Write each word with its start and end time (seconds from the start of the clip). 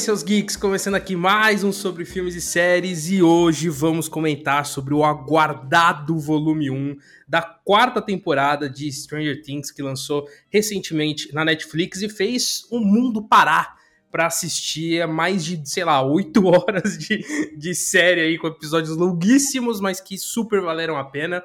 seus 0.00 0.22
geeks, 0.22 0.56
começando 0.56 0.94
aqui 0.94 1.14
mais 1.14 1.62
um 1.62 1.70
sobre 1.70 2.06
filmes 2.06 2.34
e 2.34 2.40
séries 2.40 3.10
e 3.10 3.22
hoje 3.22 3.68
vamos 3.68 4.08
comentar 4.08 4.64
sobre 4.64 4.94
o 4.94 5.04
aguardado 5.04 6.18
volume 6.18 6.70
1 6.70 6.96
da 7.28 7.42
quarta 7.42 8.00
temporada 8.00 8.68
de 8.68 8.90
Stranger 8.90 9.42
Things 9.42 9.70
que 9.70 9.82
lançou 9.82 10.26
recentemente 10.48 11.30
na 11.34 11.44
Netflix 11.44 12.00
e 12.00 12.08
fez 12.08 12.66
o 12.70 12.80
mundo 12.80 13.22
parar 13.22 13.76
para 14.10 14.26
assistir 14.26 15.06
mais 15.06 15.44
de, 15.44 15.60
sei 15.68 15.84
lá, 15.84 16.02
oito 16.02 16.46
horas 16.48 16.96
de, 16.96 17.54
de 17.54 17.74
série 17.74 18.22
aí 18.22 18.38
com 18.38 18.46
episódios 18.46 18.96
longuíssimos, 18.96 19.82
mas 19.82 20.00
que 20.00 20.16
super 20.16 20.62
valeram 20.62 20.96
a 20.96 21.04
pena. 21.04 21.44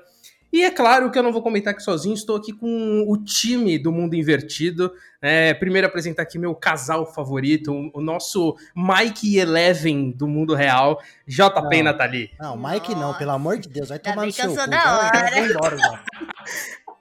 E 0.51 0.63
é 0.63 0.71
claro 0.71 1.11
que 1.11 1.19
eu 1.19 1.23
não 1.23 1.33
vou 1.33 1.41
comentar 1.41 1.73
aqui 1.73 1.83
sozinho, 1.83 2.13
estou 2.13 2.35
aqui 2.35 2.53
com 2.53 3.03
o 3.07 3.17
time 3.17 3.77
do 3.77 3.91
Mundo 3.91 4.15
Invertido. 4.15 4.93
É, 5.21 5.53
primeiro 5.53 5.87
apresentar 5.87 6.23
aqui 6.23 6.37
meu 6.37 6.55
casal 6.55 7.05
favorito, 7.05 7.73
o, 7.93 8.01
nosso 8.01 8.55
Mike 8.75 9.37
Eleven 9.37 10.11
do 10.11 10.27
mundo 10.27 10.53
real, 10.53 11.01
JP 11.27 11.61
não, 11.61 11.73
e 11.73 11.83
Nathalie. 11.83 12.31
Não, 12.39 12.55
Mike 12.55 12.95
não, 12.95 13.13
pelo 13.15 13.31
amor 13.31 13.57
de 13.57 13.67
Deus, 13.67 13.89
vai 13.89 13.99
tomar 13.99 14.25
no 14.25 14.31
seu 14.31 14.49
cu. 14.49 14.55
Da 14.55 15.31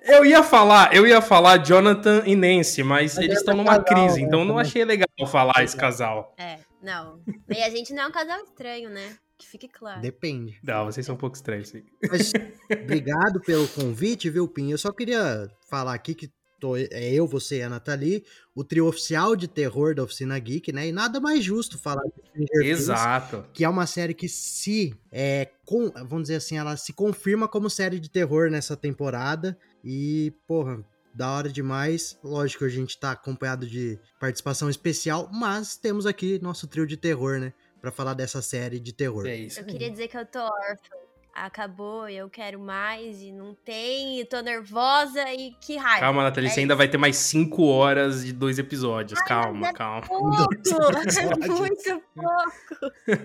Eu 0.01 0.25
ia 0.25 0.43
falar, 0.43 0.95
eu 0.95 1.07
ia 1.07 1.23
falar 1.23 1.59
Jonathan 1.59 2.23
e 2.27 2.35
Nancy, 2.35 2.83
mas, 2.83 3.15
mas 3.15 3.25
eles 3.25 3.39
estão 3.39 3.57
numa 3.57 3.79
casal, 3.79 3.85
crise, 3.85 4.21
né, 4.21 4.27
então 4.27 4.45
não 4.45 4.59
achei 4.59 4.85
legal 4.85 5.09
falar 5.27 5.63
esse 5.63 5.77
casal. 5.77 6.35
É, 6.37 6.59
não. 6.83 7.21
E 7.49 7.63
a 7.63 7.71
gente 7.71 7.95
não 7.95 8.03
é 8.03 8.07
um 8.09 8.13
casal 8.13 8.39
estranho, 8.41 8.91
né? 8.91 9.17
Que 9.39 9.47
fique 9.47 9.69
claro. 9.69 10.01
Depende. 10.01 10.59
Não, 10.63 10.85
vocês 10.85 11.05
são 11.05 11.15
um 11.15 11.19
pouco 11.19 11.37
estranhos. 11.37 11.69
Sim. 11.69 11.83
Mas, 12.09 12.33
obrigado 12.83 13.41
pelo 13.41 13.67
convite, 13.69 14.31
viu, 14.31 14.47
Pim? 14.47 14.71
Eu 14.71 14.79
só 14.79 14.93
queria 14.93 15.51
falar 15.69 15.95
aqui 15.95 16.15
que 16.15 16.31
tô, 16.61 16.77
é 16.77 17.13
eu, 17.13 17.27
você 17.27 17.59
e 17.59 17.63
a 17.63 17.69
Nathalie, 17.69 18.25
o 18.55 18.65
trio 18.65 18.87
oficial 18.87 19.37
de 19.37 19.47
terror 19.47 19.95
da 19.95 20.03
Oficina 20.03 20.39
Geek, 20.39 20.73
né? 20.73 20.89
E 20.89 20.93
nada 20.93 21.21
mais 21.21 21.45
justo 21.45 21.77
falar 21.77 22.03
de 22.05 22.47
Stranger 22.47 22.71
Exato. 22.71 23.37
Things, 23.37 23.51
que 23.53 23.65
é 23.65 23.69
uma 23.69 23.87
série 23.87 24.15
que 24.15 24.29
se, 24.29 24.95
é, 25.13 25.51
com, 25.67 25.91
vamos 25.91 26.23
dizer 26.23 26.37
assim, 26.37 26.57
ela 26.57 26.77
se 26.77 26.93
confirma 26.95 27.47
como 27.47 27.69
série 27.69 28.01
de 28.01 28.09
terror 28.09 28.51
nessa 28.51 28.77
temporada. 28.77 29.59
E, 29.85 30.33
porra, 30.47 30.83
da 31.15 31.31
hora 31.31 31.49
demais. 31.49 32.19
Lógico, 32.25 32.65
a 32.65 32.69
gente 32.69 32.99
tá 32.99 33.13
acompanhado 33.13 33.67
de 33.67 33.99
participação 34.19 34.71
especial, 34.71 35.29
mas 35.33 35.77
temos 35.77 36.07
aqui 36.07 36.41
nosso 36.43 36.67
trio 36.67 36.87
de 36.87 36.97
terror, 36.97 37.39
né? 37.39 37.53
Para 37.85 37.93
falar 37.93 38.15
dessa 38.15 38.41
série 38.41 38.81
de 38.81 38.95
terror. 38.95 39.27
É 39.27 39.37
isso. 39.37 39.61
Eu 39.61 39.67
queria 39.67 39.91
dizer 39.91 40.09
que 40.09 40.17
eu 40.17 40.25
tô 40.25 40.39
órfã. 40.39 40.97
Acabou, 41.35 42.09
eu 42.09 42.31
quero 42.31 42.61
mais 42.61 43.21
e 43.21 43.33
não 43.33 43.55
tem, 43.55 44.21
e 44.21 44.25
tô 44.25 44.41
nervosa 44.41 45.21
e 45.33 45.51
que 45.61 45.77
raiva. 45.77 46.01
Calma, 46.01 46.23
Nathalie, 46.23 46.49
é 46.49 46.53
você 46.53 46.61
ainda 46.61 46.77
vai 46.77 46.89
ter 46.89 46.97
mais 46.97 47.17
cinco 47.17 47.65
horas 47.65 48.25
de 48.25 48.33
dois 48.33 48.57
episódios. 48.59 49.19
Ai, 49.21 49.29
calma, 49.29 49.69
é 49.69 49.73
calma. 49.73 50.01
Pouco, 50.07 50.33
é 50.33 51.37
muito 51.51 52.03
pouco. 52.15 53.21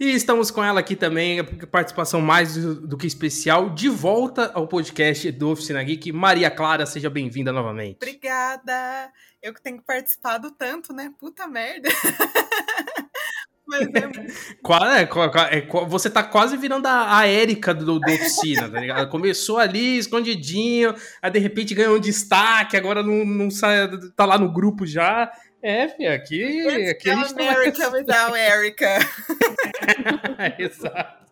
e 0.00 0.10
estamos 0.10 0.50
com 0.50 0.62
ela 0.62 0.80
aqui 0.80 0.96
também, 0.96 1.42
participação 1.44 2.20
mais 2.20 2.56
do, 2.56 2.86
do, 2.86 2.98
que 2.98 3.06
especial, 3.06 3.70
de 3.70 3.88
volta 3.88 4.50
ao 4.52 4.66
podcast 4.66 5.30
do 5.30 5.50
Oficina 5.50 5.82
Geek. 5.84 6.10
Maria 6.10 6.50
Clara, 6.50 6.84
seja 6.84 7.08
bem-vinda 7.08 7.52
novamente. 7.52 7.98
Obrigada! 8.02 9.10
Eu 9.40 9.54
que 9.54 9.62
tenho 9.62 9.78
que 9.78 9.84
participar 9.84 10.38
do 10.38 10.50
tanto, 10.50 10.92
né? 10.92 11.12
Puta 11.18 11.46
merda! 11.46 11.88
É... 13.72 15.02
é, 15.54 15.58
é, 15.58 15.66
você 15.86 16.10
tá 16.10 16.22
quase 16.22 16.56
virando 16.56 16.86
a, 16.86 17.18
a 17.18 17.26
Érica 17.26 17.72
do, 17.72 17.98
do 17.98 18.12
oficina, 18.12 18.68
tá 18.68 18.80
ligado? 18.80 19.08
Começou 19.08 19.58
ali, 19.58 19.98
escondidinho, 19.98 20.94
aí 21.20 21.30
de 21.30 21.38
repente 21.38 21.74
ganhou 21.74 21.96
um 21.96 22.00
destaque, 22.00 22.76
agora 22.76 23.02
não, 23.02 23.24
não 23.24 23.50
sai, 23.50 23.88
tá 24.16 24.24
lá 24.24 24.38
no 24.38 24.52
grupo 24.52 24.86
já. 24.86 25.30
É, 25.62 25.88
filho, 25.88 26.12
aqui, 26.12 26.88
aqui 26.88 27.08
a 27.08 27.14
gente 27.16 27.32
America 27.34 27.78
tá... 27.78 27.88
without 27.90 28.36
Erika. 28.36 28.98
Exato. 30.58 31.22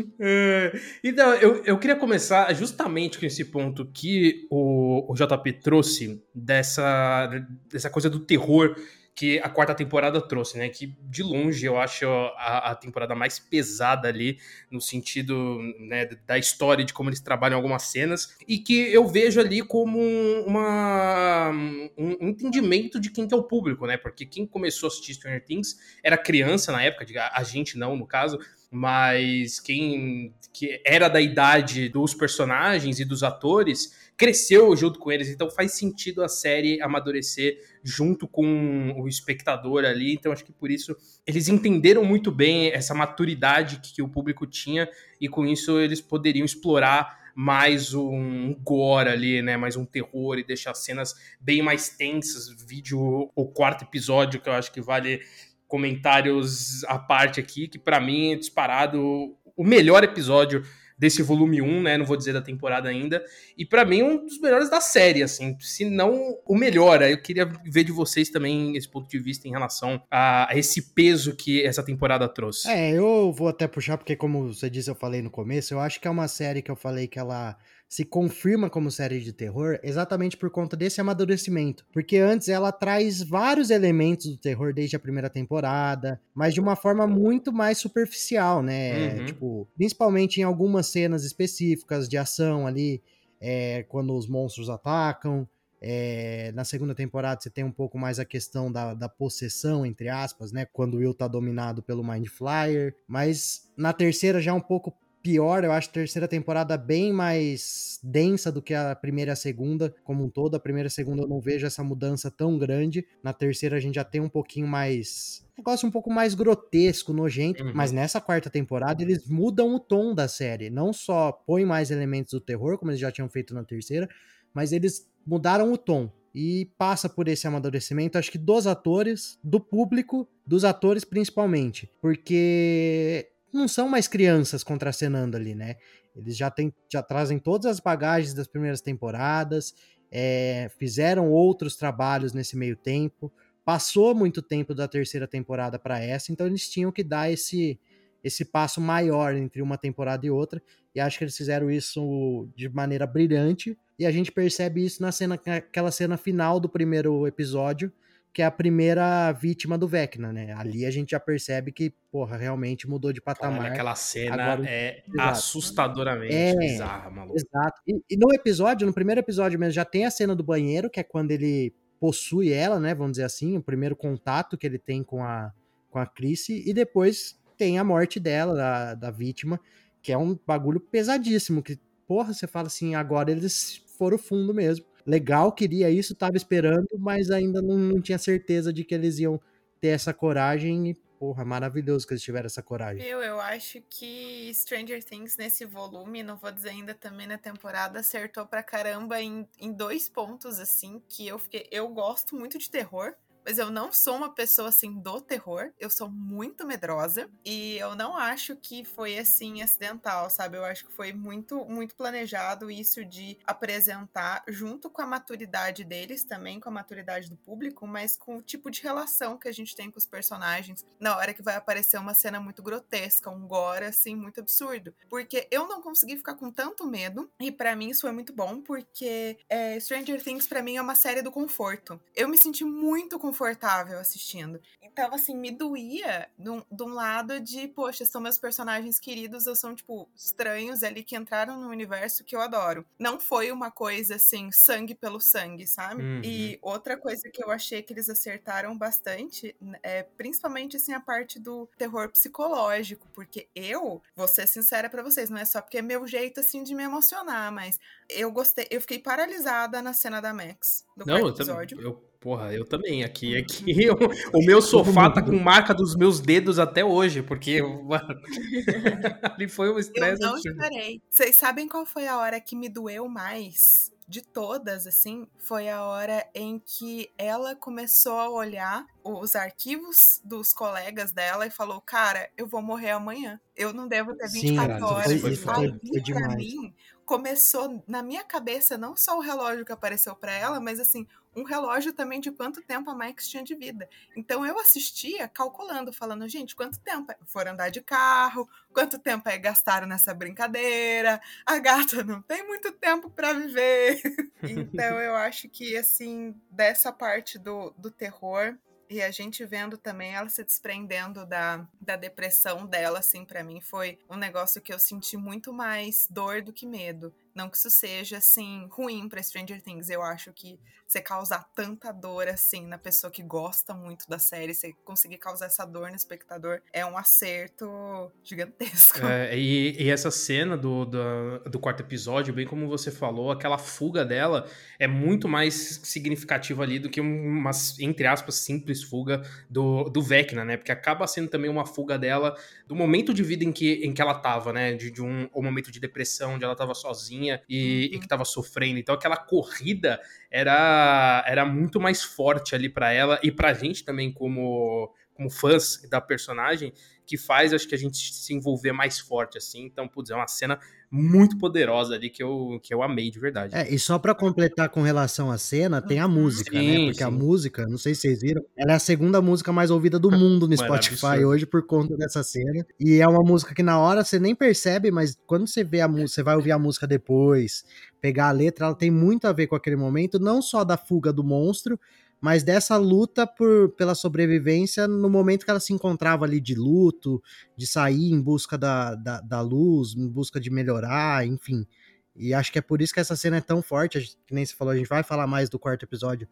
Uh, 0.00 0.78
então, 1.02 1.34
eu, 1.34 1.64
eu 1.64 1.78
queria 1.78 1.96
começar 1.96 2.52
justamente 2.54 3.18
com 3.18 3.26
esse 3.26 3.44
ponto 3.44 3.86
que 3.86 4.46
o, 4.50 5.12
o 5.12 5.14
JP 5.14 5.52
trouxe 5.54 6.22
dessa, 6.34 7.28
dessa 7.70 7.90
coisa 7.90 8.08
do 8.08 8.20
terror 8.20 8.76
que 9.18 9.40
a 9.40 9.48
quarta 9.48 9.74
temporada 9.74 10.20
trouxe, 10.20 10.56
né? 10.56 10.68
Que 10.68 10.94
de 11.10 11.24
longe 11.24 11.66
eu 11.66 11.76
acho 11.76 12.06
a, 12.06 12.70
a, 12.70 12.74
temporada 12.76 13.16
mais 13.16 13.36
pesada 13.36 14.06
ali, 14.06 14.38
no 14.70 14.80
sentido 14.80 15.58
né, 15.80 16.08
da 16.24 16.38
história, 16.38 16.84
de 16.84 16.92
como 16.92 17.10
eles 17.10 17.18
trabalham 17.18 17.56
algumas 17.56 17.82
cenas, 17.82 18.36
e 18.46 18.58
que 18.60 18.92
eu 18.92 19.08
vejo 19.08 19.40
ali 19.40 19.60
como 19.60 19.98
uma, 20.46 21.50
um 21.98 22.28
entendimento 22.28 23.00
de 23.00 23.10
quem 23.10 23.26
que 23.26 23.34
é 23.34 23.36
o 23.36 23.42
público, 23.42 23.88
né? 23.88 23.96
Porque 23.96 24.24
quem 24.24 24.46
começou 24.46 24.86
a 24.86 24.92
assistir 24.92 25.14
Stranger 25.14 25.44
Things 25.44 25.76
era 26.00 26.16
criança 26.16 26.70
na 26.70 26.80
época, 26.84 27.04
a 27.34 27.42
gente 27.42 27.76
não, 27.76 27.96
no 27.96 28.06
caso, 28.06 28.38
mas 28.70 29.58
quem 29.58 30.32
que 30.52 30.80
era 30.86 31.08
da 31.08 31.20
idade 31.20 31.88
dos 31.88 32.14
personagens 32.14 33.00
e 33.00 33.04
dos 33.04 33.24
atores 33.24 33.97
cresceu 34.18 34.74
junto 34.76 34.98
com 34.98 35.12
eles, 35.12 35.28
então 35.28 35.48
faz 35.48 35.74
sentido 35.74 36.24
a 36.24 36.28
série 36.28 36.82
amadurecer 36.82 37.56
junto 37.84 38.26
com 38.26 38.92
o 38.98 39.06
espectador 39.06 39.84
ali. 39.84 40.12
Então 40.12 40.32
acho 40.32 40.44
que 40.44 40.52
por 40.52 40.72
isso 40.72 40.96
eles 41.24 41.48
entenderam 41.48 42.04
muito 42.04 42.32
bem 42.32 42.72
essa 42.72 42.92
maturidade 42.92 43.78
que, 43.78 43.94
que 43.94 44.02
o 44.02 44.08
público 44.08 44.44
tinha 44.44 44.88
e 45.20 45.28
com 45.28 45.46
isso 45.46 45.78
eles 45.78 46.00
poderiam 46.00 46.44
explorar 46.44 47.16
mais 47.32 47.94
um 47.94 48.52
gore 48.54 49.08
ali, 49.08 49.40
né? 49.40 49.56
Mais 49.56 49.76
um 49.76 49.84
terror 49.84 50.36
e 50.36 50.44
deixar 50.44 50.74
cenas 50.74 51.14
bem 51.40 51.62
mais 51.62 51.88
tensas. 51.90 52.48
Vídeo, 52.66 53.30
o 53.32 53.46
quarto 53.46 53.84
episódio, 53.84 54.40
que 54.40 54.48
eu 54.48 54.52
acho 54.52 54.72
que 54.72 54.80
vale 54.80 55.20
comentários 55.68 56.82
à 56.86 56.98
parte 56.98 57.38
aqui, 57.38 57.68
que 57.68 57.78
para 57.78 58.00
mim 58.00 58.32
é 58.32 58.36
disparado 58.36 59.36
o 59.56 59.62
melhor 59.62 60.02
episódio 60.02 60.64
desse 60.98 61.22
volume 61.22 61.62
1, 61.62 61.82
né? 61.82 61.96
Não 61.96 62.04
vou 62.04 62.16
dizer 62.16 62.32
da 62.32 62.42
temporada 62.42 62.88
ainda. 62.88 63.24
E 63.56 63.64
para 63.64 63.84
mim, 63.84 64.02
um 64.02 64.24
dos 64.24 64.40
melhores 64.40 64.68
da 64.68 64.80
série, 64.80 65.22
assim. 65.22 65.56
Se 65.60 65.84
não 65.84 66.36
o 66.44 66.56
melhor. 66.56 67.00
Eu 67.02 67.20
queria 67.22 67.46
ver 67.64 67.84
de 67.84 67.92
vocês 67.92 68.30
também 68.30 68.76
esse 68.76 68.88
ponto 68.88 69.08
de 69.08 69.18
vista 69.18 69.46
em 69.46 69.50
relação 69.50 70.02
a 70.10 70.48
esse 70.52 70.92
peso 70.92 71.36
que 71.36 71.64
essa 71.64 71.82
temporada 71.82 72.28
trouxe. 72.28 72.68
É, 72.68 72.92
eu 72.92 73.32
vou 73.32 73.48
até 73.48 73.68
puxar, 73.68 73.96
porque 73.96 74.16
como 74.16 74.52
você 74.52 74.68
disse, 74.68 74.90
eu 74.90 74.94
falei 74.94 75.22
no 75.22 75.30
começo, 75.30 75.72
eu 75.72 75.80
acho 75.80 76.00
que 76.00 76.08
é 76.08 76.10
uma 76.10 76.28
série 76.28 76.62
que 76.62 76.70
eu 76.70 76.76
falei 76.76 77.06
que 77.06 77.18
ela 77.18 77.56
se 77.88 78.04
confirma 78.04 78.68
como 78.68 78.90
série 78.90 79.20
de 79.20 79.32
terror 79.32 79.78
exatamente 79.82 80.36
por 80.36 80.50
conta 80.50 80.76
desse 80.76 81.00
amadurecimento. 81.00 81.86
Porque 81.90 82.18
antes 82.18 82.48
ela 82.48 82.70
traz 82.70 83.22
vários 83.22 83.70
elementos 83.70 84.26
do 84.26 84.36
terror 84.36 84.74
desde 84.74 84.94
a 84.94 85.00
primeira 85.00 85.30
temporada, 85.30 86.20
mas 86.34 86.52
de 86.52 86.60
uma 86.60 86.76
forma 86.76 87.06
muito 87.06 87.50
mais 87.50 87.78
superficial, 87.78 88.62
né? 88.62 89.14
Uhum. 89.14 89.26
Tipo, 89.26 89.68
principalmente 89.74 90.38
em 90.38 90.42
algumas 90.42 90.88
cenas 90.88 91.24
específicas 91.24 92.06
de 92.06 92.18
ação 92.18 92.66
ali, 92.66 93.02
é, 93.40 93.84
quando 93.88 94.14
os 94.14 94.28
monstros 94.28 94.68
atacam. 94.68 95.48
É, 95.80 96.50
na 96.56 96.64
segunda 96.64 96.92
temporada 96.92 97.40
você 97.40 97.48
tem 97.48 97.62
um 97.62 97.70
pouco 97.70 97.96
mais 97.96 98.18
a 98.18 98.24
questão 98.24 98.70
da, 98.70 98.94
da 98.94 99.08
possessão, 99.08 99.86
entre 99.86 100.08
aspas, 100.08 100.52
né? 100.52 100.66
Quando 100.66 100.94
o 100.94 100.96
Will 100.98 101.14
tá 101.14 101.26
dominado 101.26 101.82
pelo 101.82 102.04
Mind 102.04 102.26
Flyer. 102.26 102.94
Mas 103.06 103.70
na 103.76 103.94
terceira 103.94 104.42
já 104.42 104.50
é 104.50 104.54
um 104.54 104.60
pouco 104.60 104.92
pior, 105.22 105.64
eu 105.64 105.72
acho 105.72 105.88
a 105.88 105.92
terceira 105.92 106.28
temporada 106.28 106.76
bem 106.76 107.12
mais 107.12 107.98
densa 108.02 108.50
do 108.50 108.62
que 108.62 108.74
a 108.74 108.94
primeira 108.94 109.30
e 109.30 109.34
a 109.34 109.36
segunda, 109.36 109.94
como 110.04 110.24
um 110.24 110.30
todo. 110.30 110.54
A 110.54 110.60
primeira 110.60 110.86
e 110.86 110.88
a 110.88 110.90
segunda 110.90 111.22
eu 111.22 111.28
não 111.28 111.40
vejo 111.40 111.66
essa 111.66 111.82
mudança 111.82 112.30
tão 112.30 112.58
grande. 112.58 113.06
Na 113.22 113.32
terceira 113.32 113.76
a 113.76 113.80
gente 113.80 113.96
já 113.96 114.04
tem 114.04 114.20
um 114.20 114.28
pouquinho 114.28 114.66
mais. 114.66 115.46
Negócio 115.56 115.88
um 115.88 115.90
pouco 115.90 116.10
mais 116.10 116.34
grotesco, 116.34 117.12
nojento. 117.12 117.64
Uhum. 117.64 117.72
Mas 117.74 117.92
nessa 117.92 118.20
quarta 118.20 118.48
temporada 118.48 119.02
eles 119.02 119.28
mudam 119.28 119.74
o 119.74 119.80
tom 119.80 120.14
da 120.14 120.28
série. 120.28 120.70
Não 120.70 120.92
só 120.92 121.32
põem 121.32 121.64
mais 121.64 121.90
elementos 121.90 122.32
do 122.32 122.40
terror, 122.40 122.78
como 122.78 122.90
eles 122.90 123.00
já 123.00 123.10
tinham 123.10 123.28
feito 123.28 123.54
na 123.54 123.64
terceira, 123.64 124.08
mas 124.54 124.72
eles 124.72 125.08
mudaram 125.26 125.72
o 125.72 125.78
tom 125.78 126.10
e 126.34 126.70
passa 126.78 127.08
por 127.08 127.26
esse 127.26 127.46
amadurecimento, 127.46 128.16
acho 128.18 128.30
que 128.30 128.38
dos 128.38 128.66
atores, 128.66 129.38
do 129.42 129.58
público, 129.58 130.28
dos 130.46 130.64
atores 130.64 131.04
principalmente, 131.04 131.90
porque 132.00 133.28
não 133.52 133.68
são 133.68 133.88
mais 133.88 134.06
crianças 134.06 134.62
contracenando 134.62 135.36
ali, 135.36 135.54
né? 135.54 135.76
Eles 136.14 136.36
já, 136.36 136.50
tem, 136.50 136.74
já 136.92 137.02
trazem 137.02 137.38
todas 137.38 137.66
as 137.66 137.80
bagagens 137.80 138.34
das 138.34 138.46
primeiras 138.46 138.80
temporadas, 138.80 139.74
é, 140.10 140.70
fizeram 140.78 141.30
outros 141.30 141.76
trabalhos 141.76 142.32
nesse 142.32 142.56
meio 142.56 142.76
tempo, 142.76 143.32
passou 143.64 144.14
muito 144.14 144.40
tempo 144.42 144.74
da 144.74 144.88
terceira 144.88 145.26
temporada 145.26 145.78
para 145.78 146.00
essa, 146.00 146.32
então 146.32 146.46
eles 146.46 146.68
tinham 146.68 146.90
que 146.90 147.04
dar 147.04 147.30
esse, 147.30 147.78
esse 148.24 148.44
passo 148.44 148.80
maior 148.80 149.34
entre 149.34 149.60
uma 149.60 149.76
temporada 149.76 150.26
e 150.26 150.30
outra, 150.30 150.62
e 150.94 151.00
acho 151.00 151.18
que 151.18 151.24
eles 151.24 151.36
fizeram 151.36 151.70
isso 151.70 152.48
de 152.56 152.68
maneira 152.68 153.06
brilhante, 153.06 153.78
e 153.98 154.06
a 154.06 154.10
gente 154.10 154.32
percebe 154.32 154.84
isso 154.84 155.02
na 155.02 155.12
cena, 155.12 155.34
aquela 155.34 155.90
cena 155.90 156.16
final 156.16 156.58
do 156.58 156.68
primeiro 156.68 157.26
episódio, 157.26 157.92
que 158.32 158.42
é 158.42 158.44
a 158.44 158.50
primeira 158.50 159.32
vítima 159.32 159.76
do 159.76 159.88
Vecna, 159.88 160.32
né? 160.32 160.52
Ali 160.52 160.86
a 160.86 160.90
gente 160.90 161.10
já 161.10 161.20
percebe 161.20 161.72
que, 161.72 161.92
porra, 162.10 162.36
realmente 162.36 162.88
mudou 162.88 163.12
de 163.12 163.20
patamar. 163.20 163.58
Cara, 163.58 163.72
aquela 163.72 163.94
cena 163.94 164.52
Agora, 164.52 164.68
é 164.68 165.02
exato. 165.08 165.30
assustadoramente 165.30 166.34
é, 166.34 166.54
bizarra, 166.56 167.10
maluco. 167.10 167.36
Exato. 167.36 167.80
E, 167.86 168.00
e, 168.10 168.16
no 168.16 168.32
episódio, 168.32 168.86
no 168.86 168.92
primeiro 168.92 169.20
episódio 169.20 169.58
mesmo, 169.58 169.72
já 169.72 169.84
tem 169.84 170.04
a 170.04 170.10
cena 170.10 170.36
do 170.36 170.42
banheiro, 170.42 170.90
que 170.90 171.00
é 171.00 171.02
quando 171.02 171.30
ele 171.30 171.74
possui 171.98 172.52
ela, 172.52 172.78
né? 172.78 172.94
Vamos 172.94 173.12
dizer 173.12 173.24
assim, 173.24 173.56
o 173.56 173.62
primeiro 173.62 173.96
contato 173.96 174.56
que 174.56 174.66
ele 174.66 174.78
tem 174.78 175.02
com 175.02 175.24
a, 175.24 175.52
com 175.90 175.98
a 175.98 176.06
Chrissy, 176.06 176.62
e 176.66 176.72
depois 176.72 177.38
tem 177.56 177.78
a 177.78 177.84
morte 177.84 178.20
dela, 178.20 178.54
da, 178.54 178.94
da 178.94 179.10
vítima, 179.10 179.60
que 180.00 180.12
é 180.12 180.18
um 180.18 180.38
bagulho 180.46 180.78
pesadíssimo, 180.78 181.62
que, 181.62 181.78
porra, 182.06 182.32
você 182.32 182.46
fala 182.46 182.68
assim, 182.68 182.94
agora 182.94 183.32
eles 183.32 183.82
foram 183.98 184.16
fundo 184.16 184.54
mesmo. 184.54 184.86
Legal, 185.06 185.52
queria 185.52 185.90
isso, 185.90 186.14
tava 186.14 186.36
esperando, 186.36 186.88
mas 186.98 187.30
ainda 187.30 187.62
não, 187.62 187.76
não 187.76 188.00
tinha 188.00 188.18
certeza 188.18 188.72
de 188.72 188.84
que 188.84 188.94
eles 188.94 189.18
iam 189.18 189.40
ter 189.80 189.88
essa 189.88 190.12
coragem 190.12 190.90
e, 190.90 190.94
porra, 191.18 191.44
maravilhoso 191.44 192.06
que 192.06 192.12
eles 192.12 192.22
tiveram 192.22 192.46
essa 192.46 192.62
coragem. 192.62 193.02
Eu, 193.02 193.22
eu 193.22 193.40
acho 193.40 193.80
que 193.88 194.52
Stranger 194.52 195.02
Things 195.02 195.36
nesse 195.36 195.64
volume, 195.64 196.22
não 196.22 196.36
vou 196.36 196.50
dizer 196.50 196.70
ainda 196.70 196.94
também 196.94 197.26
na 197.26 197.38
temporada, 197.38 198.00
acertou 198.00 198.46
pra 198.46 198.62
caramba 198.62 199.20
em, 199.20 199.48
em 199.58 199.72
dois 199.72 200.08
pontos, 200.08 200.58
assim, 200.58 201.02
que 201.08 201.26
eu 201.26 201.38
fiquei. 201.38 201.66
Eu 201.70 201.88
gosto 201.88 202.36
muito 202.36 202.58
de 202.58 202.70
terror 202.70 203.14
mas 203.44 203.58
eu 203.58 203.70
não 203.70 203.90
sou 203.90 204.16
uma 204.16 204.34
pessoa 204.34 204.68
assim 204.68 204.92
do 205.00 205.20
terror. 205.20 205.72
Eu 205.78 205.88
sou 205.88 206.10
muito 206.10 206.66
medrosa 206.66 207.30
e 207.44 207.78
eu 207.78 207.94
não 207.94 208.16
acho 208.16 208.54
que 208.56 208.84
foi 208.84 209.18
assim 209.18 209.62
acidental, 209.62 210.28
sabe? 210.28 210.58
Eu 210.58 210.64
acho 210.64 210.84
que 210.84 210.92
foi 210.92 211.12
muito 211.12 211.64
muito 211.64 211.94
planejado 211.96 212.70
isso 212.70 213.04
de 213.04 213.38
apresentar 213.46 214.44
junto 214.48 214.90
com 214.90 215.00
a 215.00 215.06
maturidade 215.06 215.82
deles 215.82 216.24
também, 216.24 216.60
com 216.60 216.68
a 216.68 216.72
maturidade 216.72 217.30
do 217.30 217.36
público, 217.36 217.86
mas 217.86 218.16
com 218.16 218.36
o 218.36 218.42
tipo 218.42 218.70
de 218.70 218.82
relação 218.82 219.38
que 219.38 219.48
a 219.48 219.52
gente 219.52 219.74
tem 219.74 219.90
com 219.90 219.98
os 219.98 220.06
personagens 220.06 220.84
na 221.00 221.16
hora 221.16 221.32
que 221.32 221.42
vai 221.42 221.56
aparecer 221.56 221.98
uma 221.98 222.14
cena 222.14 222.38
muito 222.38 222.62
grotesca, 222.62 223.30
um 223.30 223.46
gore 223.46 223.86
assim 223.86 224.14
muito 224.14 224.40
absurdo, 224.40 224.94
porque 225.08 225.48
eu 225.50 225.66
não 225.66 225.80
consegui 225.80 226.16
ficar 226.16 226.34
com 226.34 226.50
tanto 226.50 226.86
medo 226.86 227.30
e 227.40 227.50
para 227.50 227.74
mim 227.74 227.88
isso 227.88 228.02
foi 228.02 228.12
muito 228.12 228.32
bom 228.32 228.60
porque 228.60 229.38
é, 229.48 229.80
Stranger 229.80 230.22
Things 230.22 230.46
para 230.46 230.62
mim 230.62 230.76
é 230.76 230.82
uma 230.82 230.94
série 230.94 231.22
do 231.22 231.32
conforto. 231.32 232.00
Eu 232.14 232.28
me 232.28 232.36
senti 232.36 232.64
muito 232.64 233.18
confortável 233.18 233.37
confortável 233.38 234.00
assistindo. 234.00 234.60
Então, 234.82 235.14
assim, 235.14 235.36
me 235.36 235.52
doía 235.52 236.28
de 236.36 236.82
um 236.82 236.92
lado 236.92 237.38
de, 237.38 237.68
poxa, 237.68 238.04
são 238.04 238.20
meus 238.20 238.36
personagens 238.36 238.98
queridos, 238.98 239.46
ou 239.46 239.54
são, 239.54 239.74
tipo, 239.74 240.08
estranhos 240.16 240.82
ali 240.82 241.04
que 241.04 241.16
entraram 241.16 241.60
no 241.60 241.68
universo 241.68 242.24
que 242.24 242.34
eu 242.34 242.40
adoro. 242.40 242.84
Não 242.98 243.20
foi 243.20 243.52
uma 243.52 243.70
coisa, 243.70 244.16
assim, 244.16 244.50
sangue 244.50 244.94
pelo 244.94 245.20
sangue, 245.20 245.66
sabe? 245.66 246.02
Uhum. 246.02 246.20
E 246.24 246.58
outra 246.60 246.96
coisa 246.96 247.30
que 247.32 247.42
eu 247.42 247.50
achei 247.50 247.80
que 247.80 247.92
eles 247.92 248.10
acertaram 248.10 248.76
bastante 248.76 249.54
é 249.82 250.02
principalmente, 250.02 250.76
assim, 250.76 250.92
a 250.92 251.00
parte 251.00 251.38
do 251.38 251.68
terror 251.78 252.08
psicológico, 252.10 253.06
porque 253.14 253.48
eu, 253.54 254.02
vou 254.16 254.26
ser 254.26 254.48
sincera 254.48 254.90
para 254.90 255.02
vocês, 255.02 255.30
não 255.30 255.38
é 255.38 255.44
só 255.44 255.60
porque 255.60 255.78
é 255.78 255.82
meu 255.82 256.06
jeito, 256.08 256.40
assim, 256.40 256.64
de 256.64 256.74
me 256.74 256.82
emocionar, 256.82 257.52
mas 257.52 257.78
eu 258.08 258.30
gostei, 258.30 258.66
eu 258.70 258.80
fiquei 258.80 258.98
paralisada 258.98 259.82
na 259.82 259.92
cena 259.92 260.20
da 260.20 260.32
Max, 260.32 260.84
do 260.96 261.04
não, 261.04 261.28
episódio. 261.28 261.80
Eu, 261.80 261.94
porra, 262.20 262.52
eu 262.52 262.64
também. 262.64 263.04
Aqui, 263.04 263.36
aqui 263.36 263.64
eu, 263.84 263.96
o 264.32 264.44
meu 264.44 264.62
sofá 264.62 265.10
tá 265.10 265.22
com 265.22 265.36
marca 265.36 265.74
dos 265.74 265.94
meus 265.94 266.20
dedos 266.20 266.58
até 266.58 266.84
hoje, 266.84 267.22
porque 267.22 267.60
ali 269.22 269.48
foi 269.48 269.70
um 269.70 269.78
estresse. 269.78 270.22
Eu 270.22 270.28
não 270.28 270.36
esperei. 270.36 271.02
Vocês 271.08 271.36
sabem 271.36 271.68
qual 271.68 271.84
foi 271.84 272.06
a 272.06 272.18
hora 272.18 272.40
que 272.40 272.56
me 272.56 272.68
doeu 272.68 273.08
mais? 273.08 273.92
de 274.08 274.22
todas, 274.22 274.86
assim, 274.86 275.26
foi 275.36 275.68
a 275.68 275.84
hora 275.84 276.26
em 276.34 276.58
que 276.58 277.10
ela 277.18 277.54
começou 277.54 278.18
a 278.18 278.30
olhar 278.30 278.86
os 279.04 279.36
arquivos 279.36 280.18
dos 280.24 280.54
colegas 280.54 281.12
dela 281.12 281.46
e 281.46 281.50
falou: 281.50 281.78
Cara, 281.82 282.30
eu 282.34 282.46
vou 282.46 282.62
morrer 282.62 282.92
amanhã. 282.92 283.38
Eu 283.54 283.74
não 283.74 283.86
devo 283.86 284.16
ter 284.16 284.30
24 284.30 284.76
Sim, 284.76 284.82
horas. 284.82 285.04
Foi, 285.04 285.18
foi, 285.18 285.36
foi, 285.36 285.78
foi 285.78 286.14
pra 286.14 286.28
mim, 286.36 286.74
começou 287.08 287.82
na 287.88 288.02
minha 288.02 288.22
cabeça 288.22 288.76
não 288.76 288.94
só 288.94 289.16
o 289.16 289.22
relógio 289.22 289.64
que 289.64 289.72
apareceu 289.72 290.14
para 290.14 290.30
ela, 290.30 290.60
mas 290.60 290.78
assim, 290.78 291.08
um 291.34 291.42
relógio 291.42 291.90
também 291.90 292.20
de 292.20 292.30
quanto 292.30 292.60
tempo 292.60 292.90
a 292.90 292.94
Max 292.94 293.26
tinha 293.26 293.42
de 293.42 293.54
vida. 293.54 293.88
Então 294.14 294.44
eu 294.44 294.58
assistia 294.58 295.26
calculando, 295.26 295.90
falando, 295.90 296.28
gente, 296.28 296.54
quanto 296.54 296.78
tempo 296.80 297.10
foram 297.24 297.52
andar 297.52 297.70
de 297.70 297.80
carro, 297.80 298.46
quanto 298.74 298.98
tempo 298.98 299.26
é 299.26 299.38
gastaram 299.38 299.86
nessa 299.86 300.12
brincadeira, 300.12 301.18
a 301.46 301.58
gata 301.58 302.04
não 302.04 302.20
tem 302.20 302.46
muito 302.46 302.70
tempo 302.72 303.08
para 303.08 303.32
viver. 303.32 304.02
então 304.42 305.00
eu 305.00 305.16
acho 305.16 305.48
que, 305.48 305.78
assim, 305.78 306.38
dessa 306.50 306.92
parte 306.92 307.38
do, 307.38 307.70
do 307.78 307.90
terror, 307.90 308.54
e 308.90 309.02
a 309.02 309.10
gente 309.10 309.44
vendo 309.44 309.76
também 309.76 310.14
ela 310.14 310.28
se 310.28 310.42
desprendendo 310.42 311.26
da, 311.26 311.66
da 311.80 311.96
depressão 311.96 312.66
dela, 312.66 313.00
assim, 313.00 313.24
para 313.24 313.44
mim 313.44 313.60
foi 313.60 313.98
um 314.08 314.16
negócio 314.16 314.60
que 314.60 314.72
eu 314.72 314.78
senti 314.78 315.16
muito 315.16 315.52
mais 315.52 316.06
dor 316.10 316.42
do 316.42 316.52
que 316.52 316.66
medo. 316.66 317.14
Não 317.34 317.48
que 317.48 317.56
isso 317.56 317.70
seja, 317.70 318.18
assim, 318.18 318.66
ruim 318.70 319.08
para 319.08 319.22
Stranger 319.22 319.62
Things. 319.62 319.90
Eu 319.90 320.02
acho 320.02 320.32
que 320.32 320.58
você 320.88 321.02
causar 321.02 321.46
tanta 321.54 321.92
dor, 321.92 322.28
assim, 322.28 322.66
na 322.66 322.78
pessoa 322.78 323.10
que 323.10 323.22
gosta 323.22 323.74
muito 323.74 324.08
da 324.08 324.18
série, 324.18 324.54
você 324.54 324.72
conseguir 324.86 325.18
causar 325.18 325.46
essa 325.46 325.66
dor 325.66 325.90
no 325.90 325.96
espectador, 325.96 326.62
é 326.72 326.84
um 326.84 326.96
acerto 326.96 328.10
gigantesco. 328.24 329.06
É, 329.06 329.38
e, 329.38 329.76
e, 329.78 329.90
essa 329.90 330.10
cena 330.10 330.56
do, 330.56 330.86
do, 330.86 331.38
do, 331.40 331.58
quarto 331.58 331.80
episódio, 331.80 332.32
bem 332.32 332.46
como 332.46 332.66
você 332.66 332.90
falou, 332.90 333.30
aquela 333.30 333.58
fuga 333.58 334.02
dela 334.02 334.48
é 334.78 334.86
muito 334.86 335.28
mais 335.28 335.54
significativa 335.82 336.62
ali 336.62 336.78
do 336.78 336.88
que 336.88 337.02
uma, 337.02 337.50
entre 337.80 338.06
aspas, 338.06 338.36
simples 338.36 338.82
fuga 338.82 339.20
do, 339.50 339.90
do 339.90 340.00
Vecna, 340.00 340.42
né? 340.42 340.56
Porque 340.56 340.72
acaba 340.72 341.06
sendo 341.06 341.28
também 341.28 341.50
uma 341.50 341.66
fuga 341.66 341.98
dela 341.98 342.34
do 342.66 342.74
momento 342.74 343.12
de 343.12 343.22
vida 343.22 343.44
em 343.44 343.52
que, 343.52 343.84
em 343.84 343.92
que 343.92 344.00
ela 344.00 344.14
tava, 344.14 344.54
né? 344.54 344.72
De, 344.72 344.90
de 344.90 345.02
um, 345.02 345.28
um 345.34 345.42
momento 345.42 345.70
de 345.70 345.78
depressão, 345.78 346.34
onde 346.34 346.44
ela 346.44 346.56
tava 346.56 346.72
sozinha 346.72 347.42
e, 347.46 347.88
uhum. 347.90 347.96
e 347.96 347.98
que 347.98 348.06
estava 348.06 348.24
sofrendo. 348.24 348.78
Então 348.78 348.94
aquela 348.94 349.18
corrida 349.18 350.00
era, 350.30 351.24
era 351.26 351.44
muito 351.44 351.80
mais 351.80 352.02
forte 352.02 352.54
ali 352.54 352.68
para 352.68 352.92
ela 352.92 353.18
e 353.22 353.30
pra 353.32 353.54
gente 353.54 353.84
também 353.84 354.12
como 354.12 354.92
como 355.18 355.30
fãs 355.30 355.82
da 355.90 356.00
personagem, 356.00 356.72
que 357.04 357.18
faz 357.18 357.52
acho 357.52 357.66
que 357.66 357.74
a 357.74 357.78
gente 357.78 357.96
se 358.14 358.32
envolver 358.32 358.70
mais 358.70 359.00
forte 359.00 359.36
assim. 359.36 359.64
Então, 359.64 359.88
putz, 359.88 360.10
é 360.10 360.14
uma 360.14 360.28
cena 360.28 360.60
muito 360.90 361.36
poderosa 361.36 361.94
ali 361.94 362.08
que 362.08 362.22
eu, 362.22 362.58
que 362.62 362.72
eu 362.72 362.82
amei 362.82 363.10
de 363.10 363.18
verdade. 363.18 363.54
É, 363.54 363.72
e 363.72 363.78
só 363.78 363.98
para 363.98 364.14
completar 364.14 364.70
com 364.70 364.80
relação 364.80 365.30
à 365.30 365.36
cena, 365.36 365.82
tem 365.82 365.98
a 365.98 366.08
música, 366.08 366.52
né? 366.52 366.60
sim, 366.60 366.78
né? 366.78 366.84
Porque 366.86 366.98
sim. 366.98 367.04
a 367.04 367.10
música, 367.10 367.66
não 367.66 367.76
sei 367.76 367.94
se 367.94 368.02
vocês 368.02 368.20
viram, 368.22 368.42
ela 368.56 368.72
é 368.72 368.74
a 368.76 368.78
segunda 368.78 369.20
música 369.20 369.52
mais 369.52 369.70
ouvida 369.70 369.98
do 369.98 370.10
mundo 370.10 370.48
no 370.48 370.56
Spotify 370.56 371.24
hoje 371.24 371.44
por 371.44 371.66
conta 371.66 371.96
dessa 371.96 372.22
cena. 372.22 372.66
E 372.80 373.00
é 373.00 373.06
uma 373.06 373.22
música 373.22 373.54
que 373.54 373.62
na 373.62 373.78
hora 373.78 374.02
você 374.02 374.18
nem 374.18 374.34
percebe, 374.34 374.90
mas 374.90 375.18
quando 375.26 375.46
você 375.46 375.62
vê 375.62 375.80
a 375.80 375.88
música, 375.88 376.08
você 376.08 376.22
vai 376.22 376.36
ouvir 376.36 376.52
a 376.52 376.58
música 376.58 376.86
depois, 376.86 377.64
pegar 378.00 378.28
a 378.28 378.32
letra, 378.32 378.66
ela 378.66 378.74
tem 378.74 378.90
muito 378.90 379.26
a 379.26 379.32
ver 379.32 379.46
com 379.46 379.56
aquele 379.56 379.76
momento, 379.76 380.18
não 380.18 380.40
só 380.40 380.64
da 380.64 380.76
fuga 380.76 381.12
do 381.12 381.22
monstro, 381.22 381.78
mas 382.20 382.42
dessa 382.42 382.76
luta 382.76 383.26
por, 383.26 383.70
pela 383.70 383.94
sobrevivência 383.94 384.88
no 384.88 385.08
momento 385.08 385.44
que 385.44 385.50
ela 385.50 385.60
se 385.60 385.72
encontrava 385.72 386.24
ali 386.24 386.40
de 386.40 386.54
luto, 386.54 387.22
de 387.56 387.66
sair 387.66 388.12
em 388.12 388.20
busca 388.20 388.58
da, 388.58 388.94
da, 388.94 389.20
da 389.20 389.40
luz, 389.40 389.94
em 389.94 390.08
busca 390.08 390.40
de 390.40 390.50
melhorar, 390.50 391.26
enfim. 391.26 391.66
E 392.14 392.34
acho 392.34 392.50
que 392.50 392.58
é 392.58 392.62
por 392.62 392.82
isso 392.82 392.92
que 392.92 393.00
essa 393.00 393.14
cena 393.14 393.36
é 393.36 393.40
tão 393.40 393.62
forte, 393.62 394.18
que 394.26 394.34
nem 394.34 394.44
você 394.44 394.54
falou, 394.54 394.72
a 394.72 394.76
gente 394.76 394.88
vai 394.88 395.04
falar 395.04 395.26
mais 395.26 395.48
do 395.48 395.58
quarto 395.58 395.84
episódio 395.84 396.28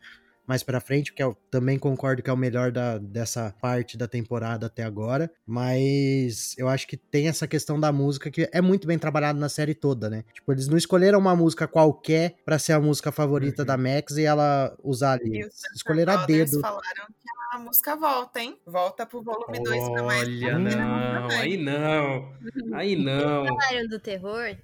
mais 0.47 0.63
para 0.63 0.81
frente, 0.81 1.13
que 1.13 1.23
eu 1.23 1.37
também 1.51 1.79
concordo 1.79 2.23
que 2.23 2.31
é 2.31 2.33
o 2.33 2.37
melhor 2.37 2.71
da, 2.71 2.99
dessa 2.99 3.55
parte 3.61 3.97
da 3.97 4.07
temporada 4.07 4.67
até 4.67 4.83
agora, 4.85 5.31
mas 5.47 6.55
eu 6.57 6.69
acho 6.69 6.87
que 6.87 6.97
tem 6.97 7.29
essa 7.29 7.47
questão 7.47 7.79
da 7.79 7.93
música 7.93 8.31
que 8.31 8.49
é 8.53 8.61
muito 8.61 8.87
bem 8.87 8.99
trabalhada 8.99 9.39
na 9.39 9.49
série 9.49 9.75
toda, 9.75 10.09
né? 10.09 10.25
Tipo, 10.33 10.53
eles 10.53 10.69
não 10.69 10.77
escolheram 10.77 11.19
uma 11.19 11.35
música 11.35 11.67
qualquer 11.67 12.37
para 12.45 12.59
ser 12.59 12.73
a 12.73 12.81
música 12.81 13.11
favorita 13.11 13.63
uhum. 13.63 13.67
da 13.67 13.77
Max 13.77 14.17
e 14.17 14.25
ela 14.25 14.77
usar 14.83 15.19
ali. 15.21 15.41
Escolheram 15.75 16.13
a 16.13 16.27
dedo. 16.27 16.61
falaram 16.61 17.07
que 17.07 17.37
a 17.53 17.59
música 17.59 17.97
volta, 17.97 18.41
hein? 18.41 18.59
Volta 18.67 19.07
pro 19.07 19.23
volume 19.23 19.63
2 19.63 19.89
pra 19.91 20.03
mais. 20.03 20.23
Olha, 20.23 20.59
não, 20.59 21.29
aí 21.31 21.57
não. 21.57 22.33
Aí 22.75 22.97
não. 22.97 23.47
Falaram 23.47 23.89
do 23.89 23.99
terror 23.99 24.57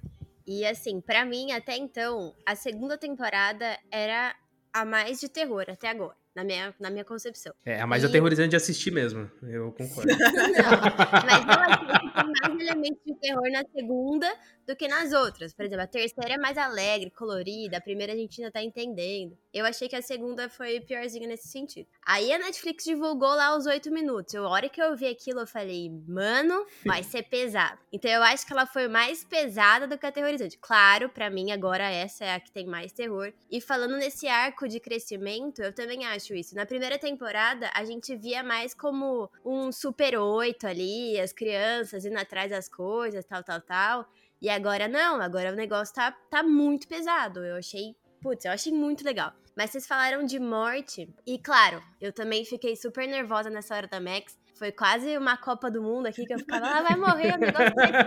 e 0.45 0.65
assim, 0.65 0.99
para 0.99 1.25
mim 1.25 1.51
até 1.51 1.77
então, 1.77 2.35
a 2.45 2.55
segunda 2.55 2.97
temporada 2.97 3.77
era 3.89 4.35
a 4.73 4.83
mais 4.83 5.19
de 5.19 5.29
terror 5.29 5.65
até 5.69 5.89
agora 5.89 6.15
na 6.35 6.43
minha, 6.43 6.73
na 6.79 6.89
minha 6.89 7.05
concepção. 7.05 7.53
É, 7.65 7.79
a 7.79 7.85
mais 7.85 8.03
e... 8.03 8.07
aterrorizante 8.07 8.49
de 8.49 8.55
assistir 8.55 8.91
mesmo, 8.91 9.29
eu 9.43 9.71
concordo. 9.71 10.09
não, 10.17 11.25
mas 11.25 11.45
eu 11.45 11.63
achei 11.63 11.99
que 11.99 12.13
tem 12.13 12.25
mais 12.25 12.59
elementos 12.59 13.01
de 13.05 13.15
terror 13.15 13.51
na 13.51 13.63
segunda 13.71 14.35
do 14.65 14.75
que 14.75 14.87
nas 14.87 15.13
outras. 15.13 15.53
Por 15.53 15.65
exemplo, 15.65 15.83
a 15.83 15.87
terceira 15.87 16.33
é 16.33 16.37
mais 16.37 16.57
alegre, 16.57 17.11
colorida, 17.11 17.77
a 17.77 17.81
primeira 17.81 18.13
a 18.13 18.15
gente 18.15 18.41
ainda 18.41 18.51
tá 18.51 18.61
entendendo. 18.61 19.37
Eu 19.53 19.65
achei 19.65 19.87
que 19.87 19.95
a 19.95 20.01
segunda 20.01 20.49
foi 20.49 20.79
piorzinha 20.79 21.27
nesse 21.27 21.47
sentido. 21.47 21.87
Aí 22.05 22.31
a 22.33 22.39
Netflix 22.39 22.83
divulgou 22.83 23.29
lá 23.29 23.55
os 23.55 23.65
oito 23.65 23.91
minutos. 23.91 24.33
Eu, 24.33 24.45
a 24.45 24.49
hora 24.49 24.69
que 24.69 24.81
eu 24.81 24.95
vi 24.95 25.07
aquilo, 25.07 25.41
eu 25.41 25.47
falei, 25.47 25.91
mano, 26.07 26.65
vai 26.85 27.03
ser 27.03 27.23
pesado. 27.23 27.79
Então 27.91 28.09
eu 28.09 28.23
acho 28.23 28.45
que 28.45 28.53
ela 28.53 28.65
foi 28.65 28.87
mais 28.87 29.23
pesada 29.23 29.87
do 29.87 29.97
que 29.97 30.05
aterrorizante. 30.05 30.57
Claro, 30.59 31.09
para 31.09 31.29
mim 31.29 31.51
agora 31.51 31.89
essa 31.89 32.25
é 32.25 32.33
a 32.33 32.39
que 32.39 32.51
tem 32.51 32.65
mais 32.65 32.91
terror. 32.91 33.31
E 33.51 33.61
falando 33.61 33.97
nesse 33.97 34.27
arco 34.27 34.67
de 34.67 34.79
crescimento, 34.79 35.61
eu 35.61 35.73
também 35.73 36.05
acho 36.05 36.23
acho 36.23 36.33
isso. 36.33 36.55
Na 36.55 36.65
primeira 36.65 36.97
temporada, 36.97 37.69
a 37.73 37.83
gente 37.83 38.15
via 38.15 38.43
mais 38.43 38.73
como 38.73 39.29
um 39.45 39.71
super 39.71 40.17
oito 40.17 40.65
ali, 40.65 41.19
as 41.19 41.33
crianças 41.33 42.05
indo 42.05 42.17
atrás 42.17 42.49
das 42.49 42.69
coisas, 42.69 43.25
tal, 43.25 43.43
tal, 43.43 43.61
tal. 43.61 44.07
E 44.43 44.49
agora 44.49 44.89
não, 44.89 45.21
agora 45.21 45.53
o 45.53 45.55
negócio 45.55 45.95
tá, 45.95 46.11
tá 46.11 46.43
muito 46.43 46.85
pesado. 46.85 47.45
Eu 47.45 47.55
achei, 47.55 47.95
putz, 48.21 48.43
eu 48.43 48.51
achei 48.51 48.73
muito 48.73 49.01
legal. 49.01 49.31
Mas 49.55 49.69
vocês 49.69 49.87
falaram 49.87 50.25
de 50.25 50.37
morte, 50.37 51.07
e 51.25 51.39
claro, 51.39 51.81
eu 52.01 52.11
também 52.11 52.43
fiquei 52.43 52.75
super 52.75 53.07
nervosa 53.07 53.49
nessa 53.49 53.73
hora 53.73 53.87
da 53.87 54.01
Max, 54.01 54.37
Foi 54.55 54.71
quase 54.71 55.17
uma 55.17 55.35
Copa 55.37 55.69
do 55.71 55.81
Mundo 55.81 56.05
aqui 56.07 56.25
que 56.25 56.33
eu 56.33 56.39
ficava, 56.39 56.67
ela 56.67 56.81
vai 56.81 56.95
morrer, 56.95 57.35
o 57.35 57.39
negócio 57.39 57.73
vai 57.75 57.91
vai 57.91 58.01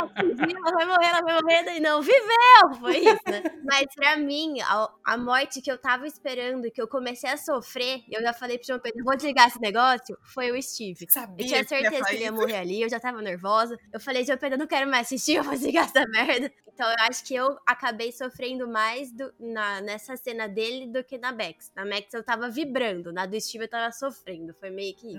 atingir, 0.00 0.56
ela 0.56 0.72
vai 0.72 0.86
morrer, 0.86 1.06
ela 1.06 1.20
vai 1.22 1.34
morrer, 1.42 1.76
e 1.76 1.80
não, 1.80 2.00
viveu! 2.02 2.80
Foi 2.80 2.96
isso, 2.98 3.20
né? 3.26 3.42
Mas 3.64 3.86
pra 3.94 4.16
mim, 4.16 4.60
a, 4.62 4.88
a 5.04 5.16
morte 5.18 5.60
que 5.60 5.70
eu 5.70 5.78
tava 5.78 6.06
esperando, 6.06 6.70
que 6.70 6.80
eu 6.80 6.88
comecei 6.88 7.28
a 7.30 7.36
sofrer, 7.36 8.02
eu 8.10 8.22
já 8.22 8.32
falei 8.32 8.58
pro 8.58 8.66
João 8.66 8.80
Pedro, 8.80 9.04
vou 9.04 9.14
desligar 9.14 9.48
esse 9.48 9.60
negócio, 9.60 10.16
foi 10.22 10.50
o 10.50 10.62
Steve. 10.62 11.06
Sabia 11.08 11.44
Eu 11.44 11.48
tinha 11.48 11.64
certeza 11.64 12.04
que 12.04 12.14
ele 12.14 12.24
ia 12.24 12.32
morrer 12.32 12.56
ali, 12.56 12.82
eu 12.82 12.88
já 12.88 12.98
tava 12.98 13.20
nervosa. 13.20 13.76
Eu 13.92 14.00
falei, 14.00 14.24
João 14.24 14.38
Pedro, 14.38 14.54
eu 14.56 14.60
não 14.60 14.66
quero 14.66 14.90
mais 14.90 15.06
assistir, 15.06 15.34
eu 15.36 15.44
vou 15.44 15.52
desligar 15.54 15.84
essa 15.84 16.06
merda. 16.08 16.50
Então 16.74 16.88
eu 16.88 16.96
acho 17.00 17.22
que 17.24 17.34
eu 17.34 17.58
acabei 17.66 18.10
sofrendo 18.12 18.66
mais 18.66 19.12
do- 19.12 19.32
na, 19.38 19.80
nessa 19.82 20.16
cena 20.16 20.48
dele 20.48 20.86
do 20.90 21.04
que 21.04 21.18
na 21.18 21.30
Max. 21.30 21.70
Na 21.76 21.84
Max 21.84 22.12
eu 22.14 22.24
tava 22.24 22.48
vibrando, 22.48 23.12
na 23.12 23.26
do 23.26 23.38
Steve 23.38 23.64
eu 23.64 23.68
tava 23.68 23.92
sofrendo. 23.92 24.54
Foi 24.58 24.70
meio 24.70 24.94
que 24.96 25.08
isso. 25.08 25.18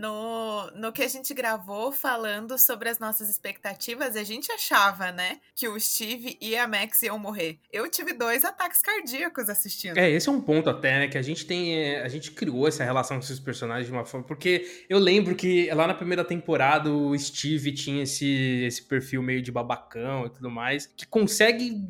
No, 0.71 0.91
que 0.91 1.03
a 1.03 1.07
gente 1.07 1.33
gravou 1.33 1.91
falando 1.91 2.57
sobre 2.57 2.89
as 2.89 2.99
nossas 2.99 3.29
expectativas, 3.29 4.15
a 4.15 4.23
gente 4.23 4.51
achava, 4.51 5.11
né, 5.11 5.39
que 5.55 5.67
o 5.67 5.79
Steve 5.79 6.37
e 6.41 6.55
a 6.55 6.67
Max 6.67 7.01
iam 7.03 7.17
morrer. 7.17 7.59
Eu 7.71 7.89
tive 7.89 8.13
dois 8.13 8.43
ataques 8.43 8.81
cardíacos 8.81 9.49
assistindo. 9.49 9.97
É, 9.97 10.09
esse 10.09 10.29
é 10.29 10.31
um 10.31 10.41
ponto 10.41 10.69
até, 10.69 10.99
né? 10.99 11.07
Que 11.07 11.17
a 11.17 11.21
gente 11.21 11.45
tem. 11.45 11.77
é, 11.77 12.03
A 12.03 12.07
gente 12.07 12.31
criou 12.31 12.67
essa 12.67 12.83
relação 12.83 13.17
com 13.17 13.23
esses 13.23 13.39
personagens 13.39 13.87
de 13.87 13.91
uma 13.91 14.05
forma. 14.05 14.25
Porque 14.25 14.85
eu 14.89 14.99
lembro 14.99 15.35
que 15.35 15.69
lá 15.71 15.87
na 15.87 15.93
primeira 15.93 16.23
temporada 16.23 16.89
o 16.91 17.17
Steve 17.17 17.71
tinha 17.71 18.03
esse, 18.03 18.63
esse 18.65 18.83
perfil 18.83 19.21
meio 19.21 19.41
de 19.41 19.51
babacão 19.51 20.25
e 20.25 20.29
tudo 20.29 20.49
mais. 20.49 20.87
Que 20.87 21.05
consegue 21.05 21.81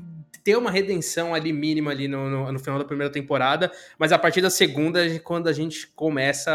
ter 0.44 0.58
uma 0.58 0.70
redenção 0.70 1.34
ali 1.34 1.54
mínima 1.54 1.92
ali 1.92 2.08
no, 2.08 2.30
no, 2.30 2.52
no 2.52 2.60
final 2.60 2.78
da 2.78 2.86
primeira 2.86 3.12
temporada. 3.12 3.72
Mas 3.98 4.12
a 4.12 4.20
partir 4.20 4.42
da 4.42 4.50
segunda, 4.50 5.00
quando 5.22 5.48
a 5.48 5.54
gente 5.54 5.88
começa 5.96 6.52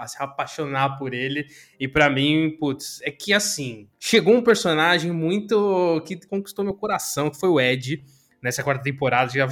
a 0.00 0.06
se 0.06 0.16
apaixonar 0.22 0.96
por 0.96 1.12
ele. 1.12 1.46
E 1.78 1.88
pra 1.88 2.08
mim, 2.08 2.56
putz, 2.58 3.00
é 3.02 3.10
que 3.10 3.32
assim. 3.32 3.88
Chegou 3.98 4.34
um 4.34 4.42
personagem 4.42 5.10
muito. 5.10 6.02
que 6.06 6.16
conquistou 6.26 6.64
meu 6.64 6.74
coração, 6.74 7.30
que 7.30 7.38
foi 7.38 7.48
o 7.48 7.60
Ed 7.60 8.04
nessa 8.42 8.62
quarta 8.62 8.82
temporada. 8.82 9.32
Já 9.32 9.48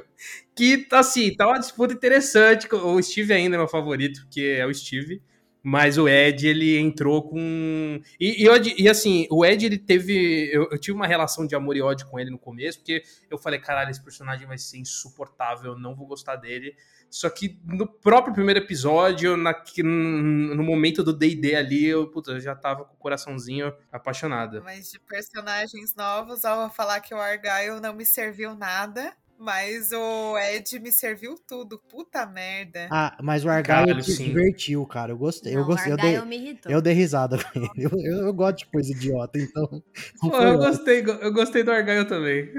que, 0.54 0.86
assim, 0.92 1.34
tá 1.34 1.46
uma 1.46 1.58
disputa 1.58 1.94
interessante. 1.94 2.68
O 2.72 3.02
Steve 3.02 3.32
ainda 3.32 3.56
é 3.56 3.58
meu 3.58 3.68
favorito, 3.68 4.20
porque 4.22 4.56
é 4.58 4.66
o 4.66 4.74
Steve. 4.74 5.22
Mas 5.66 5.96
o 5.96 6.06
Ed, 6.06 6.46
ele 6.46 6.78
entrou 6.78 7.26
com. 7.26 7.98
E, 8.20 8.44
e, 8.44 8.82
e, 8.82 8.86
assim, 8.86 9.26
o 9.30 9.46
Ed, 9.46 9.64
ele 9.64 9.78
teve. 9.78 10.50
Eu, 10.52 10.68
eu 10.70 10.78
tive 10.78 10.94
uma 10.94 11.06
relação 11.06 11.46
de 11.46 11.54
amor 11.54 11.74
e 11.74 11.80
ódio 11.80 12.06
com 12.06 12.20
ele 12.20 12.30
no 12.30 12.38
começo, 12.38 12.80
porque 12.80 13.02
eu 13.30 13.38
falei, 13.38 13.58
caralho, 13.58 13.90
esse 13.90 14.04
personagem 14.04 14.46
vai 14.46 14.58
ser 14.58 14.76
insuportável, 14.76 15.72
eu 15.72 15.78
não 15.78 15.94
vou 15.94 16.06
gostar 16.06 16.36
dele. 16.36 16.76
Só 17.08 17.30
que 17.30 17.58
no 17.64 17.86
próprio 17.86 18.34
primeiro 18.34 18.60
episódio, 18.60 19.38
na, 19.38 19.54
no 19.82 20.62
momento 20.62 21.02
do 21.02 21.16
DD 21.16 21.54
ali, 21.54 21.86
eu, 21.86 22.12
eu 22.26 22.40
já 22.40 22.54
tava 22.54 22.84
com 22.84 22.92
o 22.92 22.98
coraçãozinho 22.98 23.72
apaixonado. 23.90 24.62
Mas 24.62 24.90
de 24.90 24.98
personagens 24.98 25.94
novos, 25.94 26.44
ao 26.44 26.68
falar 26.70 27.00
que 27.00 27.14
o 27.14 27.18
Argyle 27.18 27.80
não 27.80 27.94
me 27.94 28.04
serviu 28.04 28.54
nada, 28.54 29.16
mas 29.38 29.90
o 29.92 30.38
Ed 30.38 30.78
me 30.80 30.90
serviu 30.92 31.34
tudo. 31.46 31.78
Puta 31.88 32.24
merda. 32.26 32.88
Ah, 32.90 33.16
mas 33.22 33.44
o 33.44 33.48
Argyle 33.48 34.02
se 34.02 34.16
sim. 34.16 34.24
divertiu, 34.24 34.84
cara. 34.86 35.12
Eu 35.12 35.18
gostei. 35.18 35.54
eu 35.54 35.60
Não, 35.60 35.66
gostei. 35.66 35.92
o 35.92 35.94
Eu 35.94 35.96
dei, 35.96 36.20
me 36.22 36.36
irritou. 36.36 36.72
eu 36.72 36.80
dei 36.82 36.92
risada 36.94 37.36
com 37.42 37.58
ele. 37.58 37.70
Eu, 37.76 37.90
eu, 38.00 38.26
eu 38.26 38.32
gosto 38.34 38.58
de 38.58 38.66
coisa 38.66 38.90
idiota, 38.92 39.38
então. 39.38 39.82
não 40.22 40.30
Pô, 40.30 40.36
eu 40.38 40.58
gostei, 40.58 41.00
eu 41.00 41.32
gostei 41.32 41.62
do 41.62 41.72
Argyle 41.72 42.04
também. 42.06 42.50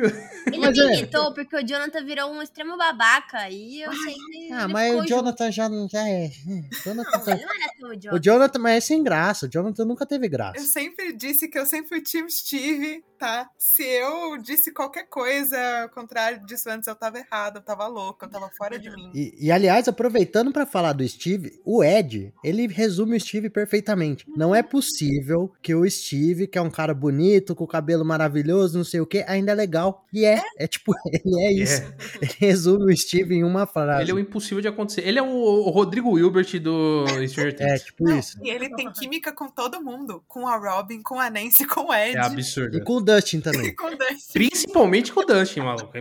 Ele 0.48 0.58
Mas 0.60 0.77
me 0.77 0.84
é. 0.84 0.94
irritou 0.94 1.34
porque 1.34 1.55
o 1.55 1.65
Jonathan 1.65 2.05
virou 2.05 2.32
um 2.32 2.41
extremo 2.41 2.77
babaca 2.77 3.50
e 3.50 3.82
eu 3.82 3.91
sei 3.94 4.13
que. 4.13 4.51
Ah, 4.53 4.67
mas 4.67 4.94
o 4.96 5.05
Jonathan 5.05 5.51
já, 5.51 5.70
já 5.89 6.08
é. 6.10 6.27
O 6.27 6.84
Jonathan, 6.84 7.12
junto. 7.12 7.25
tá- 7.25 7.32
Ele 7.32 7.46
não 7.46 7.55
era 7.55 8.00
tão 8.00 8.13
o. 8.15 8.20
Jonathan, 8.22 8.60
mas 8.60 8.74
é 8.77 8.79
sem 8.82 9.03
graça. 9.03 9.46
O 9.46 9.50
Jonathan 9.50 9.86
nunca 9.86 10.05
teve 10.05 10.25
Eu 10.27 10.32
graça. 10.32 10.60
sempre 10.62 11.13
disse 11.13 11.48
que 11.48 11.58
eu 11.58 11.65
sempre 11.65 11.88
fui 11.89 12.01
Team 12.01 12.29
Steve, 12.29 13.03
tá? 13.17 13.50
Se 13.58 13.84
eu 13.84 14.38
disse 14.38 14.72
qualquer 14.72 15.08
coisa 15.08 15.84
ao 15.84 15.89
contrário 15.89 16.46
disso 16.46 16.65
antes, 16.68 16.88
eu 16.88 16.96
tava 16.96 17.18
errada, 17.20 17.60
eu 17.60 17.64
tava 17.64 17.88
louca, 17.88 18.26
eu 18.26 18.30
tava 18.30 18.50
fora 18.58 18.78
de 18.78 18.90
mim. 18.90 19.12
E, 19.14 19.36
e, 19.48 19.52
aliás, 19.52 19.88
aproveitando 19.88 20.52
pra 20.52 20.66
falar 20.66 20.94
do 20.94 21.08
Steve, 21.08 21.60
o 21.64 21.84
Ed, 21.84 22.34
ele 22.44 22.68
resume 22.68 23.18
o 23.18 23.20
Steve 23.20 23.50
perfeitamente. 23.50 24.26
Não 24.36 24.54
é 24.54 24.62
possível 24.64 25.52
que 25.62 25.74
o 25.76 25.90
Steve, 25.90 26.48
que 26.48 26.58
é 26.58 26.62
um 26.62 26.70
cara 26.70 26.94
bonito, 26.94 27.56
com 27.56 27.64
o 27.64 27.68
cabelo 27.68 28.06
maravilhoso, 28.06 28.78
não 28.78 28.86
sei 28.86 29.00
o 29.00 29.06
que, 29.06 29.24
ainda 29.28 29.52
é 29.52 29.56
legal. 29.56 30.06
E 30.14 30.26
é, 30.26 30.42
é 30.58 30.68
tipo, 30.68 30.94
ele 31.12 31.40
é 31.42 31.52
isso. 31.54 31.84
Ele 32.22 32.32
resume 32.40 32.94
o 32.94 32.98
Steve 32.98 33.36
em 33.36 33.44
uma 33.44 33.66
frase. 33.66 34.04
Ele 34.04 34.12
é 34.12 34.14
o 34.14 34.20
impossível 34.20 34.62
de 34.62 34.68
acontecer. 34.68 35.02
Ele 35.08 35.20
é 35.20 35.24
o, 35.24 35.28
o 35.28 35.70
Rodrigo 35.70 36.12
Wilbert 36.12 36.60
do 36.60 37.06
Stranger 37.28 37.56
É, 37.60 37.66
Things. 37.68 37.84
tipo 37.84 38.10
isso. 38.10 38.40
E 38.44 38.50
ele 38.50 38.70
tem 38.76 38.92
química 38.92 39.32
com 39.32 39.48
todo 39.48 39.82
mundo. 39.82 40.24
Com 40.28 40.48
a 40.48 40.58
Robin, 40.58 41.02
com 41.02 41.20
a 41.20 41.30
Nancy, 41.30 41.66
com 41.66 41.90
o 41.90 41.94
Ed. 41.94 42.18
É 42.18 42.20
absurdo. 42.22 42.78
E 42.78 42.84
com 42.84 42.94
o 42.94 43.02
Dustin 43.02 43.40
também. 43.42 43.74
com 43.76 43.88
o 43.88 43.96
Dustin. 43.98 44.34
Principalmente 44.34 45.12
com 45.12 45.22
o 45.22 45.26
Dustin, 45.26 45.62
maluco. 45.62 45.92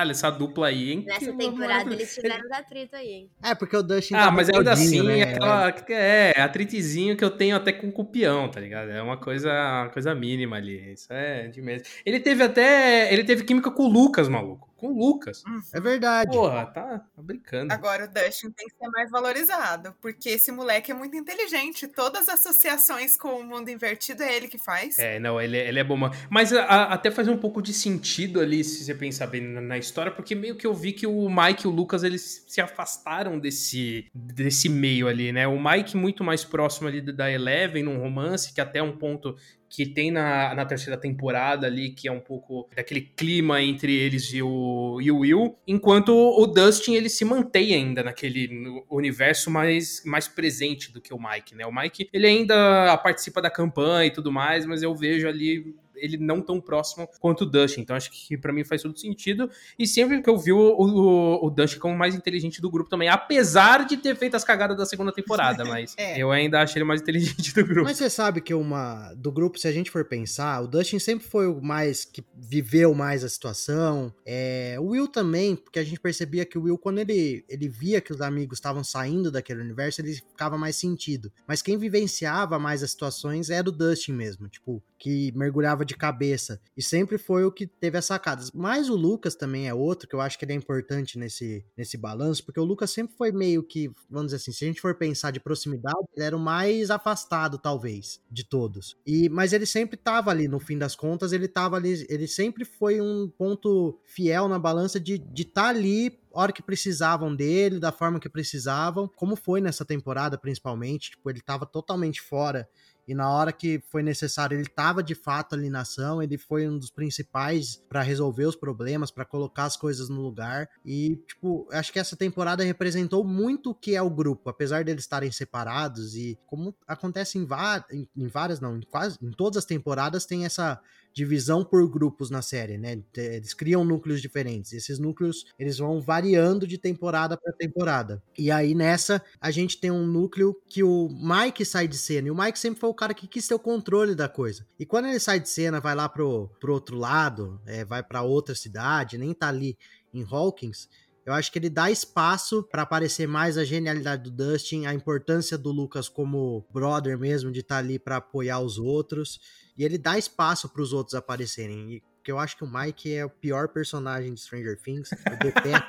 Caralho, 0.00 0.10
essa 0.12 0.30
dupla 0.30 0.68
aí, 0.68 0.92
hein? 0.92 1.04
Nessa 1.06 1.30
Que 1.30 1.36
temporada 1.36 1.92
eles 1.92 2.14
tiveram 2.14 2.48
da 2.48 2.62
trito 2.62 2.96
aí, 2.96 3.08
hein? 3.12 3.30
É, 3.42 3.54
porque 3.54 3.76
o 3.76 3.82
Dustin 3.82 4.14
Ah, 4.14 4.26
tá 4.26 4.30
mas 4.30 4.48
ainda 4.48 4.74
gordinho, 4.74 5.02
assim, 5.02 5.18
né? 5.18 5.22
aquela. 5.22 5.74
É, 5.90 6.40
atritizinho 6.40 7.16
que 7.16 7.24
eu 7.24 7.30
tenho 7.30 7.54
até 7.54 7.72
com 7.72 7.88
o 7.88 7.92
Cupião, 7.92 8.48
tá 8.48 8.60
ligado? 8.60 8.90
É 8.90 9.02
uma 9.02 9.18
coisa, 9.18 9.50
uma 9.50 9.90
coisa 9.90 10.14
mínima 10.14 10.56
ali. 10.56 10.92
Isso 10.92 11.12
é 11.12 11.48
de 11.48 11.60
mesmo. 11.60 11.86
Ele 12.04 12.18
teve 12.18 12.42
até. 12.42 13.12
Ele 13.12 13.24
teve 13.24 13.44
química 13.44 13.70
com 13.70 13.82
o 13.84 13.88
Lucas, 13.88 14.28
maluco. 14.28 14.69
Com 14.80 14.88
o 14.88 14.98
Lucas. 14.98 15.42
É 15.74 15.80
verdade. 15.80 16.30
Porra, 16.30 16.64
tá, 16.66 16.98
tá 17.14 17.22
brincando. 17.22 17.72
Agora 17.72 18.04
o 18.06 18.08
Dustin 18.08 18.50
tem 18.50 18.66
que 18.66 18.74
ser 18.76 18.88
mais 18.88 19.10
valorizado, 19.10 19.94
porque 20.00 20.30
esse 20.30 20.50
moleque 20.50 20.90
é 20.90 20.94
muito 20.94 21.14
inteligente. 21.16 21.86
Todas 21.86 22.28
as 22.28 22.40
associações 22.40 23.16
com 23.16 23.28
o 23.40 23.44
mundo 23.44 23.68
invertido 23.68 24.22
é 24.22 24.34
ele 24.34 24.48
que 24.48 24.56
faz. 24.58 24.98
É, 24.98 25.18
não, 25.18 25.40
ele, 25.40 25.58
ele 25.58 25.78
é 25.78 25.84
bom. 25.84 25.96
mano. 25.96 26.14
Mas 26.30 26.52
a- 26.52 26.64
a- 26.64 26.94
até 26.94 27.10
faz 27.10 27.28
um 27.28 27.36
pouco 27.36 27.60
de 27.60 27.72
sentido 27.74 28.40
ali, 28.40 28.64
se 28.64 28.84
você 28.84 28.94
pensar 28.94 29.26
bem 29.26 29.42
na, 29.42 29.60
na 29.60 29.76
história, 29.78 30.10
porque 30.10 30.34
meio 30.34 30.56
que 30.56 30.66
eu 30.66 30.72
vi 30.74 30.92
que 30.92 31.06
o 31.06 31.28
Mike 31.28 31.64
e 31.64 31.68
o 31.68 31.70
Lucas, 31.70 32.02
eles 32.02 32.44
se 32.48 32.60
afastaram 32.60 33.38
desse, 33.38 34.06
desse 34.14 34.68
meio 34.68 35.08
ali, 35.08 35.30
né? 35.32 35.46
O 35.46 35.62
Mike 35.62 35.96
muito 35.96 36.24
mais 36.24 36.42
próximo 36.44 36.88
ali 36.88 37.00
da 37.00 37.30
Eleven, 37.30 37.82
num 37.82 37.98
romance, 37.98 38.52
que 38.54 38.60
até 38.60 38.78
é 38.78 38.82
um 38.82 38.96
ponto 38.96 39.36
que 39.70 39.86
tem 39.86 40.10
na, 40.10 40.52
na 40.52 40.66
terceira 40.66 41.00
temporada 41.00 41.68
ali, 41.68 41.90
que 41.90 42.08
é 42.08 42.12
um 42.12 42.18
pouco 42.18 42.68
daquele 42.74 43.00
clima 43.00 43.62
entre 43.62 43.94
eles 43.94 44.32
e 44.34 44.42
o, 44.42 45.00
e 45.00 45.12
o 45.12 45.18
Will, 45.18 45.56
enquanto 45.64 46.10
o 46.10 46.44
Dustin, 46.44 46.94
ele 46.94 47.08
se 47.08 47.24
mantém 47.24 47.72
ainda 47.72 48.02
naquele 48.02 48.82
universo 48.90 49.48
mais, 49.48 50.02
mais 50.04 50.26
presente 50.26 50.92
do 50.92 51.00
que 51.00 51.14
o 51.14 51.18
Mike, 51.18 51.54
né? 51.54 51.64
O 51.64 51.72
Mike, 51.72 52.08
ele 52.12 52.26
ainda 52.26 52.98
participa 52.98 53.40
da 53.40 53.48
campanha 53.48 54.06
e 54.06 54.10
tudo 54.10 54.32
mais, 54.32 54.66
mas 54.66 54.82
eu 54.82 54.92
vejo 54.92 55.28
ali 55.28 55.72
ele 56.00 56.16
não 56.16 56.40
tão 56.40 56.60
próximo 56.60 57.08
quanto 57.20 57.42
o 57.42 57.46
Dustin, 57.46 57.80
então 57.82 57.94
acho 57.96 58.10
que 58.10 58.36
pra 58.36 58.52
mim 58.52 58.64
faz 58.64 58.82
todo 58.82 58.98
sentido, 58.98 59.50
e 59.78 59.86
sempre 59.86 60.20
que 60.22 60.28
eu 60.30 60.36
vi 60.38 60.52
o, 60.52 60.58
o, 60.58 61.46
o 61.46 61.50
Dustin 61.50 61.78
como 61.78 61.94
o 61.94 61.98
mais 61.98 62.14
inteligente 62.14 62.60
do 62.60 62.70
grupo 62.70 62.90
também, 62.90 63.08
apesar 63.08 63.84
de 63.86 63.96
ter 63.96 64.16
feito 64.16 64.36
as 64.36 64.44
cagadas 64.44 64.76
da 64.76 64.86
segunda 64.86 65.12
temporada, 65.12 65.64
mas 65.66 65.94
É. 65.96 66.18
eu 66.18 66.30
ainda 66.30 66.60
acho 66.60 66.76
ele 66.76 66.84
mais 66.84 67.00
inteligente 67.00 67.54
do 67.54 67.64
grupo. 67.64 67.84
Mas 67.84 67.96
você 67.98 68.10
sabe 68.10 68.40
que 68.40 68.52
uma 68.54 69.12
do 69.14 69.30
grupo, 69.30 69.58
se 69.58 69.68
a 69.68 69.72
gente 69.72 69.90
for 69.90 70.04
pensar, 70.04 70.62
o 70.62 70.66
Dustin 70.68 70.98
sempre 70.98 71.26
foi 71.26 71.46
o 71.46 71.60
mais 71.60 72.04
que 72.04 72.24
viveu 72.34 72.94
mais 72.94 73.22
a 73.24 73.28
situação. 73.28 74.12
É, 74.26 74.76
o 74.78 74.86
Will 74.90 75.08
também, 75.08 75.54
porque 75.56 75.78
a 75.78 75.84
gente 75.84 76.00
percebia 76.00 76.44
que 76.44 76.58
o 76.58 76.62
Will, 76.62 76.78
quando 76.78 76.98
ele, 76.98 77.44
ele 77.48 77.68
via 77.68 78.00
que 78.00 78.12
os 78.12 78.20
amigos 78.20 78.58
estavam 78.58 78.82
saindo 78.84 79.30
daquele 79.30 79.60
universo, 79.60 80.00
ele 80.00 80.12
ficava 80.14 80.56
mais 80.58 80.76
sentido. 80.76 81.32
Mas 81.46 81.62
quem 81.62 81.76
vivenciava 81.78 82.58
mais 82.58 82.82
as 82.82 82.90
situações 82.90 83.50
era 83.50 83.68
o 83.68 83.72
Dustin 83.72 84.12
mesmo, 84.12 84.48
tipo, 84.48 84.82
que 84.98 85.32
mergulhava 85.34 85.84
de 85.84 85.89
cabeça. 85.96 86.60
E 86.76 86.82
sempre 86.82 87.18
foi 87.18 87.44
o 87.44 87.52
que 87.52 87.66
teve 87.66 87.98
as 87.98 88.04
sacadas. 88.04 88.50
Mas 88.52 88.88
o 88.88 88.96
Lucas 88.96 89.34
também 89.34 89.68
é 89.68 89.74
outro, 89.74 90.08
que 90.08 90.14
eu 90.14 90.20
acho 90.20 90.38
que 90.38 90.44
ele 90.44 90.52
é 90.52 90.56
importante 90.56 91.18
nesse, 91.18 91.64
nesse 91.76 91.96
balanço, 91.96 92.44
porque 92.44 92.60
o 92.60 92.64
Lucas 92.64 92.90
sempre 92.90 93.16
foi 93.16 93.32
meio 93.32 93.62
que, 93.62 93.90
vamos 94.08 94.26
dizer 94.26 94.36
assim, 94.36 94.52
se 94.52 94.64
a 94.64 94.68
gente 94.68 94.80
for 94.80 94.94
pensar 94.94 95.30
de 95.30 95.40
proximidade, 95.40 95.98
ele 96.14 96.24
era 96.24 96.36
o 96.36 96.40
mais 96.40 96.90
afastado, 96.90 97.58
talvez, 97.58 98.20
de 98.30 98.44
todos. 98.44 98.96
E 99.06 99.28
Mas 99.28 99.52
ele 99.52 99.66
sempre 99.66 99.96
tava 99.96 100.30
ali, 100.30 100.48
no 100.48 100.60
fim 100.60 100.78
das 100.78 100.94
contas, 100.94 101.32
ele 101.32 101.48
tava 101.48 101.76
ali, 101.76 102.06
ele 102.08 102.26
sempre 102.26 102.64
foi 102.64 103.00
um 103.00 103.28
ponto 103.28 103.98
fiel 104.04 104.48
na 104.48 104.58
balança 104.58 104.98
de 104.98 105.14
estar 105.14 105.32
de 105.32 105.44
tá 105.44 105.68
ali 105.68 106.20
hora 106.32 106.52
que 106.52 106.62
precisavam 106.62 107.34
dele, 107.34 107.78
da 107.78 107.90
forma 107.90 108.20
que 108.20 108.28
precisavam, 108.28 109.08
como 109.08 109.36
foi 109.36 109.60
nessa 109.60 109.84
temporada, 109.84 110.38
principalmente. 110.38 111.10
Tipo, 111.10 111.30
ele 111.30 111.40
tava 111.40 111.66
totalmente 111.66 112.20
fora 112.20 112.68
e 113.06 113.14
na 113.14 113.30
hora 113.30 113.52
que 113.52 113.82
foi 113.88 114.02
necessário, 114.02 114.56
ele 114.56 114.62
estava 114.62 115.02
de 115.02 115.14
fato 115.14 115.54
ali 115.54 115.68
na 115.68 115.80
ação, 115.80 116.22
ele 116.22 116.38
foi 116.38 116.68
um 116.68 116.78
dos 116.78 116.90
principais 116.90 117.76
para 117.88 118.02
resolver 118.02 118.44
os 118.44 118.56
problemas, 118.56 119.10
para 119.10 119.24
colocar 119.24 119.64
as 119.64 119.76
coisas 119.76 120.08
no 120.08 120.20
lugar. 120.20 120.68
E, 120.84 121.16
tipo, 121.26 121.68
acho 121.72 121.92
que 121.92 121.98
essa 121.98 122.16
temporada 122.16 122.64
representou 122.64 123.24
muito 123.24 123.70
o 123.70 123.74
que 123.74 123.94
é 123.94 124.02
o 124.02 124.10
grupo, 124.10 124.48
apesar 124.48 124.84
deles 124.84 125.04
estarem 125.04 125.30
separados 125.30 126.14
e 126.14 126.38
como 126.46 126.74
acontece 126.86 127.38
em, 127.38 127.46
em, 127.90 128.08
em 128.16 128.26
várias, 128.26 128.60
não, 128.60 128.76
em 128.76 128.82
quase 128.82 129.18
em 129.22 129.30
todas 129.30 129.58
as 129.58 129.64
temporadas 129.64 130.24
tem 130.24 130.44
essa 130.44 130.80
divisão 131.12 131.64
por 131.64 131.88
grupos 131.88 132.30
na 132.30 132.42
série, 132.42 132.78
né? 132.78 133.02
Eles 133.16 133.54
criam 133.54 133.84
núcleos 133.84 134.20
diferentes. 134.20 134.72
Esses 134.72 134.98
núcleos, 134.98 135.46
eles 135.58 135.78
vão 135.78 136.00
variando 136.00 136.66
de 136.66 136.78
temporada 136.78 137.36
para 137.36 137.52
temporada. 137.52 138.22
E 138.38 138.50
aí 138.50 138.74
nessa, 138.74 139.22
a 139.40 139.50
gente 139.50 139.78
tem 139.78 139.90
um 139.90 140.06
núcleo 140.06 140.56
que 140.68 140.82
o 140.82 141.08
Mike 141.08 141.64
sai 141.64 141.88
de 141.88 141.98
cena. 141.98 142.28
E 142.28 142.30
o 142.30 142.36
Mike 142.36 142.58
sempre 142.58 142.80
foi 142.80 142.90
o 142.90 142.94
cara 142.94 143.14
que 143.14 143.26
quis 143.26 143.46
ter 143.46 143.54
o 143.54 143.58
controle 143.58 144.14
da 144.14 144.28
coisa. 144.28 144.66
E 144.78 144.86
quando 144.86 145.06
ele 145.06 145.20
sai 145.20 145.40
de 145.40 145.48
cena, 145.48 145.80
vai 145.80 145.94
lá 145.94 146.08
pro, 146.08 146.48
pro 146.60 146.72
outro 146.72 146.96
lado, 146.96 147.60
é, 147.66 147.84
vai 147.84 148.02
para 148.02 148.22
outra 148.22 148.54
cidade, 148.54 149.18
nem 149.18 149.34
tá 149.34 149.48
ali 149.48 149.76
em 150.12 150.24
Hawkins, 150.28 150.88
eu 151.24 151.34
acho 151.34 151.52
que 151.52 151.58
ele 151.58 151.70
dá 151.70 151.90
espaço 151.90 152.62
para 152.62 152.82
aparecer 152.82 153.28
mais 153.28 153.58
a 153.58 153.64
genialidade 153.64 154.24
do 154.24 154.30
Dustin, 154.30 154.86
a 154.86 154.94
importância 154.94 155.56
do 155.56 155.70
Lucas 155.70 156.08
como 156.08 156.66
brother 156.72 157.18
mesmo, 157.18 157.52
de 157.52 157.60
estar 157.60 157.76
tá 157.76 157.78
ali 157.78 157.98
para 157.98 158.16
apoiar 158.16 158.58
os 158.60 158.78
outros. 158.78 159.38
E 159.80 159.84
ele 159.84 159.96
dá 159.96 160.18
espaço 160.18 160.68
para 160.68 160.82
os 160.82 160.92
outros 160.92 161.14
aparecerem. 161.14 161.94
E, 161.94 162.02
porque 162.18 162.30
eu 162.30 162.38
acho 162.38 162.54
que 162.54 162.64
o 162.64 162.70
Mike 162.70 163.14
é 163.14 163.24
o 163.24 163.30
pior 163.30 163.66
personagem 163.68 164.34
de 164.34 164.38
Stranger 164.38 164.78
Things. 164.78 165.08
Eu 165.10 165.38
detesto 165.38 165.88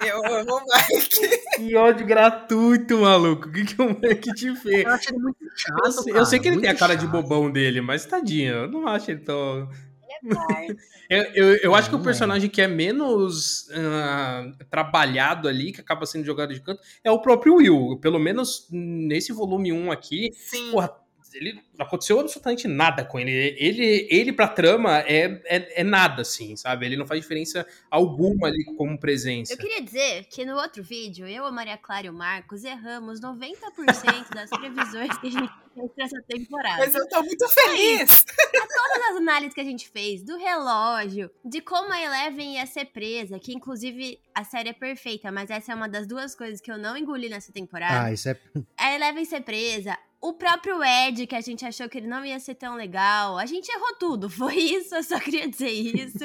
Eu 0.00 0.24
amo 0.24 0.56
o 0.56 0.60
Mike. 0.60 1.46
Que 1.56 1.76
ódio 1.76 2.06
gratuito, 2.06 2.96
maluco. 2.98 3.48
O 3.48 3.52
que, 3.52 3.66
que 3.66 3.82
o 3.82 3.88
Mike 3.88 4.32
te 4.32 4.56
fez? 4.56 4.86
Eu 4.86 4.90
acho 4.90 5.10
ele 5.10 5.18
muito 5.18 5.36
chato. 5.54 5.84
Eu 5.84 5.92
sei, 5.92 6.04
cara, 6.04 6.18
eu 6.22 6.26
sei 6.26 6.38
que 6.38 6.48
ele 6.48 6.60
tem 6.62 6.70
a 6.70 6.74
cara 6.74 6.94
chato. 6.94 7.02
de 7.02 7.06
bobão 7.06 7.50
dele, 7.50 7.82
mas 7.82 8.06
tadinho, 8.06 8.54
eu 8.54 8.68
não 8.68 8.88
acho 8.88 9.10
ele 9.10 9.20
tão. 9.20 9.68
Ele 10.22 10.38
é. 11.10 11.16
Eu, 11.18 11.24
eu, 11.34 11.56
eu 11.56 11.74
acho 11.74 11.90
que 11.90 11.96
o 11.96 12.00
é. 12.00 12.02
personagem 12.02 12.48
que 12.48 12.62
é 12.62 12.66
menos 12.66 13.68
ah, 13.72 14.52
trabalhado 14.70 15.48
ali, 15.48 15.70
que 15.70 15.82
acaba 15.82 16.06
sendo 16.06 16.24
jogado 16.24 16.54
de 16.54 16.62
canto, 16.62 16.80
é 17.04 17.10
o 17.10 17.20
próprio 17.20 17.56
Will. 17.56 17.98
Pelo 18.00 18.18
menos 18.18 18.66
nesse 18.70 19.34
volume 19.34 19.70
1 19.70 19.92
aqui, 19.92 20.30
Sim. 20.32 20.70
porra, 20.70 20.90
ele 21.34 21.60
não 21.76 21.86
aconteceu 21.86 22.18
absolutamente 22.18 22.66
nada 22.68 23.04
com 23.04 23.18
ele. 23.18 23.30
Ele, 23.58 24.06
ele 24.10 24.32
pra 24.32 24.48
trama 24.48 24.98
é, 25.00 25.40
é, 25.44 25.80
é 25.80 25.84
nada, 25.84 26.22
assim, 26.22 26.56
sabe? 26.56 26.86
Ele 26.86 26.96
não 26.96 27.06
faz 27.06 27.20
diferença 27.20 27.66
alguma 27.90 28.48
ali 28.48 28.64
como 28.76 28.98
presença. 28.98 29.52
Eu 29.52 29.58
queria 29.58 29.82
dizer 29.82 30.24
que 30.24 30.44
no 30.44 30.56
outro 30.56 30.82
vídeo, 30.82 31.26
eu, 31.26 31.44
a 31.44 31.52
Maria 31.52 31.76
Clara 31.76 32.06
e 32.06 32.10
o 32.10 32.12
Marcos 32.12 32.64
erramos 32.64 33.20
90% 33.20 34.34
das 34.34 34.50
previsões 34.50 35.16
que 35.18 35.26
a 35.28 35.30
gente 35.30 35.52
fez 35.74 35.92
pra 35.94 36.04
essa 36.04 36.22
temporada. 36.22 36.78
Mas 36.78 36.94
eu 36.94 37.08
tô 37.08 37.22
muito 37.22 37.48
feliz. 37.48 38.24
Todas 38.52 39.10
as 39.10 39.16
análises 39.16 39.54
que 39.54 39.60
a 39.60 39.64
gente 39.64 39.88
fez 39.88 40.22
do 40.22 40.36
relógio, 40.36 41.30
de 41.44 41.60
como 41.60 41.92
a 41.92 42.00
Eleven 42.00 42.54
ia 42.54 42.66
ser 42.66 42.86
presa, 42.86 43.38
que 43.38 43.52
inclusive 43.52 44.18
a 44.34 44.44
série 44.44 44.70
é 44.70 44.72
perfeita, 44.72 45.30
mas 45.30 45.50
essa 45.50 45.72
é 45.72 45.74
uma 45.74 45.88
das 45.88 46.06
duas 46.06 46.34
coisas 46.34 46.60
que 46.60 46.70
eu 46.70 46.78
não 46.78 46.96
engoli 46.96 47.28
nessa 47.28 47.52
temporada. 47.52 48.04
Ah, 48.04 48.12
isso 48.12 48.28
é. 48.28 48.38
A 48.78 48.94
Eleven 48.94 49.24
ser 49.24 49.42
presa, 49.42 49.96
o 50.20 50.32
próprio 50.32 50.82
Ed, 50.82 51.26
que 51.26 51.34
a 51.34 51.40
gente 51.40 51.64
achou 51.64 51.88
que 51.88 51.98
ele 51.98 52.06
não 52.06 52.24
ia 52.24 52.38
ser 52.40 52.54
tão 52.54 52.74
legal. 52.74 53.38
A 53.38 53.46
gente 53.46 53.68
errou 53.70 53.94
tudo. 53.98 54.28
Foi 54.30 54.56
isso, 54.56 54.94
eu 54.94 55.02
só 55.02 55.18
queria 55.20 55.48
dizer 55.48 55.70
isso. 55.70 56.24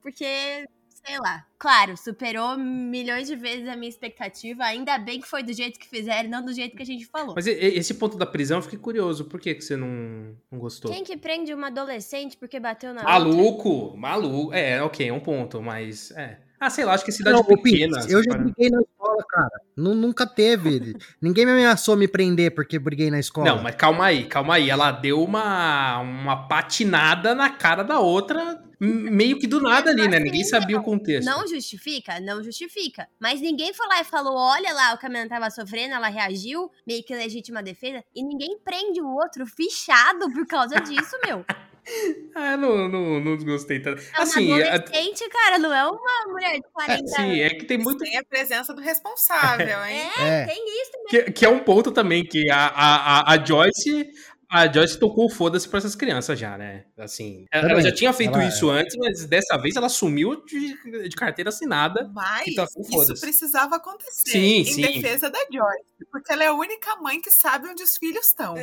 Porque, 0.00 0.66
sei 1.04 1.18
lá. 1.18 1.46
Claro, 1.58 1.96
superou 1.96 2.58
milhões 2.58 3.28
de 3.28 3.36
vezes 3.36 3.68
a 3.68 3.76
minha 3.76 3.88
expectativa. 3.88 4.64
Ainda 4.64 4.98
bem 4.98 5.20
que 5.20 5.28
foi 5.28 5.44
do 5.44 5.52
jeito 5.52 5.78
que 5.78 5.88
fizeram, 5.88 6.28
não 6.28 6.44
do 6.44 6.52
jeito 6.52 6.76
que 6.76 6.82
a 6.82 6.86
gente 6.86 7.06
falou. 7.06 7.34
Mas 7.36 7.46
esse 7.46 7.94
ponto 7.94 8.16
da 8.16 8.26
prisão 8.26 8.58
eu 8.58 8.62
fiquei 8.62 8.80
curioso. 8.80 9.26
Por 9.26 9.40
que, 9.40 9.54
que 9.54 9.62
você 9.62 9.76
não, 9.76 10.36
não 10.50 10.58
gostou? 10.58 10.90
Quem 10.90 11.04
que 11.04 11.16
prende 11.16 11.54
uma 11.54 11.68
adolescente 11.68 12.36
porque 12.36 12.58
bateu 12.58 12.92
na 12.92 13.02
outra? 13.02 13.12
Maluco, 13.12 13.96
maluco. 13.96 14.52
É, 14.52 14.82
ok, 14.82 15.08
é 15.08 15.12
um 15.12 15.20
ponto, 15.20 15.62
mas. 15.62 16.10
É. 16.10 16.40
Ah, 16.64 16.70
sei 16.70 16.84
lá, 16.84 16.94
acho 16.94 17.04
que 17.04 17.10
cidade 17.10 17.36
Não, 17.36 17.42
pequena. 17.42 18.06
Eu 18.08 18.22
já 18.22 18.34
briguei 18.38 18.70
na 18.70 18.80
escola, 18.80 19.24
cara. 19.28 19.50
Nu- 19.76 19.96
nunca 19.96 20.24
teve. 20.24 20.94
Ninguém 21.20 21.44
me 21.44 21.50
ameaçou 21.50 21.96
me 21.96 22.06
prender 22.06 22.54
porque 22.54 22.78
briguei 22.78 23.10
na 23.10 23.18
escola. 23.18 23.48
Não, 23.48 23.60
mas 23.60 23.74
calma 23.74 24.04
aí, 24.04 24.26
calma 24.26 24.54
aí. 24.54 24.70
Ela 24.70 24.92
deu 24.92 25.20
uma, 25.24 25.98
uma 25.98 26.46
patinada 26.46 27.34
na 27.34 27.50
cara 27.50 27.82
da 27.82 27.98
outra, 27.98 28.62
meio 28.78 29.40
que 29.40 29.48
do 29.48 29.60
nada 29.60 29.90
ali, 29.90 30.06
né? 30.06 30.20
Ninguém 30.20 30.44
sabia 30.44 30.78
o 30.78 30.84
contexto. 30.84 31.26
Não 31.26 31.48
justifica? 31.48 32.20
Não 32.20 32.40
justifica. 32.44 33.08
Mas 33.18 33.40
ninguém 33.40 33.74
foi 33.74 33.88
lá 33.88 34.00
e 34.00 34.04
falou: 34.04 34.36
olha 34.36 34.72
lá, 34.72 34.94
o 34.94 35.06
menina 35.08 35.28
tava 35.28 35.50
sofrendo, 35.50 35.94
ela 35.94 36.06
reagiu, 36.06 36.70
meio 36.86 37.02
que 37.02 37.12
legítima 37.12 37.60
defesa, 37.60 38.04
e 38.14 38.22
ninguém 38.22 38.56
prende 38.64 39.00
o 39.00 39.08
outro 39.08 39.44
fichado 39.46 40.30
por 40.32 40.46
causa 40.46 40.76
disso, 40.76 41.16
meu. 41.26 41.44
Ah, 42.34 42.56
não, 42.56 42.88
não, 42.88 43.20
não 43.20 43.36
gostei 43.38 43.78
tanto. 43.80 44.00
É 44.00 44.16
uma 44.16 44.22
Assim, 44.22 44.58
é, 44.58 44.70
adolescente, 44.70 45.28
cara, 45.28 45.58
não 45.58 45.72
é 45.74 45.86
uma 45.86 46.26
mulher 46.32 46.54
de 46.54 46.62
40 46.72 47.02
é, 47.04 47.06
sim, 47.06 47.22
anos. 47.22 47.38
é 47.40 47.50
que 47.50 47.64
tem 47.66 47.76
muito. 47.76 47.98
Tem 48.02 48.16
a 48.16 48.24
presença 48.24 48.72
do 48.72 48.80
responsável, 48.80 49.78
hein? 49.84 50.10
É, 50.18 50.22
É. 50.42 50.46
tem 50.46 50.56
isso. 50.80 50.90
Que, 51.10 51.30
que 51.32 51.44
é 51.44 51.48
um 51.48 51.58
ponto 51.58 51.92
também, 51.92 52.24
que 52.24 52.48
a, 52.50 52.56
a, 52.68 53.20
a- 53.20 53.34
a 53.34 53.44
Joyce. 53.44 54.08
A 54.54 54.70
Joyce 54.70 54.98
tocou 54.98 55.30
foda-se 55.30 55.66
pra 55.66 55.78
essas 55.78 55.94
crianças 55.94 56.38
já, 56.38 56.58
né? 56.58 56.84
Assim, 56.98 57.46
ela 57.50 57.68
Também. 57.68 57.82
já 57.84 57.90
tinha 57.90 58.12
feito 58.12 58.34
Ela- 58.34 58.44
isso 58.48 58.68
antes, 58.68 58.94
mas 58.98 59.24
dessa 59.24 59.56
vez 59.56 59.76
ela 59.76 59.88
sumiu 59.88 60.44
de, 60.44 61.08
de 61.08 61.16
carteira 61.16 61.48
assinada. 61.48 62.10
Mas 62.12 62.54
tá 62.54 62.66
isso 62.78 63.14
precisava 63.18 63.76
acontecer 63.76 64.30
Sim, 64.30 64.56
em 64.58 64.64
sim. 64.66 64.82
defesa 64.82 65.30
da 65.30 65.38
Joyce. 65.50 65.84
Porque 66.10 66.30
ela 66.30 66.44
é 66.44 66.48
a 66.48 66.52
única 66.52 66.94
mãe 66.96 67.18
que 67.18 67.30
sabe 67.30 67.66
onde 67.68 67.82
os 67.82 67.96
filhos 67.96 68.26
estão. 68.26 68.54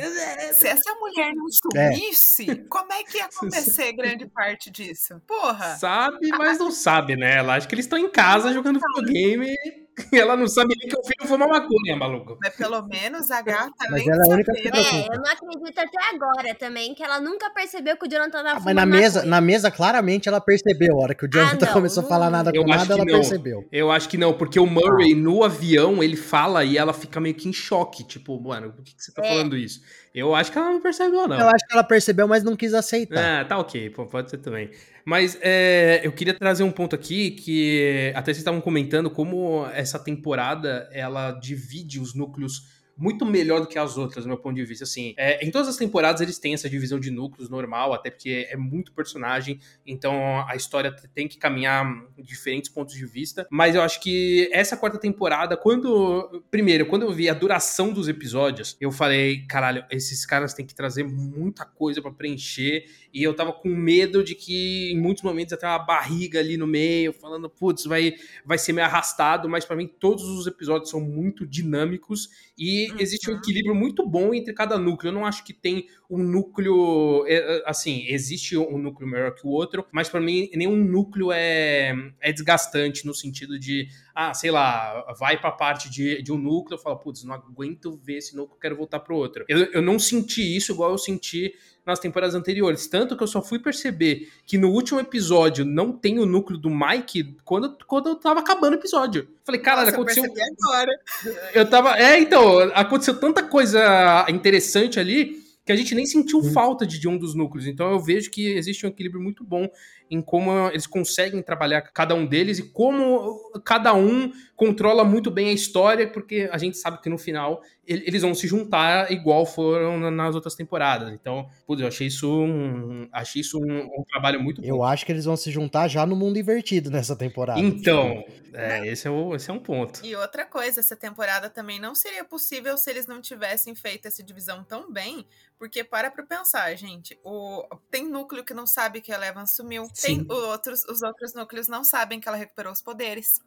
Se 0.52 0.68
essa 0.68 0.94
mulher 0.94 1.34
não 1.34 1.46
sumisse, 1.50 2.54
como 2.68 2.92
é 2.92 3.02
que 3.02 3.18
ia 3.18 3.24
acontecer 3.24 3.92
grande 3.92 4.26
parte 4.26 4.70
disso? 4.70 5.20
Porra! 5.26 5.76
Sabe, 5.76 6.28
mas 6.38 6.58
não 6.58 6.70
sabe, 6.70 7.16
né? 7.16 7.38
Ela 7.38 7.54
acha 7.56 7.66
que 7.66 7.74
eles 7.74 7.86
estão 7.86 7.98
em 7.98 8.08
casa 8.08 8.52
jogando 8.52 8.78
videogame 8.78 9.48
e 9.52 9.89
ela 10.12 10.36
não 10.36 10.46
sabe 10.48 10.74
nem 10.78 10.88
que 10.88 10.98
o 10.98 11.02
filho 11.04 11.26
foi 11.28 11.36
uma 11.36 11.46
maconha, 11.46 11.96
maluco. 11.96 12.38
Mas 12.42 12.54
pelo 12.54 12.82
menos 12.86 13.30
a 13.30 13.42
gata, 13.42 13.70
Mas 13.90 14.06
ela 14.06 14.22
é 14.22 14.30
a 14.30 14.34
única 14.34 14.54
saber, 14.54 14.76
É, 14.76 15.06
eu 15.06 15.20
não 15.20 15.30
acredito 15.30 15.78
até 15.78 16.14
agora 16.14 16.54
também 16.54 16.94
que 16.94 17.02
ela 17.02 17.20
nunca 17.20 17.50
percebeu 17.50 17.96
que 17.96 18.06
o 18.06 18.10
Jonathan 18.10 18.42
tava 18.42 18.58
Ah, 18.58 18.60
mas 18.64 18.74
na 18.74 18.86
mesa, 18.86 19.24
na 19.24 19.40
mesa, 19.40 19.70
claramente, 19.70 20.28
ela 20.28 20.40
percebeu. 20.40 20.98
A 20.98 21.02
hora 21.02 21.14
que 21.14 21.24
o 21.26 21.30
Jonathan 21.30 21.66
não, 21.66 21.72
começou 21.72 22.02
a 22.04 22.06
falar 22.06 22.30
nada 22.30 22.50
Eu 22.54 22.62
com 22.64 22.70
nada, 22.70 22.94
ela 22.94 23.04
não. 23.04 23.14
percebeu. 23.14 23.66
Eu 23.70 23.90
acho 23.90 24.08
que 24.08 24.16
não, 24.16 24.32
porque 24.32 24.58
o 24.58 24.66
Murray 24.66 25.14
no 25.14 25.44
avião 25.44 26.02
ele 26.02 26.16
fala 26.16 26.64
e 26.64 26.76
ela 26.78 26.92
fica 26.92 27.20
meio 27.20 27.34
que 27.34 27.48
em 27.48 27.52
choque. 27.52 28.04
Tipo, 28.04 28.40
mano, 28.40 28.72
por 28.72 28.82
que, 28.84 28.94
que 28.94 29.02
você 29.02 29.12
tá 29.12 29.22
É. 29.24 29.28
falando 29.28 29.56
isso? 29.56 29.80
Eu 30.14 30.34
acho 30.34 30.50
que 30.50 30.58
ela 30.58 30.70
não 30.70 30.80
percebeu, 30.80 31.28
não. 31.28 31.38
Eu 31.38 31.48
acho 31.48 31.66
que 31.66 31.72
ela 31.72 31.84
percebeu, 31.84 32.26
mas 32.26 32.42
não 32.42 32.56
quis 32.56 32.74
aceitar. 32.74 33.42
Ah, 33.42 33.44
tá 33.44 33.58
ok, 33.58 33.90
pô, 33.90 34.06
pode 34.06 34.30
ser 34.30 34.38
também. 34.38 34.70
Mas 35.04 35.38
é, 35.40 36.00
eu 36.02 36.12
queria 36.12 36.34
trazer 36.34 36.62
um 36.62 36.70
ponto 36.70 36.94
aqui 36.94 37.30
que 37.30 38.12
até 38.14 38.26
vocês 38.26 38.38
estavam 38.38 38.60
comentando 38.60 39.08
como 39.10 39.66
essa 39.72 39.98
temporada 39.98 40.88
ela 40.92 41.32
divide 41.32 42.00
os 42.00 42.14
núcleos 42.14 42.79
muito 43.00 43.24
melhor 43.24 43.60
do 43.60 43.66
que 43.66 43.78
as 43.78 43.96
outras, 43.96 44.24
do 44.24 44.28
meu 44.28 44.36
ponto 44.36 44.54
de 44.54 44.64
vista. 44.64 44.84
Assim, 44.84 45.14
é, 45.16 45.44
em 45.44 45.50
todas 45.50 45.68
as 45.68 45.76
temporadas 45.76 46.20
eles 46.20 46.38
têm 46.38 46.52
essa 46.52 46.68
divisão 46.68 47.00
de 47.00 47.10
núcleos 47.10 47.48
normal, 47.48 47.94
até 47.94 48.10
porque 48.10 48.46
é 48.50 48.56
muito 48.56 48.92
personagem, 48.92 49.58
então 49.86 50.44
a 50.46 50.54
história 50.54 50.94
tem 51.14 51.26
que 51.26 51.38
caminhar 51.38 51.86
em 52.18 52.22
diferentes 52.22 52.68
pontos 52.68 52.94
de 52.94 53.06
vista. 53.06 53.46
Mas 53.50 53.74
eu 53.74 53.80
acho 53.80 54.00
que 54.00 54.50
essa 54.52 54.76
quarta 54.76 54.98
temporada, 54.98 55.56
quando. 55.56 56.44
Primeiro, 56.50 56.86
quando 56.86 57.02
eu 57.02 57.12
vi 57.12 57.28
a 57.30 57.34
duração 57.34 57.90
dos 57.90 58.06
episódios, 58.06 58.76
eu 58.78 58.92
falei, 58.92 59.46
caralho, 59.46 59.84
esses 59.90 60.26
caras 60.26 60.52
têm 60.52 60.66
que 60.66 60.74
trazer 60.74 61.04
muita 61.04 61.64
coisa 61.64 62.02
pra 62.02 62.10
preencher. 62.10 62.84
E 63.12 63.22
eu 63.22 63.34
tava 63.34 63.52
com 63.52 63.68
medo 63.68 64.22
de 64.22 64.34
que 64.34 64.92
em 64.92 64.98
muitos 65.00 65.22
momentos 65.22 65.56
ter 65.58 65.66
uma 65.66 65.78
barriga 65.78 66.38
ali 66.38 66.56
no 66.56 66.66
meio, 66.66 67.12
falando, 67.12 67.48
putz, 67.50 67.84
vai, 67.84 68.14
vai 68.44 68.58
ser 68.58 68.72
meio 68.72 68.86
arrastado, 68.86 69.48
mas 69.48 69.64
pra 69.64 69.76
mim 69.76 69.86
todos 69.86 70.24
os 70.24 70.46
episódios 70.46 70.90
são 70.90 71.00
muito 71.00 71.46
dinâmicos 71.46 72.28
e 72.58 72.94
existe 72.98 73.30
um 73.30 73.34
Uhum. 73.34 73.38
equilíbrio 73.38 73.74
muito 73.74 74.06
bom 74.06 74.34
entre 74.34 74.52
cada 74.52 74.78
núcleo. 74.78 75.08
Eu 75.10 75.14
não 75.14 75.26
acho 75.26 75.44
que 75.44 75.52
tem 75.52 75.86
um 76.08 76.18
núcleo. 76.22 77.24
é, 77.26 77.58
é, 77.58 77.62
Assim, 77.66 78.04
existe 78.08 78.56
um 78.56 78.78
núcleo 78.78 79.08
melhor 79.08 79.34
que 79.34 79.46
o 79.46 79.50
outro, 79.50 79.84
mas 79.92 80.08
pra 80.08 80.20
mim 80.20 80.48
nenhum 80.54 80.76
núcleo 80.76 81.30
é, 81.32 81.94
é 82.20 82.32
desgastante 82.32 83.06
no 83.06 83.14
sentido 83.14 83.58
de, 83.58 83.88
ah, 84.14 84.34
sei 84.34 84.50
lá, 84.50 85.14
vai 85.18 85.40
pra 85.40 85.50
parte 85.52 85.88
de, 85.90 86.22
de 86.22 86.32
um 86.32 86.38
núcleo 86.38 86.78
e 86.78 86.82
fala, 86.82 86.98
putz, 86.98 87.24
não 87.24 87.34
aguento 87.34 87.98
ver 88.02 88.18
esse 88.18 88.36
núcleo, 88.36 88.58
quero 88.60 88.76
voltar 88.76 89.00
pro 89.00 89.16
outro. 89.16 89.44
Eu, 89.48 89.58
eu 89.72 89.82
não 89.82 89.98
senti 89.98 90.56
isso 90.56 90.72
igual 90.72 90.90
eu 90.90 90.98
senti 90.98 91.54
nas 91.84 91.98
temporadas 91.98 92.34
anteriores. 92.34 92.86
Tanto 92.86 93.16
que 93.16 93.22
eu 93.22 93.26
só 93.26 93.42
fui 93.42 93.58
perceber 93.58 94.28
que 94.46 94.58
no 94.58 94.70
último 94.70 95.00
episódio 95.00 95.64
não 95.64 95.92
tem 95.92 96.18
o 96.18 96.26
núcleo 96.26 96.58
do 96.58 96.70
Mike 96.70 97.36
quando, 97.44 97.76
quando 97.86 98.10
eu 98.10 98.16
tava 98.16 98.40
acabando 98.40 98.74
o 98.74 98.78
episódio. 98.78 99.28
Falei, 99.44 99.60
Nossa, 99.60 99.82
eu 99.82 99.88
aconteceu. 99.88 100.22
percebi 100.22 100.56
agora. 100.62 100.92
Eu 101.54 101.68
tava. 101.68 101.98
É, 101.98 102.18
então, 102.18 102.60
aconteceu 102.74 103.18
tanta 103.18 103.42
coisa 103.42 104.26
interessante 104.28 105.00
ali 105.00 105.40
que 105.64 105.72
a 105.72 105.76
gente 105.76 105.94
nem 105.94 106.06
sentiu 106.06 106.42
falta 106.42 106.86
de, 106.86 106.98
de 106.98 107.06
um 107.06 107.16
dos 107.16 107.34
núcleos. 107.34 107.66
Então 107.66 107.90
eu 107.92 108.00
vejo 108.00 108.30
que 108.30 108.48
existe 108.54 108.84
um 108.84 108.88
equilíbrio 108.88 109.22
muito 109.22 109.44
bom 109.44 109.68
em 110.10 110.20
como 110.20 110.68
eles 110.68 110.86
conseguem 110.86 111.40
trabalhar 111.40 111.82
cada 111.82 112.14
um 112.14 112.26
deles 112.26 112.58
e 112.58 112.70
como 112.70 113.38
cada 113.64 113.94
um 113.94 114.32
controla 114.56 115.04
muito 115.04 115.30
bem 115.30 115.48
a 115.48 115.52
história, 115.52 116.06
porque 116.08 116.48
a 116.52 116.58
gente 116.58 116.76
sabe 116.76 117.00
que 117.00 117.08
no 117.08 117.16
final 117.16 117.62
eles 117.86 118.22
vão 118.22 118.34
se 118.34 118.46
juntar 118.46 119.10
igual 119.10 119.44
foram 119.46 120.10
nas 120.10 120.34
outras 120.34 120.54
temporadas. 120.54 121.12
Então, 121.12 121.48
putz, 121.66 121.80
eu 121.80 121.88
achei 121.88 122.06
isso 122.06 122.30
um, 122.30 123.08
achei 123.12 123.40
isso 123.40 123.58
um, 123.58 123.80
um 123.80 124.04
trabalho 124.08 124.40
muito 124.40 124.60
bom. 124.60 124.66
Eu 124.66 124.82
acho 124.82 125.06
que 125.06 125.12
eles 125.12 125.24
vão 125.24 125.36
se 125.36 125.50
juntar 125.50 125.88
já 125.88 126.04
no 126.04 126.14
mundo 126.14 126.38
invertido 126.38 126.90
nessa 126.90 127.16
temporada. 127.16 127.58
Então, 127.58 128.22
é, 128.54 128.86
esse, 128.86 129.06
é 129.06 129.10
o, 129.10 129.34
esse 129.34 129.50
é 129.50 129.52
um 129.52 129.58
ponto. 129.58 130.04
E 130.04 130.14
outra 130.16 130.44
coisa, 130.44 130.80
essa 130.80 130.96
temporada 130.96 131.48
também 131.48 131.78
não 131.78 131.94
seria 131.94 132.24
possível 132.24 132.76
se 132.76 132.90
eles 132.90 133.06
não 133.06 133.20
tivessem 133.20 133.74
feito 133.74 134.06
essa 134.06 134.22
divisão 134.22 134.64
tão 134.64 134.90
bem, 134.90 135.26
porque 135.58 135.84
para 135.84 136.10
pra 136.10 136.24
pensar, 136.24 136.74
gente, 136.76 137.18
o, 137.24 137.64
tem 137.90 138.08
núcleo 138.08 138.44
que 138.44 138.54
não 138.54 138.66
sabe 138.66 139.00
que 139.00 139.12
a 139.12 139.16
Eleven 139.16 139.46
sumiu, 139.46 139.86
Sim. 139.92 140.24
tem 140.24 140.36
outros, 140.36 140.84
os 140.84 141.02
outros 141.02 141.34
núcleos 141.34 141.68
não 141.68 141.84
sabem 141.84 142.20
que 142.20 142.28
ela 142.28 142.36
recuperou 142.36 142.72
os 142.72 142.80
poderes, 142.80 143.40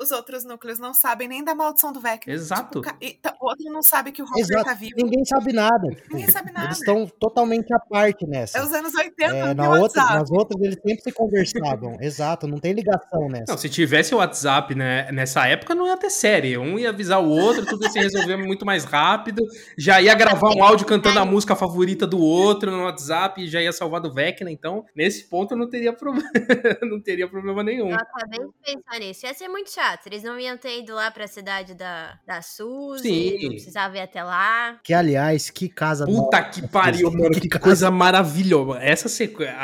os 0.00 0.10
outros 0.10 0.44
núcleos 0.44 0.78
não 0.78 0.94
sabem 0.94 1.28
nem 1.28 1.44
da 1.44 1.54
maldição 1.54 1.92
do 1.92 2.00
Vecna. 2.00 2.32
Exato. 2.32 2.80
Tipo, 2.80 2.96
e, 3.02 3.18
o 3.40 3.46
outro 3.46 3.70
não 3.70 3.82
sabe 3.82 4.12
que 4.12 4.22
o 4.22 4.24
Hopper 4.24 4.40
Exato. 4.40 4.64
tá 4.64 4.74
vivo. 4.74 4.94
Ninguém 4.96 5.24
sabe 5.24 5.52
nada. 5.52 5.88
Ninguém 6.10 6.30
sabe 6.30 6.52
nada. 6.52 6.66
Eles 6.66 6.78
estão 6.78 7.06
totalmente 7.06 7.72
à 7.74 7.78
parte 7.78 8.26
nessa. 8.26 8.58
É 8.58 8.62
os 8.62 8.72
anos 8.72 8.94
80, 8.94 9.36
é, 9.36 9.54
na 9.54 9.70
outra, 9.70 10.02
Nas 10.04 10.30
outras 10.30 10.60
eles 10.62 10.76
sempre 10.82 11.02
se 11.02 11.12
conversavam. 11.12 11.96
Exato, 12.00 12.46
não 12.46 12.58
tem 12.58 12.72
ligação 12.72 13.28
nessa. 13.28 13.52
Não, 13.52 13.58
se 13.58 13.68
tivesse 13.68 14.14
o 14.14 14.18
WhatsApp 14.18 14.74
né, 14.74 15.12
nessa 15.12 15.46
época, 15.46 15.74
não 15.74 15.86
ia 15.86 15.96
ter 15.96 16.10
série. 16.10 16.56
Um 16.56 16.78
ia 16.78 16.88
avisar 16.88 17.22
o 17.22 17.28
outro, 17.28 17.66
tudo 17.66 17.84
ia 17.84 17.90
se 17.90 17.98
resolver 17.98 18.36
muito 18.38 18.64
mais 18.64 18.84
rápido. 18.84 19.42
Já 19.76 20.00
ia 20.00 20.14
gravar 20.14 20.50
um 20.56 20.62
áudio 20.62 20.86
cantando 20.86 21.18
a 21.18 21.24
música 21.24 21.54
favorita 21.54 22.06
do 22.06 22.18
outro 22.18 22.70
no 22.70 22.84
WhatsApp 22.84 23.42
e 23.42 23.48
já 23.48 23.60
ia 23.60 23.72
salvar 23.72 24.00
do 24.00 24.12
Vecna. 24.12 24.50
Então, 24.50 24.84
nesse 24.96 25.28
ponto, 25.28 25.54
não 25.54 25.68
teria 25.68 25.92
problema, 25.92 26.30
não 26.82 27.00
teria 27.00 27.28
problema 27.28 27.62
nenhum. 27.62 27.90
Eu 27.90 27.96
acabei 27.96 28.38
de 28.38 28.52
pensar 28.64 28.98
nisso. 28.98 29.26
Ia 29.26 29.34
ser 29.34 29.48
muito 29.48 29.70
chato. 29.70 29.89
Eles 30.06 30.22
não 30.22 30.38
iam 30.38 30.56
ter 30.56 30.80
ido 30.80 30.94
lá 30.94 31.10
pra 31.10 31.26
cidade 31.26 31.74
da, 31.74 32.18
da 32.26 32.42
Suzy. 32.42 33.02
Sim. 33.02 33.42
Não 33.42 33.50
precisava 33.50 33.96
ir 33.96 34.00
até 34.00 34.22
lá. 34.22 34.78
Que, 34.82 34.94
aliás, 34.94 35.50
que 35.50 35.68
casa 35.68 36.06
Puta 36.06 36.42
que 36.42 36.66
pariu, 36.68 37.10
mano. 37.10 37.30
Que, 37.40 37.48
que 37.48 37.58
coisa 37.58 37.90
maravilhosa. 37.90 38.80
Essa 38.80 39.08
sequência, 39.08 39.54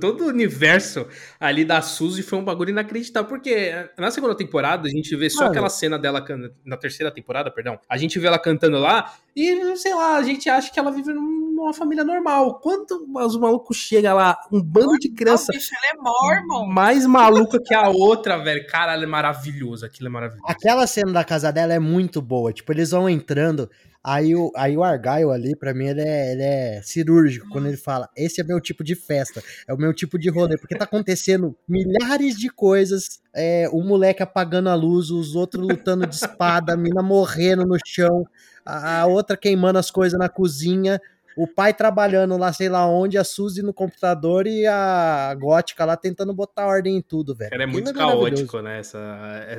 todo 0.00 0.24
o 0.24 0.28
universo 0.28 1.06
ali 1.38 1.64
da 1.64 1.82
Suzy 1.82 2.22
foi 2.22 2.38
um 2.38 2.44
bagulho 2.44 2.70
inacreditável. 2.70 3.28
Porque 3.28 3.72
na 3.98 4.10
segunda 4.10 4.34
temporada, 4.34 4.88
a 4.88 4.90
gente 4.90 5.14
vê 5.16 5.28
só 5.28 5.40
mano. 5.40 5.50
aquela 5.50 5.68
cena 5.68 5.98
dela, 5.98 6.24
na 6.64 6.76
terceira 6.76 7.12
temporada, 7.12 7.50
perdão, 7.50 7.78
a 7.88 7.96
gente 7.96 8.18
vê 8.18 8.26
ela 8.28 8.38
cantando 8.38 8.78
lá 8.78 9.12
e, 9.34 9.76
sei 9.76 9.94
lá, 9.94 10.16
a 10.16 10.22
gente 10.22 10.48
acha 10.50 10.70
que 10.70 10.78
ela 10.78 10.90
vive 10.90 11.12
numa 11.12 11.72
família 11.72 12.04
normal. 12.04 12.60
Quando 12.60 13.06
os 13.14 13.36
malucos 13.38 13.76
chegam 13.76 14.16
lá, 14.16 14.38
um 14.52 14.62
bando 14.62 14.98
de 14.98 15.08
criança. 15.10 15.52
bicho, 15.52 15.70
ela 15.74 15.94
é 15.94 16.02
mormon. 16.02 16.66
Mais 16.66 17.06
maluca 17.06 17.58
que 17.62 17.74
a 17.74 17.88
outra, 17.88 18.38
velho. 18.38 18.66
Caralho, 18.66 19.04
é 19.04 19.06
maravilhoso. 19.06 19.51
Aquilo 19.82 20.08
é 20.08 20.10
maravilhoso. 20.10 20.44
Aquela 20.46 20.86
cena 20.86 21.12
da 21.12 21.24
casa 21.24 21.52
dela 21.52 21.72
é 21.72 21.78
muito 21.78 22.20
boa. 22.22 22.52
Tipo, 22.52 22.72
eles 22.72 22.90
vão 22.90 23.08
entrando. 23.08 23.68
Aí 24.04 24.34
o, 24.34 24.50
aí 24.56 24.76
o 24.76 24.82
Argyle 24.82 25.30
ali, 25.30 25.54
pra 25.54 25.72
mim, 25.72 25.86
ele 25.86 26.00
é, 26.00 26.32
ele 26.32 26.42
é 26.42 26.82
cirúrgico 26.82 27.48
quando 27.50 27.68
ele 27.68 27.76
fala: 27.76 28.08
esse 28.16 28.40
é 28.40 28.44
meu 28.44 28.60
tipo 28.60 28.82
de 28.82 28.96
festa, 28.96 29.40
é 29.66 29.72
o 29.72 29.78
meu 29.78 29.94
tipo 29.94 30.18
de 30.18 30.28
rolê, 30.28 30.58
porque 30.58 30.76
tá 30.76 30.84
acontecendo 30.84 31.56
milhares 31.68 32.36
de 32.36 32.48
coisas. 32.48 33.20
É, 33.32 33.68
o 33.70 33.80
moleque 33.82 34.22
apagando 34.22 34.68
a 34.68 34.74
luz, 34.74 35.10
os 35.10 35.36
outros 35.36 35.64
lutando 35.64 36.06
de 36.06 36.16
espada, 36.16 36.74
a 36.74 36.76
mina 36.76 37.00
morrendo 37.00 37.64
no 37.64 37.78
chão, 37.86 38.26
a, 38.66 39.02
a 39.02 39.06
outra 39.06 39.36
queimando 39.36 39.78
as 39.78 39.90
coisas 39.90 40.18
na 40.18 40.28
cozinha 40.28 41.00
o 41.36 41.46
pai 41.46 41.72
trabalhando 41.74 42.36
lá, 42.36 42.52
sei 42.52 42.68
lá 42.68 42.86
onde, 42.86 43.18
a 43.18 43.24
Suzy 43.24 43.62
no 43.62 43.72
computador 43.72 44.46
e 44.46 44.66
a 44.66 45.34
Gótica 45.38 45.84
lá 45.84 45.96
tentando 45.96 46.32
botar 46.34 46.66
ordem 46.66 46.96
em 46.96 47.02
tudo, 47.02 47.34
velho. 47.34 47.52
Era 47.52 47.64
é 47.64 47.66
muito 47.66 47.92
caótico, 47.92 48.60
né? 48.60 48.80
Essa, 48.80 48.98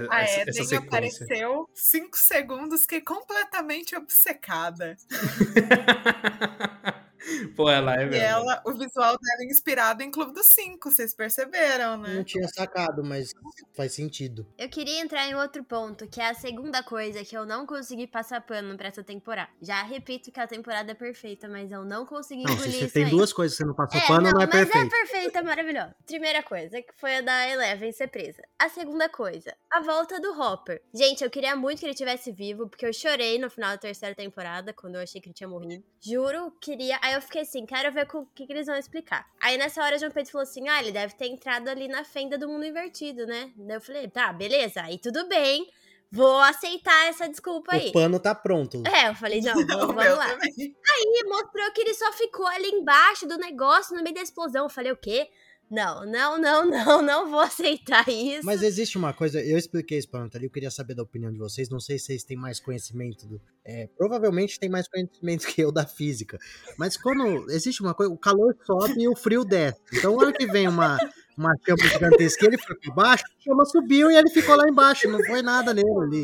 a 0.10 0.22
essa, 0.22 0.42
Eden 0.42 0.62
essa 0.62 0.78
apareceu 0.78 1.70
cinco 1.74 2.18
segundos 2.18 2.86
que 2.86 3.02
completamente 3.02 3.96
obcecada. 3.96 4.96
Pô, 7.56 7.70
ela 7.70 7.96
é 7.96 8.08
E 8.08 8.18
ela, 8.18 8.62
o 8.66 8.72
visual 8.74 9.18
dela 9.18 9.42
é 9.42 9.46
inspirado 9.46 10.04
em 10.04 10.12
Clube 10.12 10.34
dos 10.34 10.48
Cinco, 10.48 10.92
vocês 10.92 11.14
perceberam, 11.14 11.98
né? 11.98 12.16
Não 12.16 12.24
tinha 12.24 12.48
sacado, 12.48 13.04
mas 13.04 13.34
faz 13.76 13.94
sentido. 13.94 14.46
Eu 14.58 14.70
queria 14.70 15.02
entrar 15.02 15.28
em 15.28 15.36
outro 15.36 15.64
ponto, 15.64 16.08
que 16.08 16.20
é 16.20 16.30
a 16.30 16.34
segunda 16.34 16.84
coisa 16.84 17.24
que 17.24 17.36
eu 17.36 17.46
não 17.46 17.66
consegui 17.66 18.08
passar 18.08 18.42
pano 18.42 18.76
pra 18.78 18.88
essa 18.88 19.04
temporada. 19.04 19.50
Já 19.62 19.84
repito 19.84 20.32
que 20.32 20.40
a 20.40 20.48
temporada 20.48 20.92
é 20.92 20.96
perfeita, 20.96 21.48
mas 21.48 21.72
eu 21.72 21.84
não 21.84 22.06
consegui 22.06 22.44
não, 22.44 22.54
engolir 22.54 22.72
se 22.72 22.80
você 22.80 22.90
tem 22.90 23.06
aí. 23.06 23.10
duas 23.10 23.32
coisas 23.32 23.58
que 23.58 23.64
você 23.64 23.68
não 23.68 23.76
passou 23.76 24.00
é, 24.00 24.08
pano, 24.08 24.24
não, 24.24 24.32
não 24.32 24.42
é 24.42 24.48
mas 24.48 24.70
perfeita. 24.70 24.96
é 24.96 25.00
perfeita, 25.00 25.44
maravilhosa. 25.44 25.96
Primeira 26.06 26.44
coisa, 26.44 26.82
que 26.82 26.94
foi 26.98 27.18
a 27.18 27.22
da 27.22 27.50
Eleven 27.50 27.92
ser 27.92 28.08
presa. 28.08 28.42
A 28.60 28.70
segunda 28.70 29.10
coisa, 29.10 29.56
a 29.72 29.82
volta 29.82 30.20
do 30.20 30.32
Hopper. 30.40 30.82
Gente, 30.94 31.24
eu 31.24 31.30
queria 31.30 31.56
muito 31.56 31.80
que 31.80 31.86
ele 31.86 31.94
tivesse 31.94 32.32
vivo, 32.32 32.68
porque 32.68 32.86
eu 32.86 32.94
chorei 32.94 33.40
no 33.40 33.50
final 33.50 33.72
da 33.72 33.78
terceira 33.78 34.16
temporada, 34.16 34.74
quando 34.74 34.96
eu 34.96 35.02
achei 35.02 35.20
que 35.22 35.28
ele 35.28 35.34
tinha 35.34 35.48
morrido. 35.48 35.84
Juro, 36.02 36.52
queria... 36.60 37.00
Aí 37.02 37.13
eu 37.14 37.22
fiquei 37.22 37.42
assim, 37.42 37.66
quero 37.66 37.92
ver 37.92 38.08
o 38.14 38.26
que, 38.34 38.46
que 38.46 38.54
eles 38.54 38.68
vão 38.68 38.76
explicar. 38.76 39.26
Aí 39.42 39.58
nessa 39.58 39.84
hora, 39.84 39.98
João 39.98 40.12
Pedro 40.12 40.32
falou 40.32 40.44
assim: 40.44 40.68
ah, 40.68 40.80
ele 40.82 40.92
deve 40.92 41.16
ter 41.16 41.28
entrado 41.28 41.68
ali 41.68 41.88
na 41.88 42.04
fenda 42.04 42.38
do 42.38 42.48
mundo 42.48 42.66
invertido, 42.66 43.26
né? 43.26 43.52
Daí 43.56 43.78
eu 43.78 43.82
falei: 43.82 44.08
tá, 44.08 44.34
beleza, 44.34 44.82
aí 44.82 44.98
tudo 44.98 45.28
bem. 45.28 45.70
Vou 46.12 46.40
aceitar 46.42 47.08
essa 47.08 47.28
desculpa 47.28 47.74
aí. 47.74 47.90
O 47.90 47.92
pano 47.92 48.20
tá 48.20 48.36
pronto. 48.36 48.84
É, 48.86 49.10
eu 49.10 49.16
falei, 49.16 49.42
não, 49.42 49.56
vamos, 49.66 49.96
vamos 49.96 50.18
lá. 50.18 50.28
Aí 50.28 51.24
mostrou 51.26 51.72
que 51.74 51.82
ele 51.82 51.96
só 51.96 52.12
ficou 52.14 52.46
ali 52.46 52.70
embaixo 52.70 53.28
do 53.28 53.36
negócio, 53.36 53.96
no 53.96 54.04
meio 54.04 54.14
da 54.14 54.22
explosão. 54.22 54.66
Eu 54.66 54.70
falei, 54.70 54.92
o 54.92 54.96
quê? 54.96 55.28
Não, 55.70 56.06
não, 56.06 56.38
não, 56.40 56.66
não, 56.70 57.02
não 57.02 57.30
vou 57.30 57.40
aceitar 57.40 58.08
isso. 58.08 58.46
Mas 58.46 58.62
existe 58.62 58.98
uma 58.98 59.14
coisa, 59.14 59.42
eu 59.42 59.58
expliquei 59.58 59.98
isso 59.98 60.10
pra 60.10 60.20
Nathalie, 60.20 60.48
eu 60.48 60.52
queria 60.52 60.72
saber 60.72 60.94
da 60.94 61.04
opinião 61.04 61.32
de 61.32 61.38
vocês, 61.38 61.70
não 61.70 61.80
sei 61.80 61.98
se 61.98 62.06
vocês 62.06 62.24
têm 62.24 62.38
mais 62.38 62.60
conhecimento 62.60 63.28
do. 63.28 63.42
É, 63.66 63.88
provavelmente 63.98 64.60
tem 64.60 64.70
mais 64.70 64.88
conhecimento 64.88 65.48
que 65.48 65.62
eu 65.62 65.72
da 65.72 65.86
física. 65.86 66.38
Mas 66.78 66.98
quando 66.98 67.50
existe 67.52 67.82
uma 67.82 67.94
coisa, 67.94 68.12
o 68.12 68.18
calor 68.18 68.56
sobe 68.66 69.02
e 69.02 69.08
o 69.08 69.16
frio 69.16 69.44
desce. 69.44 69.80
Então, 69.92 70.16
na 70.16 70.24
hora 70.24 70.34
que 70.34 70.46
vem 70.46 70.68
uma, 70.68 70.98
uma 71.38 71.56
chama 71.66 71.88
gigantesca 71.88 72.46
ele 72.46 72.58
foi 72.58 72.76
para 72.76 72.94
baixo, 72.94 73.24
a 73.26 73.44
chama 73.44 73.66
subiu 73.66 74.12
e 74.12 74.16
ele 74.16 74.30
ficou 74.30 74.56
lá 74.56 74.68
embaixo. 74.68 75.10
Não 75.10 75.24
foi 75.26 75.42
nada 75.42 75.74
nele 75.74 75.90
ali. 75.90 76.24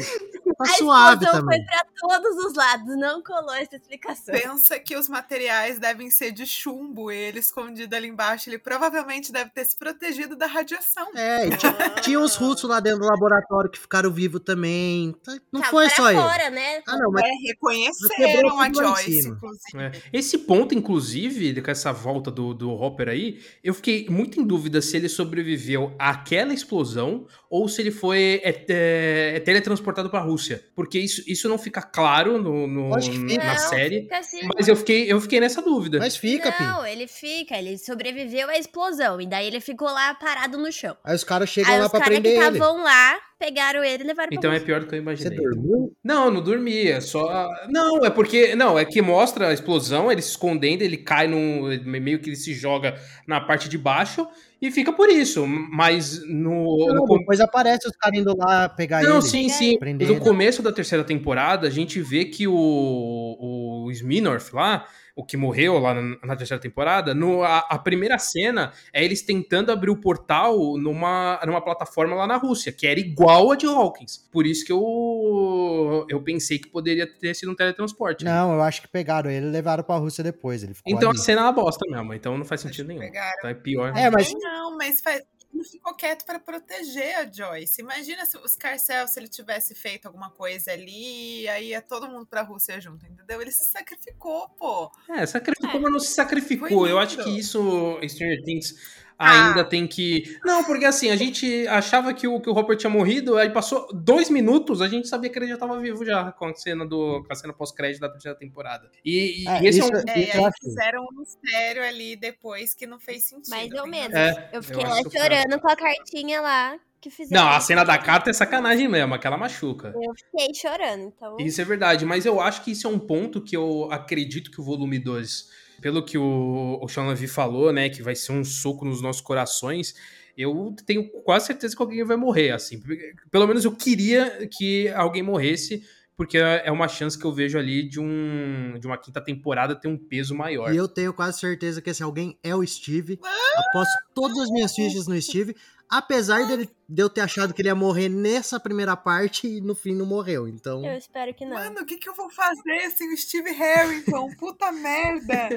Tá 0.60 0.66
a 0.66 0.76
suave 0.76 1.26
também. 1.26 1.58
foi 1.58 1.66
para 1.66 1.86
todos 1.96 2.46
os 2.46 2.54
lados, 2.54 2.98
não 2.98 3.24
colou 3.24 3.54
essa 3.56 3.78
explicação. 3.78 4.36
Pensa 4.36 4.78
que 4.78 4.94
os 4.98 5.08
materiais 5.08 5.80
devem 5.80 6.12
ser 6.12 6.34
de 6.34 6.46
chumbo, 6.46 7.10
ele 7.10 7.40
escondido 7.40 7.96
ali 7.96 8.10
embaixo, 8.10 8.50
ele 8.50 8.60
provavelmente 8.60 9.32
deve 9.32 9.52
ter 9.52 9.64
se 9.64 9.78
protegido 9.78 10.36
da 10.36 10.48
radiação. 10.48 11.08
É, 11.16 11.48
e 11.48 11.56
tinha, 11.56 11.74
tinha 12.02 12.20
os 12.20 12.36
russos 12.36 12.70
lá 12.70 12.82
dentro 12.82 13.00
do 13.00 13.06
laboratório 13.06 13.70
que 13.70 13.80
ficaram 13.80 14.12
vivos 14.12 14.42
também. 14.44 15.16
Tá, 15.24 15.38
não 15.50 15.62
tá, 15.62 15.68
foi 15.68 15.90
só 15.92 16.12
fora, 16.12 16.48
ele. 16.48 16.56
Né? 16.56 16.84
Ah, 16.86 16.98
não, 16.98 17.10
mas 17.10 17.24
é, 17.24 17.48
reconheceram 17.48 18.60
a 18.60 18.74
Joyce, 18.74 19.30
inclusive. 19.30 19.82
É. 19.82 19.92
Esse 20.12 20.40
ponto, 20.40 20.76
inclusive, 20.76 21.62
com 21.62 21.72
essa 21.72 21.94
volta 21.94 22.30
do, 22.30 22.54
do 22.54 22.70
Hopper 22.70 23.08
aí, 23.08 23.42
eu 23.64 23.74
fiquei 23.74 24.10
muito 24.10 24.42
em 24.42 24.44
dúvida 24.44 24.82
se 24.82 24.98
ele 24.98 25.08
sobreviveu 25.08 25.96
àquela 25.98 26.54
explosão 26.54 27.26
ou 27.50 27.68
se 27.68 27.82
ele 27.82 27.90
foi 27.90 28.42
é, 28.44 28.66
é, 28.70 29.34
é 29.38 29.40
teletransportado 29.40 30.10
para 30.10 30.20
a 30.20 30.24
Rússia. 30.24 30.64
Porque 30.76 31.00
isso, 31.00 31.24
isso 31.26 31.50
não 31.50 31.58
fica 31.58 31.82
claro 31.82 32.42
no, 32.42 32.68
no 32.68 32.90
na 32.90 32.96
não, 32.96 33.58
série. 33.58 34.08
Assim. 34.12 34.48
Mas 34.56 34.68
eu 34.68 34.76
fiquei, 34.76 35.12
eu 35.12 35.20
fiquei 35.20 35.40
nessa 35.40 35.62
dúvida. 35.62 35.98
Mas 35.98 36.16
fica, 36.16 36.54
Não, 36.60 36.86
ele 36.86 37.08
fica, 37.08 37.58
ele 37.58 37.78
sobreviveu 37.78 38.50
à 38.50 38.58
explosão. 38.58 39.20
E 39.20 39.28
daí 39.28 39.48
ele 39.48 39.60
ficou 39.60 39.88
lá 39.88 40.14
parado 40.14 40.58
no 40.58 40.72
chão. 40.72 40.96
Aí 41.04 41.16
os 41.16 41.24
caras 41.24 41.50
chegam 41.50 41.74
Aí 41.74 41.80
lá 41.80 41.86
os 41.86 41.92
pra 41.92 42.02
caras 42.02 42.14
prender 42.14 42.34
que 42.34 42.40
ele. 42.40 42.58
estavam 42.58 42.84
lá, 42.84 43.18
pegaram 43.40 43.84
ele 43.84 44.04
e 44.04 44.08
levaram 44.08 44.30
Então 44.32 44.54
é 44.54 44.60
pior 44.60 44.82
do 44.82 44.86
que 44.88 44.94
eu 44.94 45.00
Você 45.00 45.02
imaginei. 45.02 45.38
dormiu? 45.38 45.98
Não, 46.04 46.30
não 46.30 46.44
dormia, 46.44 47.02
só. 47.02 47.50
Não, 47.68 48.06
é 48.06 48.12
porque. 48.12 48.56
Não, 48.56 48.78
é 48.78 48.86
que 48.86 49.02
mostra 49.02 49.48
a 49.48 49.54
explosão, 49.54 50.12
ele 50.12 50.22
se 50.22 50.30
escondendo, 50.30 50.84
ele 50.84 50.98
cai 50.98 51.28
num. 51.28 51.64
Meio 51.84 52.20
que 52.20 52.30
ele 52.30 52.36
se 52.36 52.54
joga 52.54 52.96
na 53.28 53.42
parte 53.42 53.68
de 53.68 53.78
baixo 53.78 54.28
e 54.62 54.72
fica 54.72 54.92
por 54.92 55.10
isso. 55.10 55.46
Mas 55.48 56.22
no. 56.28 56.88
Não, 56.88 57.06
no 57.06 57.18
depois 57.18 57.40
aparece 57.40 57.88
os 57.88 57.96
caras 57.96 58.20
indo 58.20 58.36
lá 58.36 58.68
pegar 58.68 59.02
não, 59.04 59.18
ele. 59.18 59.22
sim, 59.22 59.50
sim. 59.50 59.78
prender 59.78 60.08
No 60.08 60.20
começo 60.20 60.62
da 60.62 60.72
terceira 60.72 61.04
temporada, 61.04 61.68
a 61.68 61.70
gente 61.70 62.02
vê 62.02 62.26
que 62.26 62.48
o, 62.48 63.86
o 63.86 63.92
Sminorf 63.92 64.54
lá, 64.54 64.86
o 65.20 65.26
que 65.26 65.36
morreu 65.36 65.78
lá 65.80 65.94
na, 65.94 66.18
na 66.24 66.36
terceira 66.36 66.62
temporada, 66.62 67.14
no, 67.14 67.44
a, 67.44 67.60
a 67.60 67.78
primeira 67.78 68.18
cena 68.18 68.72
é 68.94 69.04
eles 69.04 69.22
tentando 69.22 69.70
abrir 69.70 69.90
o 69.90 69.98
portal 70.00 70.78
numa, 70.78 71.38
numa 71.46 71.60
plataforma 71.62 72.16
lá 72.16 72.26
na 72.26 72.38
Rússia, 72.38 72.72
que 72.72 72.88
era 72.88 73.00
igual 73.00 73.52
a 73.52 73.56
de 73.58 73.66
Hawkins. 73.66 74.18
Por 74.32 74.46
isso 74.46 74.64
que 74.66 74.72
eu, 74.72 76.06
eu 76.10 76.22
pensei 76.22 76.58
que 76.58 76.70
poderia 76.70 77.06
ter 77.06 77.36
sido 77.36 77.52
um 77.52 77.56
teletransporte. 77.56 78.24
Não, 78.24 78.54
eu 78.54 78.62
acho 78.62 78.82
que 78.82 78.88
pegaram 78.88 79.30
ele 79.30 79.48
e 79.48 79.50
levaram 79.50 79.84
pra 79.84 79.98
Rússia 79.98 80.24
depois. 80.24 80.64
Ele 80.64 80.74
ficou 80.74 80.92
Então 80.94 81.10
ali. 81.10 81.20
a 81.20 81.22
cena 81.22 81.42
é 81.42 81.44
uma 81.44 81.52
bosta 81.52 81.86
mesmo, 81.90 82.14
então 82.14 82.38
não 82.38 82.46
faz 82.46 82.62
sentido 82.62 82.88
nenhum. 82.88 83.02
pegaram. 83.02 83.36
Então 83.40 83.50
é 83.50 83.54
pior. 83.54 83.92
É, 83.98 84.10
mas 84.10 84.34
Não, 84.34 84.78
mas 84.78 85.02
faz... 85.02 85.22
ele 85.54 85.64
ficou 85.64 85.94
quieto 85.96 86.26
para 86.26 86.40
proteger 86.40 87.16
a 87.18 87.32
Joyce. 87.32 87.82
Imagina 87.82 88.26
se 88.26 88.38
os 88.38 88.56
Carcel, 88.56 89.08
se 89.08 89.20
ele 89.20 89.28
tivesse 89.28 89.74
feito 89.76 90.06
alguma 90.06 90.30
coisa 90.30 90.72
ali, 90.72 91.48
aí 91.50 91.70
ia 91.70 91.82
todo 91.82 92.08
mundo 92.08 92.26
pra 92.26 92.42
Rússia 92.42 92.80
junto, 92.80 93.06
entendeu? 93.06 93.42
Ele 93.42 93.52
se 93.52 93.66
sacrificou, 93.66 94.48
pô. 94.50 94.92
É, 95.10 95.26
sacrificou, 95.26 95.72
É. 95.72 95.80
mas 95.80 95.92
não 95.92 96.00
se 96.00 96.14
sacrificou. 96.14 96.88
Eu 96.88 97.00
acho 97.00 97.24
que 97.24 97.30
isso, 97.38 98.00
Stranger 98.08 98.44
Things, 98.44 98.76
ainda 99.20 99.64
tem 99.66 99.86
que. 99.86 100.38
Não, 100.46 100.64
porque 100.64 100.86
assim, 100.86 101.10
a 101.12 101.16
gente 101.16 101.68
achava 101.68 102.14
que 102.14 102.28
o, 102.28 102.40
que 102.40 102.50
o 102.50 102.54
Hopper 102.54 102.78
tinha 102.78 102.90
morrido, 102.90 103.38
aí 103.38 103.50
passou 103.50 103.88
dois 103.94 104.30
minutos, 104.30 104.82
a 104.82 104.88
gente 104.88 105.08
sabia 105.08 105.30
que 105.30 105.38
ele 105.38 105.48
já 105.48 105.58
tava 105.58 105.80
vivo 105.80 106.06
já 106.06 106.32
com 106.32 106.46
a 106.46 106.56
cena 106.56 106.86
do. 106.86 107.24
com 107.26 107.32
a 107.32 107.36
cena 107.36 107.54
pós-crédito 107.54 108.02
da 108.02 108.10
terceira 108.10 108.38
temporada. 108.38 108.90
E, 109.04 109.44
e 109.44 109.48
É, 109.48 109.66
esse 109.66 109.80
isso- 109.80 109.94
é 109.94 109.98
um. 109.98 110.04
É, 110.10 110.20
e 110.20 110.24
Isso 110.30 110.46
aí 110.46 110.52
fizeram 110.62 111.04
um 111.12 111.20
mistério 111.20 111.84
ali 111.84 112.16
depois 112.16 112.74
que 112.74 112.88
não 112.88 113.00
fez 113.00 113.26
sentido. 113.26 113.50
Mais 113.50 113.72
ou 113.74 113.86
né? 113.86 114.08
menos. 114.08 114.16
É, 114.16 114.50
eu 114.54 114.64
fiquei 114.64 114.84
eu 114.84 114.88
lá 114.90 115.02
foi- 115.04 115.12
chorando 115.12 115.60
com 115.60 115.70
a 115.70 115.76
cartinha 115.76 116.42
lá 116.42 116.80
que 117.02 117.10
fizeram. 117.10 117.44
Não, 117.44 117.50
a 117.52 117.60
cena 117.62 117.84
da 117.84 117.98
carta 117.98 118.30
é 118.30 118.34
sacanagem 118.34 118.88
mesmo, 118.88 119.14
aquela 119.14 119.38
machuca. 119.38 119.94
Eu 119.96 120.14
fiquei 120.16 120.54
chorando, 120.54 121.04
então. 121.16 121.38
Isso 121.40 121.62
é 121.62 121.64
verdade, 121.66 122.06
mas 122.06 122.26
eu 122.26 122.40
acho 122.42 122.62
que 122.64 122.72
isso 122.72 122.88
é 122.88 122.90
um 122.90 123.00
ponto 123.00 123.42
que 123.42 123.56
eu 123.56 123.88
acredito 123.92 124.52
que 124.52 124.60
o 124.60 124.64
volume 124.64 125.00
2, 125.00 125.48
pelo 125.82 126.04
que 126.04 126.18
o, 126.18 126.80
o 126.82 126.88
Sean 126.88 127.08
Levy 127.08 127.28
falou, 127.28 127.72
né, 127.72 127.90
que 127.90 128.02
vai 128.02 128.16
ser 128.16 128.32
um 128.32 128.44
soco 128.44 128.86
nos 128.86 129.02
nossos 129.02 129.22
corações, 129.22 129.96
eu 130.38 130.74
tenho 130.86 131.10
quase 131.24 131.48
certeza 131.48 131.76
que 131.76 131.82
alguém 131.82 132.04
vai 132.04 132.16
morrer, 132.16 132.52
assim. 132.52 132.82
Pelo 133.30 133.48
menos 133.48 133.66
eu 133.66 133.76
queria 133.76 134.48
que 134.48 134.88
alguém 134.90 135.22
morresse, 135.22 135.84
porque 136.16 136.38
é 136.38 136.72
uma 136.72 136.88
chance 136.88 137.18
que 137.18 137.26
eu 137.26 137.34
vejo 137.34 137.58
ali 137.58 137.88
de, 137.88 138.00
um, 138.00 138.78
de 138.80 138.86
uma 138.86 138.98
quinta 138.98 139.22
temporada 139.22 139.76
ter 139.76 139.88
um 139.88 139.98
peso 139.98 140.36
maior. 140.36 140.74
E 140.74 140.78
eu 140.78 140.88
tenho 140.88 141.14
quase 141.14 141.40
certeza 141.40 141.82
que 141.82 141.90
esse 141.90 142.04
alguém 142.04 142.38
é 142.44 142.56
o 142.56 142.66
Steve. 142.66 143.20
Aposto 143.56 143.94
todas 144.14 144.38
as 144.38 144.50
minhas 144.50 144.74
fichas 144.74 145.08
no 145.08 145.22
Steve. 145.22 145.56
Apesar 145.90 146.46
dele, 146.46 146.70
de 146.88 147.02
eu 147.02 147.10
ter 147.10 147.22
achado 147.22 147.52
que 147.52 147.62
ele 147.62 147.70
ia 147.70 147.74
morrer 147.74 148.10
nessa 148.10 148.60
primeira 148.60 148.96
parte 148.96 149.48
e 149.48 149.60
no 149.60 149.74
fim 149.74 149.96
não 149.96 150.06
morreu. 150.06 150.48
Então. 150.48 150.86
Eu 150.86 150.96
espero 150.96 151.34
que 151.34 151.44
não. 151.44 151.56
Mano, 151.56 151.82
o 151.82 151.86
que, 151.86 151.98
que 151.98 152.08
eu 152.08 152.14
vou 152.14 152.30
fazer 152.30 152.92
sem 152.96 153.12
o 153.12 153.18
Steve 153.18 153.52
Harrington? 153.52 154.30
Puta 154.38 154.72
merda! 154.72 155.50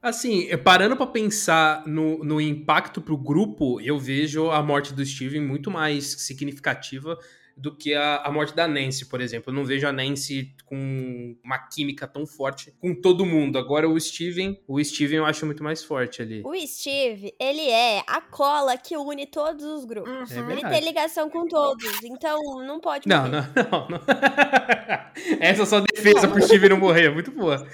Assim, 0.00 0.46
parando 0.58 0.96
pra 0.96 1.06
pensar 1.06 1.84
no, 1.84 2.22
no 2.22 2.40
impacto 2.40 3.00
pro 3.00 3.16
grupo, 3.16 3.80
eu 3.80 3.98
vejo 3.98 4.50
a 4.50 4.62
morte 4.62 4.94
do 4.94 5.04
Steven 5.04 5.42
muito 5.42 5.68
mais 5.68 6.04
significativa 6.04 7.18
do 7.56 7.74
que 7.74 7.94
a, 7.94 8.16
a 8.18 8.30
morte 8.30 8.54
da 8.54 8.68
Nancy, 8.68 9.06
por 9.06 9.20
exemplo. 9.20 9.50
Eu 9.50 9.54
não 9.54 9.64
vejo 9.64 9.86
a 9.86 9.92
Nancy 9.92 10.54
com 10.66 11.34
uma 11.42 11.58
química 11.58 12.06
tão 12.06 12.26
forte 12.26 12.72
com 12.80 12.94
todo 12.94 13.24
mundo. 13.24 13.58
Agora 13.58 13.88
o 13.88 13.98
Steven, 13.98 14.60
o 14.68 14.82
Steven 14.84 15.18
eu 15.18 15.24
acho 15.24 15.46
muito 15.46 15.64
mais 15.64 15.82
forte 15.82 16.20
ali. 16.20 16.42
O 16.44 16.54
Steve, 16.66 17.32
ele 17.40 17.68
é 17.70 18.02
a 18.06 18.20
cola 18.20 18.76
que 18.76 18.96
une 18.96 19.26
todos 19.26 19.64
os 19.64 19.84
grupos. 19.84 20.30
É 20.30 20.36
Uhum. 20.40 20.44
Ele 20.50 20.54
verdade. 20.54 20.74
tem 20.74 20.84
ligação 20.84 21.30
com 21.30 21.46
todos, 21.48 22.02
então 22.04 22.38
não 22.66 22.78
pode 22.80 23.08
Não, 23.08 23.22
morrer. 23.22 23.48
não, 23.54 23.70
não, 23.70 23.88
não. 23.88 24.00
Essa 25.40 25.60
é 25.60 25.62
a 25.62 25.66
sua 25.66 25.80
defesa 25.80 26.28
pro 26.28 26.42
Steven 26.42 26.70
não 26.70 26.76
morrer, 26.78 27.08
muito 27.10 27.30
boa. 27.30 27.66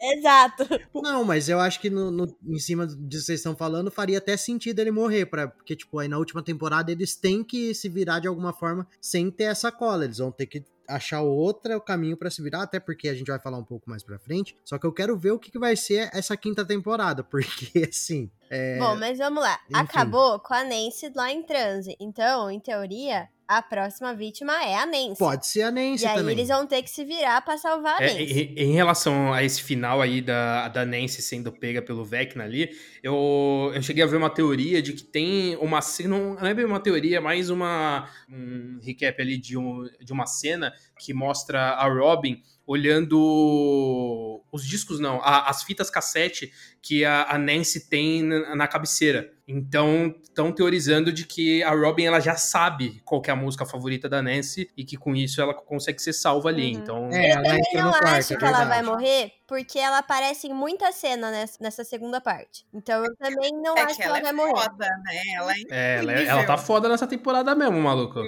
Exato. 0.00 0.64
Não, 0.94 1.24
mas 1.24 1.48
eu 1.48 1.58
acho 1.60 1.80
que 1.80 1.88
no, 1.90 2.10
no- 2.10 2.36
em 2.46 2.58
cima 2.58 2.86
disso 2.86 2.98
que 3.00 3.26
vocês 3.26 3.40
estão 3.40 3.56
falando, 3.56 3.90
faria 3.90 4.18
até 4.18 4.36
sentido 4.36 4.78
ele 4.80 4.90
morrer. 4.90 5.26
Pra, 5.26 5.48
porque, 5.48 5.74
tipo, 5.76 5.98
aí 5.98 6.08
na 6.08 6.18
última 6.18 6.42
temporada 6.42 6.90
eles 6.92 7.16
têm 7.16 7.42
que 7.42 7.74
se 7.74 7.88
virar 7.88 8.20
de 8.20 8.28
alguma 8.28 8.52
forma 8.52 8.86
sem 9.00 9.30
ter 9.30 9.44
essa 9.44 9.72
cola. 9.72 10.04
Eles 10.04 10.18
vão 10.18 10.30
ter 10.30 10.46
que 10.46 10.64
achar 10.88 11.20
outra 11.20 11.80
caminho 11.80 12.16
pra 12.16 12.30
se 12.30 12.40
virar, 12.40 12.62
até 12.62 12.78
porque 12.78 13.08
a 13.08 13.14
gente 13.14 13.26
vai 13.26 13.40
falar 13.40 13.58
um 13.58 13.64
pouco 13.64 13.90
mais 13.90 14.04
pra 14.04 14.18
frente. 14.20 14.54
Só 14.64 14.78
que 14.78 14.86
eu 14.86 14.92
quero 14.92 15.16
ver 15.18 15.32
o 15.32 15.38
que, 15.38 15.50
que 15.50 15.58
vai 15.58 15.74
ser 15.74 16.08
essa 16.12 16.36
quinta 16.36 16.64
temporada, 16.64 17.24
porque 17.28 17.88
assim. 17.88 18.30
É, 18.48 18.78
Bom, 18.78 18.94
mas 18.96 19.18
vamos 19.18 19.42
lá. 19.42 19.58
enfim. 19.68 19.80
Acabou 19.80 20.38
com 20.38 20.54
a 20.54 20.62
Nancy 20.62 21.10
lá 21.14 21.32
em 21.32 21.42
transe. 21.42 21.96
Então, 21.98 22.48
em 22.50 22.60
teoria, 22.60 23.28
a 23.48 23.62
próxima 23.62 24.14
vítima 24.14 24.52
é 24.64 24.74
a 24.76 24.84
Nancy. 24.86 25.18
pode 25.18 25.46
ser 25.46 25.62
a 25.62 25.70
Nancy 25.70 26.04
E 26.04 26.06
aí 26.06 26.16
também. 26.16 26.32
eles 26.34 26.48
vão 26.48 26.66
ter 26.66 26.82
que 26.82 26.90
se 26.90 27.04
virar 27.04 27.40
pra 27.42 27.56
salvar 27.56 28.00
a 28.00 28.04
É, 28.04 28.08
Nancy. 28.12 28.54
em, 28.56 28.62
em 28.64 28.72
relação 28.72 29.32
a 29.32 29.42
esse 29.44 29.62
final 29.62 30.00
aí 30.02 30.20
da, 30.20 30.68
da 30.68 30.84
Nancy 30.84 31.22
sendo 31.22 31.52
pega 31.52 31.80
pelo 31.80 32.04
Vecna 32.04 32.44
ali, 32.44 32.70
eu, 33.02 33.70
eu 33.74 33.82
cheguei 33.82 34.02
a 34.02 34.06
ver 34.06 34.16
uma 34.16 34.30
teoria 34.30 34.82
de 34.82 34.92
que 34.92 35.02
tem 35.02 35.56
uma 35.56 35.80
cena, 35.80 36.18
não 36.18 36.46
é 36.46 36.54
bem 36.54 36.64
uma 36.64 36.80
teoria, 36.80 37.18
é 37.18 37.20
mais 37.20 37.50
uma, 37.50 38.08
um 38.28 38.78
recap 38.82 39.20
ali 39.22 39.36
de, 39.38 39.56
um, 39.56 39.88
de 40.00 40.12
uma 40.12 40.26
cena 40.26 40.72
que 40.98 41.12
mostra 41.14 41.60
a 41.72 41.86
Robin 41.88 42.42
olhando 42.66 44.42
os 44.50 44.66
discos, 44.66 44.98
não, 44.98 45.20
a- 45.22 45.48
as 45.48 45.62
fitas 45.62 45.88
cassete 45.90 46.52
que 46.82 47.04
a, 47.04 47.24
a 47.30 47.38
Nancy 47.38 47.88
tem 47.88 48.22
na, 48.22 48.56
na 48.56 48.66
cabeceira. 48.68 49.30
Então, 49.46 50.12
estão 50.22 50.50
teorizando 50.50 51.12
de 51.12 51.24
que 51.24 51.62
a 51.62 51.70
Robin 51.70 52.04
ela 52.04 52.18
já 52.18 52.34
sabe 52.34 53.00
qual 53.04 53.20
que 53.20 53.30
é 53.30 53.32
a 53.32 53.36
música 53.36 53.64
favorita 53.64 54.08
da 54.08 54.20
Nancy 54.20 54.68
e 54.76 54.84
que 54.84 54.96
com 54.96 55.14
isso 55.14 55.40
ela 55.40 55.54
consegue 55.54 56.02
ser 56.02 56.12
salva 56.12 56.48
ali. 56.48 56.74
Uhum. 56.74 56.80
Então, 56.82 57.08
É, 57.12 57.30
ela 57.30 57.42
também 57.44 57.60
entra 57.60 57.82
não 57.82 57.90
acho 57.90 58.32
é 58.34 58.36
que 58.36 58.44
ela 58.44 58.64
vai 58.64 58.82
morrer, 58.82 59.32
porque 59.46 59.78
ela 59.78 59.98
aparece 59.98 60.46
em 60.48 60.52
muita 60.52 60.90
cena 60.92 61.30
nessa, 61.30 61.56
nessa 61.60 61.84
segunda 61.84 62.20
parte. 62.20 62.66
Então 62.74 63.04
eu 63.04 63.14
também 63.16 63.52
não 63.62 63.76
É 63.76 63.82
acho 63.82 63.94
que 63.96 64.02
que 64.02 64.02
ela 64.02 64.18
ela 64.18 64.28
é 64.28 64.32
vai 64.32 64.32
morrer. 64.32 64.62
foda, 64.64 64.86
né? 65.04 65.20
Ela 65.34 65.52
é 65.52 65.56
É, 65.70 65.98
ela, 65.98 66.12
ela 66.12 66.44
tá 66.46 66.56
foda 66.58 66.88
nessa 66.88 67.06
temporada 67.06 67.54
mesmo, 67.54 67.80
maluco. 67.80 68.20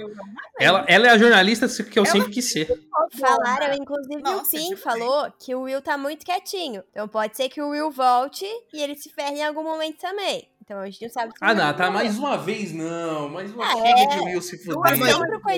Ela, 0.59 0.85
ela 0.87 1.07
é 1.07 1.09
a 1.11 1.17
jornalista 1.17 1.67
que 1.83 1.97
eu 1.99 2.03
Ela- 2.03 2.11
sempre 2.13 2.31
quis 2.31 2.51
ser. 2.51 2.67
Falaram, 3.19 3.73
inclusive 3.75 4.21
Nossa, 4.21 4.47
o 4.47 4.49
Pim 4.49 4.75
falou 4.75 5.31
que 5.39 5.53
o 5.55 5.61
Will 5.61 5.81
tá 5.81 5.97
muito 5.97 6.25
quietinho. 6.25 6.83
Então 6.91 7.07
pode 7.07 7.37
ser 7.37 7.49
que 7.49 7.61
o 7.61 7.69
Will 7.69 7.91
volte 7.91 8.45
e 8.73 8.81
ele 8.81 8.95
se 8.95 9.09
ferre 9.09 9.37
em 9.39 9.43
algum 9.45 9.63
momento 9.63 9.97
também. 9.99 10.48
Então 10.69 10.81
a 10.81 10.85
gente 10.85 11.01
não 11.01 11.09
sabe 11.09 11.33
Ah, 11.41 11.55
não, 11.55 11.73
tá 11.73 11.89
mais 11.89 12.19
uma 12.19 12.37
vez, 12.37 12.71
não. 12.71 13.27
Mais 13.27 13.51
uma 13.51 13.65
Ah, 13.65 13.71
chega 13.75 14.01
é. 14.01 14.05
de 14.05 14.19
Will 14.25 14.39
se 14.41 14.55
fuder. 14.59 14.77
mas- 14.77 14.99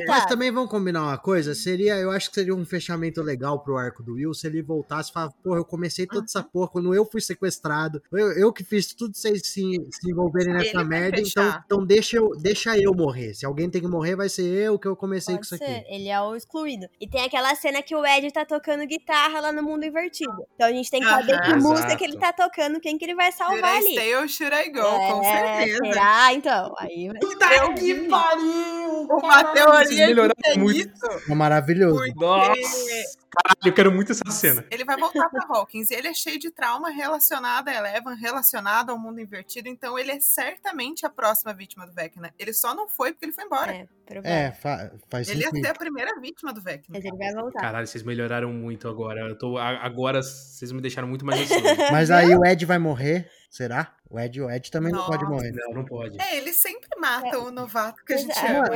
Mas 0.07 0.25
também 0.25 0.49
vamos 0.51 0.69
combinar 0.71 1.03
uma 1.03 1.17
coisa, 1.17 1.53
seria, 1.53 1.95
eu 1.97 2.09
acho 2.11 2.29
que 2.29 2.35
seria 2.35 2.55
um 2.55 2.63
fechamento 2.65 3.21
legal 3.21 3.59
pro 3.59 3.75
arco 3.75 4.01
do 4.01 4.13
Will 4.13 4.33
se 4.33 4.47
ele 4.47 4.61
voltasse 4.61 5.09
e 5.09 5.13
falasse, 5.13 5.35
porra, 5.43 5.57
eu 5.57 5.65
comecei 5.65 6.07
toda 6.07 6.23
essa 6.23 6.41
porra 6.41 6.69
quando 6.69 6.95
eu 6.95 7.03
fui 7.05 7.19
sequestrado, 7.19 8.01
eu, 8.13 8.31
eu 8.37 8.53
que 8.53 8.63
fiz 8.63 8.93
tudo 8.93 9.13
vocês 9.13 9.41
se, 9.45 9.61
se 9.91 10.09
envolverem 10.09 10.53
nessa 10.53 10.77
Ele 10.77 10.83
merda, 10.85 11.19
então, 11.19 11.43
fechar. 11.43 11.63
então 11.65 11.85
deixa, 11.85 12.15
eu, 12.15 12.29
deixa 12.39 12.77
eu 12.77 12.93
morrer. 12.93 13.33
Se 13.33 13.45
alguém 13.45 13.69
tem 13.69 13.81
que 13.81 13.87
morrer, 13.89 14.15
vai 14.15 14.29
ser 14.29 14.43
eu 14.45 14.79
que 14.79 14.87
eu 14.87 14.95
comecei 14.95 15.35
Pode 15.35 15.49
com 15.49 15.55
isso 15.55 15.65
ser, 15.65 15.75
aqui. 15.75 15.93
ele 15.93 16.07
é 16.07 16.21
o 16.21 16.37
excluído. 16.37 16.87
E 17.01 17.05
tem 17.09 17.21
aquela 17.25 17.53
cena 17.55 17.81
que 17.81 17.93
o 17.93 18.05
Ed 18.05 18.31
tá 18.31 18.45
tocando 18.45 18.85
guitarra 18.87 19.41
lá 19.41 19.51
no 19.51 19.61
mundo 19.61 19.83
invertido. 19.85 20.31
Então 20.55 20.67
a 20.69 20.71
gente 20.71 20.89
tem 20.89 21.01
que 21.01 21.07
saber 21.09 21.33
Aham. 21.33 21.41
que 21.41 21.55
música 21.55 21.79
Exato. 21.87 21.97
que 21.97 22.03
ele 22.05 22.17
tá 22.17 22.31
tocando, 22.31 22.79
quem 22.79 22.97
que 22.97 23.03
ele 23.03 23.15
vai 23.15 23.29
Should 23.31 23.37
salvar 23.59 23.75
I 23.75 23.77
ali. 23.85 23.91
stay 23.97 24.15
or 24.15 24.27
should 24.29 24.55
I 24.55 24.69
go? 24.71 25.00
Com 25.09 25.23
É, 25.23 25.57
certeza. 25.65 25.85
Será? 25.85 26.33
Então, 26.33 26.75
aí 26.77 27.09
Puta 27.19 27.53
Eu 27.55 27.73
que 27.75 27.93
pariu! 28.07 29.07
Uma 29.09 29.43
teoria 29.53 30.07
melhoraram 30.07 30.35
que 30.41 30.49
é 30.49 30.57
muito. 30.57 30.77
isso, 30.95 31.31
É 31.31 31.35
maravilhoso. 31.35 31.95
porque 31.97 32.13
Nossa! 32.19 33.21
Caralho, 33.33 33.57
eu 33.65 33.73
quero 33.73 33.91
muito 33.93 34.11
essa 34.11 34.29
cena. 34.29 34.65
ele 34.69 34.83
vai 34.83 34.97
voltar 34.97 35.29
pra 35.29 35.45
Hawkins. 35.47 35.89
E 35.89 35.93
ele 35.95 36.09
é 36.09 36.13
cheio 36.13 36.37
de 36.37 36.51
trauma 36.51 36.89
relacionado 36.89 37.69
a 37.69 37.73
Eleven, 37.73 38.13
relacionado 38.17 38.89
ao 38.89 38.99
mundo 38.99 39.21
invertido. 39.21 39.69
Então 39.69 39.97
ele 39.97 40.11
é 40.11 40.19
certamente 40.19 41.05
a 41.05 41.09
próxima 41.09 41.53
vítima 41.53 41.87
do 41.87 41.93
Vecna. 41.93 42.33
Ele 42.37 42.51
só 42.51 42.75
não 42.75 42.89
foi 42.89 43.13
porque 43.13 43.23
ele 43.25 43.31
foi 43.31 43.45
embora. 43.45 43.71
É. 43.73 43.87
É, 44.25 44.51
fa- 44.51 44.91
faz 45.09 45.29
Ele 45.29 45.39
ia 45.39 45.45
sentido. 45.47 45.63
ser 45.65 45.71
a 45.71 45.75
primeira 45.75 46.19
vítima 46.19 46.51
do 46.51 46.61
Vecna. 46.61 46.87
Mas 46.89 47.05
ele 47.05 47.15
vai 47.15 47.33
voltar. 47.33 47.61
Caralho, 47.61 47.87
vocês 47.87 48.03
melhoraram 48.03 48.51
muito 48.51 48.89
agora. 48.89 49.21
Eu 49.21 49.37
tô, 49.37 49.57
agora 49.57 50.21
vocês 50.21 50.69
me 50.73 50.81
deixaram 50.81 51.07
muito 51.07 51.25
mais 51.25 51.39
ansioso. 51.49 51.63
Mas 51.89 52.11
aí 52.11 52.35
o 52.35 52.45
Ed 52.45 52.65
vai 52.65 52.77
morrer, 52.79 53.29
será? 53.51 53.93
O 54.09 54.19
Ed, 54.19 54.41
o 54.41 54.49
Ed 54.49 54.69
também 54.71 54.91
não 54.91 55.05
pode 55.05 55.23
Nossa. 55.23 55.35
morrer. 55.35 55.51
Não, 55.53 55.73
não 55.73 55.85
pode. 55.85 56.19
É, 56.21 56.37
ele 56.37 56.51
sempre 56.51 56.89
mata 56.99 57.39
o 57.39 57.49
novato 57.51 58.03
que 58.03 58.13
a 58.13 58.17
gente 58.17 58.37
é, 58.37 58.57
ama. 58.57 58.67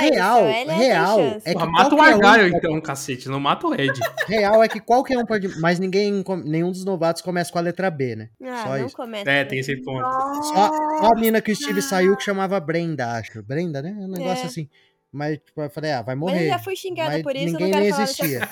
Real, 0.00 0.48
isso, 0.48 0.58
ele 0.58 0.72
real, 0.72 1.20
é 1.20 1.54
que 1.54 1.66
mata 1.66 1.94
o 1.94 1.98
um 1.98 2.02
Argyle 2.02 2.50
pode- 2.52 2.56
então, 2.56 2.80
cacete. 2.80 3.28
Não 3.28 3.38
mata 3.38 3.66
o 3.68 3.74
Ed. 3.74 3.92
Real 4.26 4.64
é 4.64 4.68
que 4.68 4.80
qualquer 4.80 5.16
um 5.18 5.24
pode. 5.24 5.60
Mas 5.60 5.78
ninguém, 5.78 6.24
nenhum 6.44 6.72
dos 6.72 6.84
novatos 6.84 7.22
começa 7.22 7.52
com 7.52 7.58
a 7.58 7.62
letra 7.62 7.88
B, 7.90 8.16
né? 8.16 8.30
Ah, 8.42 8.62
Só 8.64 8.68
não 8.78 8.86
isso. 8.86 8.96
começa. 8.96 9.30
É, 9.30 9.44
tem 9.44 9.58
esse 9.60 9.76
ponto. 9.76 10.02
Só, 10.44 10.68
só 10.98 11.08
a 11.14 11.20
mina 11.20 11.40
que 11.40 11.52
o 11.52 11.56
Steve 11.56 11.82
saiu 11.82 12.16
que 12.16 12.24
chamava 12.24 12.58
Brenda, 12.58 13.12
acho. 13.12 13.42
Brenda, 13.44 13.80
né? 13.82 13.94
Um 13.96 14.08
negócio 14.08 14.44
É. 14.44 14.46
assim. 14.46 14.68
Mas, 15.12 15.38
tipo, 15.38 15.60
eu 15.60 15.70
falei, 15.70 15.90
ah, 15.92 16.02
vai 16.02 16.14
Mas 16.14 16.28
eu 16.28 16.34
morrer. 16.34 16.48
já 16.48 16.58
fui 16.60 16.76
xingada 16.76 17.10
Mas 17.12 17.22
por 17.22 17.34
isso, 17.34 17.46
eu 17.48 17.52
ninguém 17.52 17.66
não 17.66 17.70
quero 17.72 17.82
nem 17.82 17.90
falar 17.92 18.04
dessa 18.06 18.24
existia. 18.24 18.48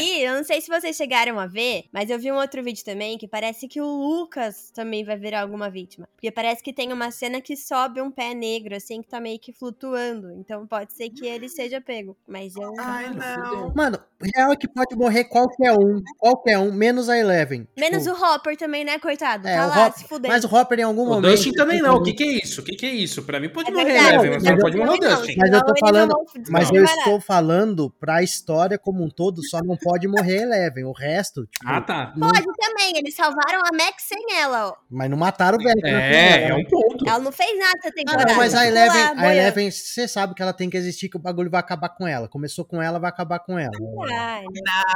E 0.00 0.20
eu 0.22 0.34
não 0.34 0.44
sei 0.44 0.60
se 0.60 0.68
vocês 0.68 0.96
chegaram 0.96 1.40
a 1.40 1.46
ver, 1.46 1.84
mas 1.92 2.08
eu 2.08 2.18
vi 2.20 2.30
um 2.30 2.36
outro 2.36 2.62
vídeo 2.62 2.84
também 2.84 3.18
que 3.18 3.26
parece 3.26 3.66
que 3.66 3.80
o 3.80 3.84
Lucas 3.86 4.70
também 4.72 5.02
vai 5.04 5.16
virar 5.18 5.40
alguma 5.40 5.68
vítima. 5.68 6.08
Porque 6.14 6.30
parece 6.30 6.62
que 6.62 6.72
tem 6.72 6.92
uma 6.92 7.10
cena 7.10 7.40
que 7.40 7.56
sobe 7.56 8.00
um 8.00 8.10
pé 8.12 8.32
negro, 8.32 8.76
assim, 8.76 9.02
que 9.02 9.08
tá 9.08 9.18
meio 9.18 9.40
que 9.40 9.52
flutuando. 9.52 10.30
Então 10.32 10.64
pode 10.68 10.92
ser 10.92 11.10
que 11.10 11.26
ele 11.26 11.48
seja 11.48 11.80
pego. 11.80 12.16
Mas 12.28 12.54
eu. 12.54 12.72
Ai, 12.78 13.10
não. 13.12 13.72
Mano, 13.74 13.98
real 14.36 14.52
é 14.52 14.56
que 14.56 14.68
pode 14.68 14.94
morrer 14.94 15.24
qualquer 15.24 15.72
um. 15.72 16.00
Qualquer 16.16 16.58
um, 16.58 16.70
menos 16.72 17.08
a 17.08 17.18
Eleven. 17.18 17.66
Menos 17.76 18.04
Tipo, 18.04 18.16
o 18.16 18.24
Hopper 18.34 18.56
também, 18.56 18.84
né, 18.84 19.00
coitado? 19.00 19.48
É, 19.48 19.56
tá 19.56 19.66
o 19.66 19.68
lá, 19.68 19.86
Hopper- 19.86 19.98
se 19.98 20.08
fudendo. 20.08 20.32
Mas 20.32 20.44
o 20.44 20.54
Hopper 20.54 20.78
em 20.78 20.82
algum 20.82 21.02
O 21.02 21.06
momento. 21.06 21.30
Dustin 21.32 21.52
também 21.52 21.80
não. 21.82 21.96
O 21.96 22.02
que, 22.04 22.12
que 22.12 22.22
é 22.22 22.32
isso? 22.44 22.60
O 22.60 22.64
que, 22.64 22.76
que 22.76 22.86
é 22.86 22.90
isso? 22.90 23.24
Pra 23.24 23.40
mim 23.40 23.48
pode 23.48 23.68
É 23.70 23.72
morrer, 23.72 23.84
verdade, 23.86 24.14
Eleven, 24.14 24.30
mas 24.34 24.42
não 24.44 24.52
eu- 24.52 24.58
pode 24.58 24.76
morrer 24.76 24.90
o 24.94 24.98
Dustin. 25.00 25.34
Mas 25.38 25.50
eu 25.52 25.64
tô 25.64 25.74
falando- 25.88 26.10
não 26.10 26.24
Mas 26.50 26.68
Não. 26.70 26.76
eu 26.76 26.84
estou 26.84 27.20
falando 27.20 27.90
pra 27.98 28.22
história 28.22 28.78
como 28.78 29.02
um 29.04 29.08
todo, 29.10 29.42
só 29.48 29.60
não 29.62 29.76
pode 29.76 30.06
morrer 30.08 30.42
Eleven. 30.42 30.84
O 30.84 30.92
resto, 30.92 31.46
tipo. 31.46 31.64
Ah, 31.68 31.80
tá. 31.80 32.12
não- 32.16 32.28
Pode 32.28 32.44
também, 32.58 32.96
eles 32.96 33.14
salvaram 33.14 33.60
a 33.60 33.72
Max 33.76 34.04
sem 34.04 34.36
ela, 34.36 34.68
ó. 34.68 34.74
mas 34.90 35.10
não 35.10 35.16
mataram 35.16 35.58
o 35.58 35.62
velho. 35.62 35.86
É, 35.86 36.48
é 36.48 36.54
um 36.54 36.64
ponto. 36.64 37.08
Ela 37.08 37.18
não 37.18 37.32
fez 37.32 37.58
nada 37.58 37.78
essa 37.78 37.88
Ah, 37.88 37.92
temporada. 37.92 38.26
não, 38.30 38.36
mas 38.36 38.54
a 38.54 38.66
Eleven, 38.66 39.02
lá, 39.02 39.14
a. 39.16 39.34
Eleven, 39.34 39.70
você 39.70 40.06
sabe 40.08 40.34
que 40.34 40.42
ela 40.42 40.52
tem 40.52 40.68
que 40.70 40.76
existir, 40.76 41.08
que 41.08 41.16
o 41.16 41.20
bagulho 41.20 41.50
vai 41.50 41.60
acabar 41.60 41.88
com 41.90 42.06
ela. 42.06 42.28
Começou 42.28 42.64
com 42.64 42.80
ela, 42.80 42.98
vai 42.98 43.08
acabar 43.10 43.38
com 43.40 43.58
ela. 43.58 43.72
Ai, 44.18 44.44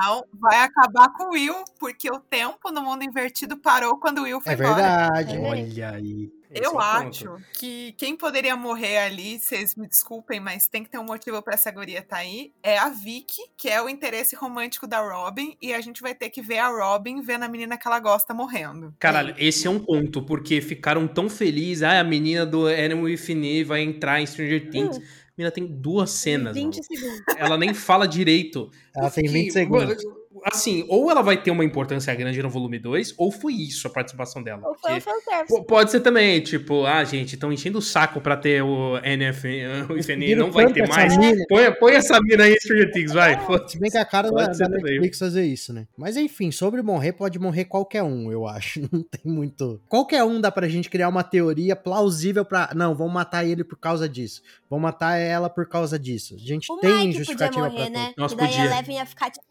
Não, 0.02 0.24
vai 0.40 0.58
acabar 0.62 1.08
com 1.12 1.24
o 1.24 1.30
Will, 1.32 1.54
porque 1.78 2.10
o 2.10 2.18
tempo 2.18 2.70
no 2.70 2.82
mundo 2.82 3.02
invertido 3.04 3.56
parou 3.56 3.98
quando 3.98 4.18
o 4.18 4.22
Will 4.22 4.40
foi 4.40 4.52
É 4.52 4.56
embora. 4.56 4.74
verdade. 4.74 5.36
É. 5.36 5.40
Olha 5.40 5.90
aí. 5.90 6.30
Esse 6.54 6.64
é 6.64 6.66
eu 6.66 6.74
o 6.74 6.78
acho 6.78 7.24
ponto. 7.26 7.42
que 7.54 7.92
quem 7.98 8.16
poderia 8.16 8.54
morrer 8.56 8.98
ali, 8.98 9.38
vocês 9.38 9.74
me 9.74 9.86
desculpem, 9.88 10.38
mas 10.40 10.68
tem 10.68 10.84
que 10.84 10.90
ter 10.90 10.98
um 10.98 11.04
motivo 11.04 11.40
pra 11.42 11.54
essa 11.54 11.70
guria 11.70 12.02
tá 12.02 12.16
aí, 12.16 12.52
é 12.62 12.78
a 12.78 12.88
Vicky, 12.88 13.42
que 13.56 13.68
é 13.68 13.80
o 13.82 13.88
interesse 13.88 14.36
romântico 14.36 14.86
da 14.86 15.00
Robin, 15.00 15.56
e 15.60 15.72
a 15.72 15.80
gente 15.80 16.02
vai 16.02 16.14
ter 16.14 16.30
que 16.30 16.42
ver 16.42 16.58
a 16.58 16.68
Robin 16.68 17.20
vendo 17.22 17.44
a 17.44 17.48
menina 17.48 17.78
que 17.78 17.86
ela 17.86 17.98
gosta 18.00 18.34
morrendo. 18.34 18.94
Caralho, 18.98 19.34
esse 19.38 19.66
é 19.66 19.70
um 19.70 19.78
ponto, 19.80 20.22
porque 20.22 20.60
ficaram 20.60 21.06
tão 21.08 21.28
felizes. 21.28 21.82
Ah, 21.82 22.00
a 22.00 22.04
menina 22.04 22.44
do 22.44 22.66
Animal 22.66 23.04
Me 23.04 23.64
vai 23.64 23.80
entrar 23.82 24.20
em 24.20 24.26
Stranger 24.26 24.70
Things. 24.70 24.98
Hum. 24.98 25.02
A 25.02 25.34
menina 25.38 25.50
tem 25.50 25.66
duas 25.66 26.10
cenas. 26.10 26.54
20 26.54 26.74
mano. 26.74 26.84
segundos. 26.84 27.22
Ela 27.38 27.56
nem 27.56 27.72
fala 27.72 28.06
direito. 28.06 28.70
Ela 28.94 29.10
tem 29.10 29.24
Que, 29.24 29.30
20 29.30 29.52
segundos. 29.52 30.04
mano, 30.04 30.21
Assim, 30.44 30.84
ou 30.88 31.10
ela 31.10 31.22
vai 31.22 31.40
ter 31.40 31.50
uma 31.50 31.64
importância 31.64 32.14
grande 32.14 32.42
no 32.42 32.48
volume 32.50 32.78
2, 32.78 33.14
ou 33.18 33.30
foi 33.30 33.52
isso 33.54 33.86
a 33.86 33.90
participação 33.90 34.42
dela. 34.42 34.62
Ou 34.66 34.74
foi 34.78 34.98
fanservice. 35.00 35.54
P- 35.60 35.66
Pode 35.66 35.90
ser 35.90 36.00
também, 36.00 36.40
tipo, 36.40 36.84
ah, 36.84 37.02
gente, 37.04 37.34
estão 37.34 37.52
enchendo 37.52 37.78
o 37.78 37.82
saco 37.82 38.20
pra 38.20 38.36
ter 38.36 38.62
o 38.62 38.98
NF, 38.98 39.46
o 39.90 40.02
Viram 40.02 40.46
não 40.46 40.52
vai 40.52 40.72
ter 40.72 40.88
mais. 40.88 41.14
Põe, 41.48 41.72
põe 41.78 41.94
essa 41.94 42.20
mina 42.20 42.44
aí 42.44 42.54
Stranger 42.60 42.90
Things, 42.92 43.12
vai. 43.12 43.38
Se 43.68 43.78
bem 43.78 43.90
que 43.90 43.98
a 43.98 44.04
cara 44.04 44.28
Pode 44.30 44.46
da, 44.48 44.54
ser 44.54 44.68
da. 44.68 44.76
Netflix 44.78 45.18
fazer 45.18 45.44
isso, 45.44 45.72
né? 45.72 45.86
Mas 45.96 46.16
enfim, 46.16 46.50
sobre 46.50 46.82
morrer, 46.82 47.12
pode 47.12 47.38
morrer 47.38 47.64
qualquer 47.64 48.02
um, 48.02 48.30
eu 48.30 48.46
acho. 48.46 48.80
Não 48.92 49.02
tem 49.02 49.32
muito. 49.32 49.80
Qualquer 49.88 50.22
um 50.24 50.40
dá 50.40 50.50
pra 50.50 50.68
gente 50.68 50.88
criar 50.90 51.08
uma 51.08 51.22
teoria 51.22 51.76
plausível 51.76 52.44
pra. 52.44 52.70
Não, 52.74 52.94
vamos 52.94 53.12
matar 53.12 53.44
ele 53.44 53.64
por 53.64 53.78
causa 53.78 54.08
disso. 54.08 54.42
Vamos 54.68 54.82
matar 54.82 55.16
ela 55.18 55.48
por 55.50 55.68
causa 55.68 55.98
disso. 55.98 56.34
A 56.34 56.38
gente 56.38 56.70
O 56.72 56.76
tem 56.78 56.90
Mike 56.90 57.02
podia 57.06 57.18
justificativa 57.18 57.68
morrer, 57.68 57.90
pra 57.90 57.90
né? 57.90 58.06
tudo. 58.08 58.14
Nossa, 58.18 58.34
e 58.34 58.38
daí 58.38 58.46
podia. 58.48 58.62
a 58.62 58.66
Eleven 58.66 58.96
ia 58.96 59.06
ficar, 59.06 59.30
tipo, 59.30 59.46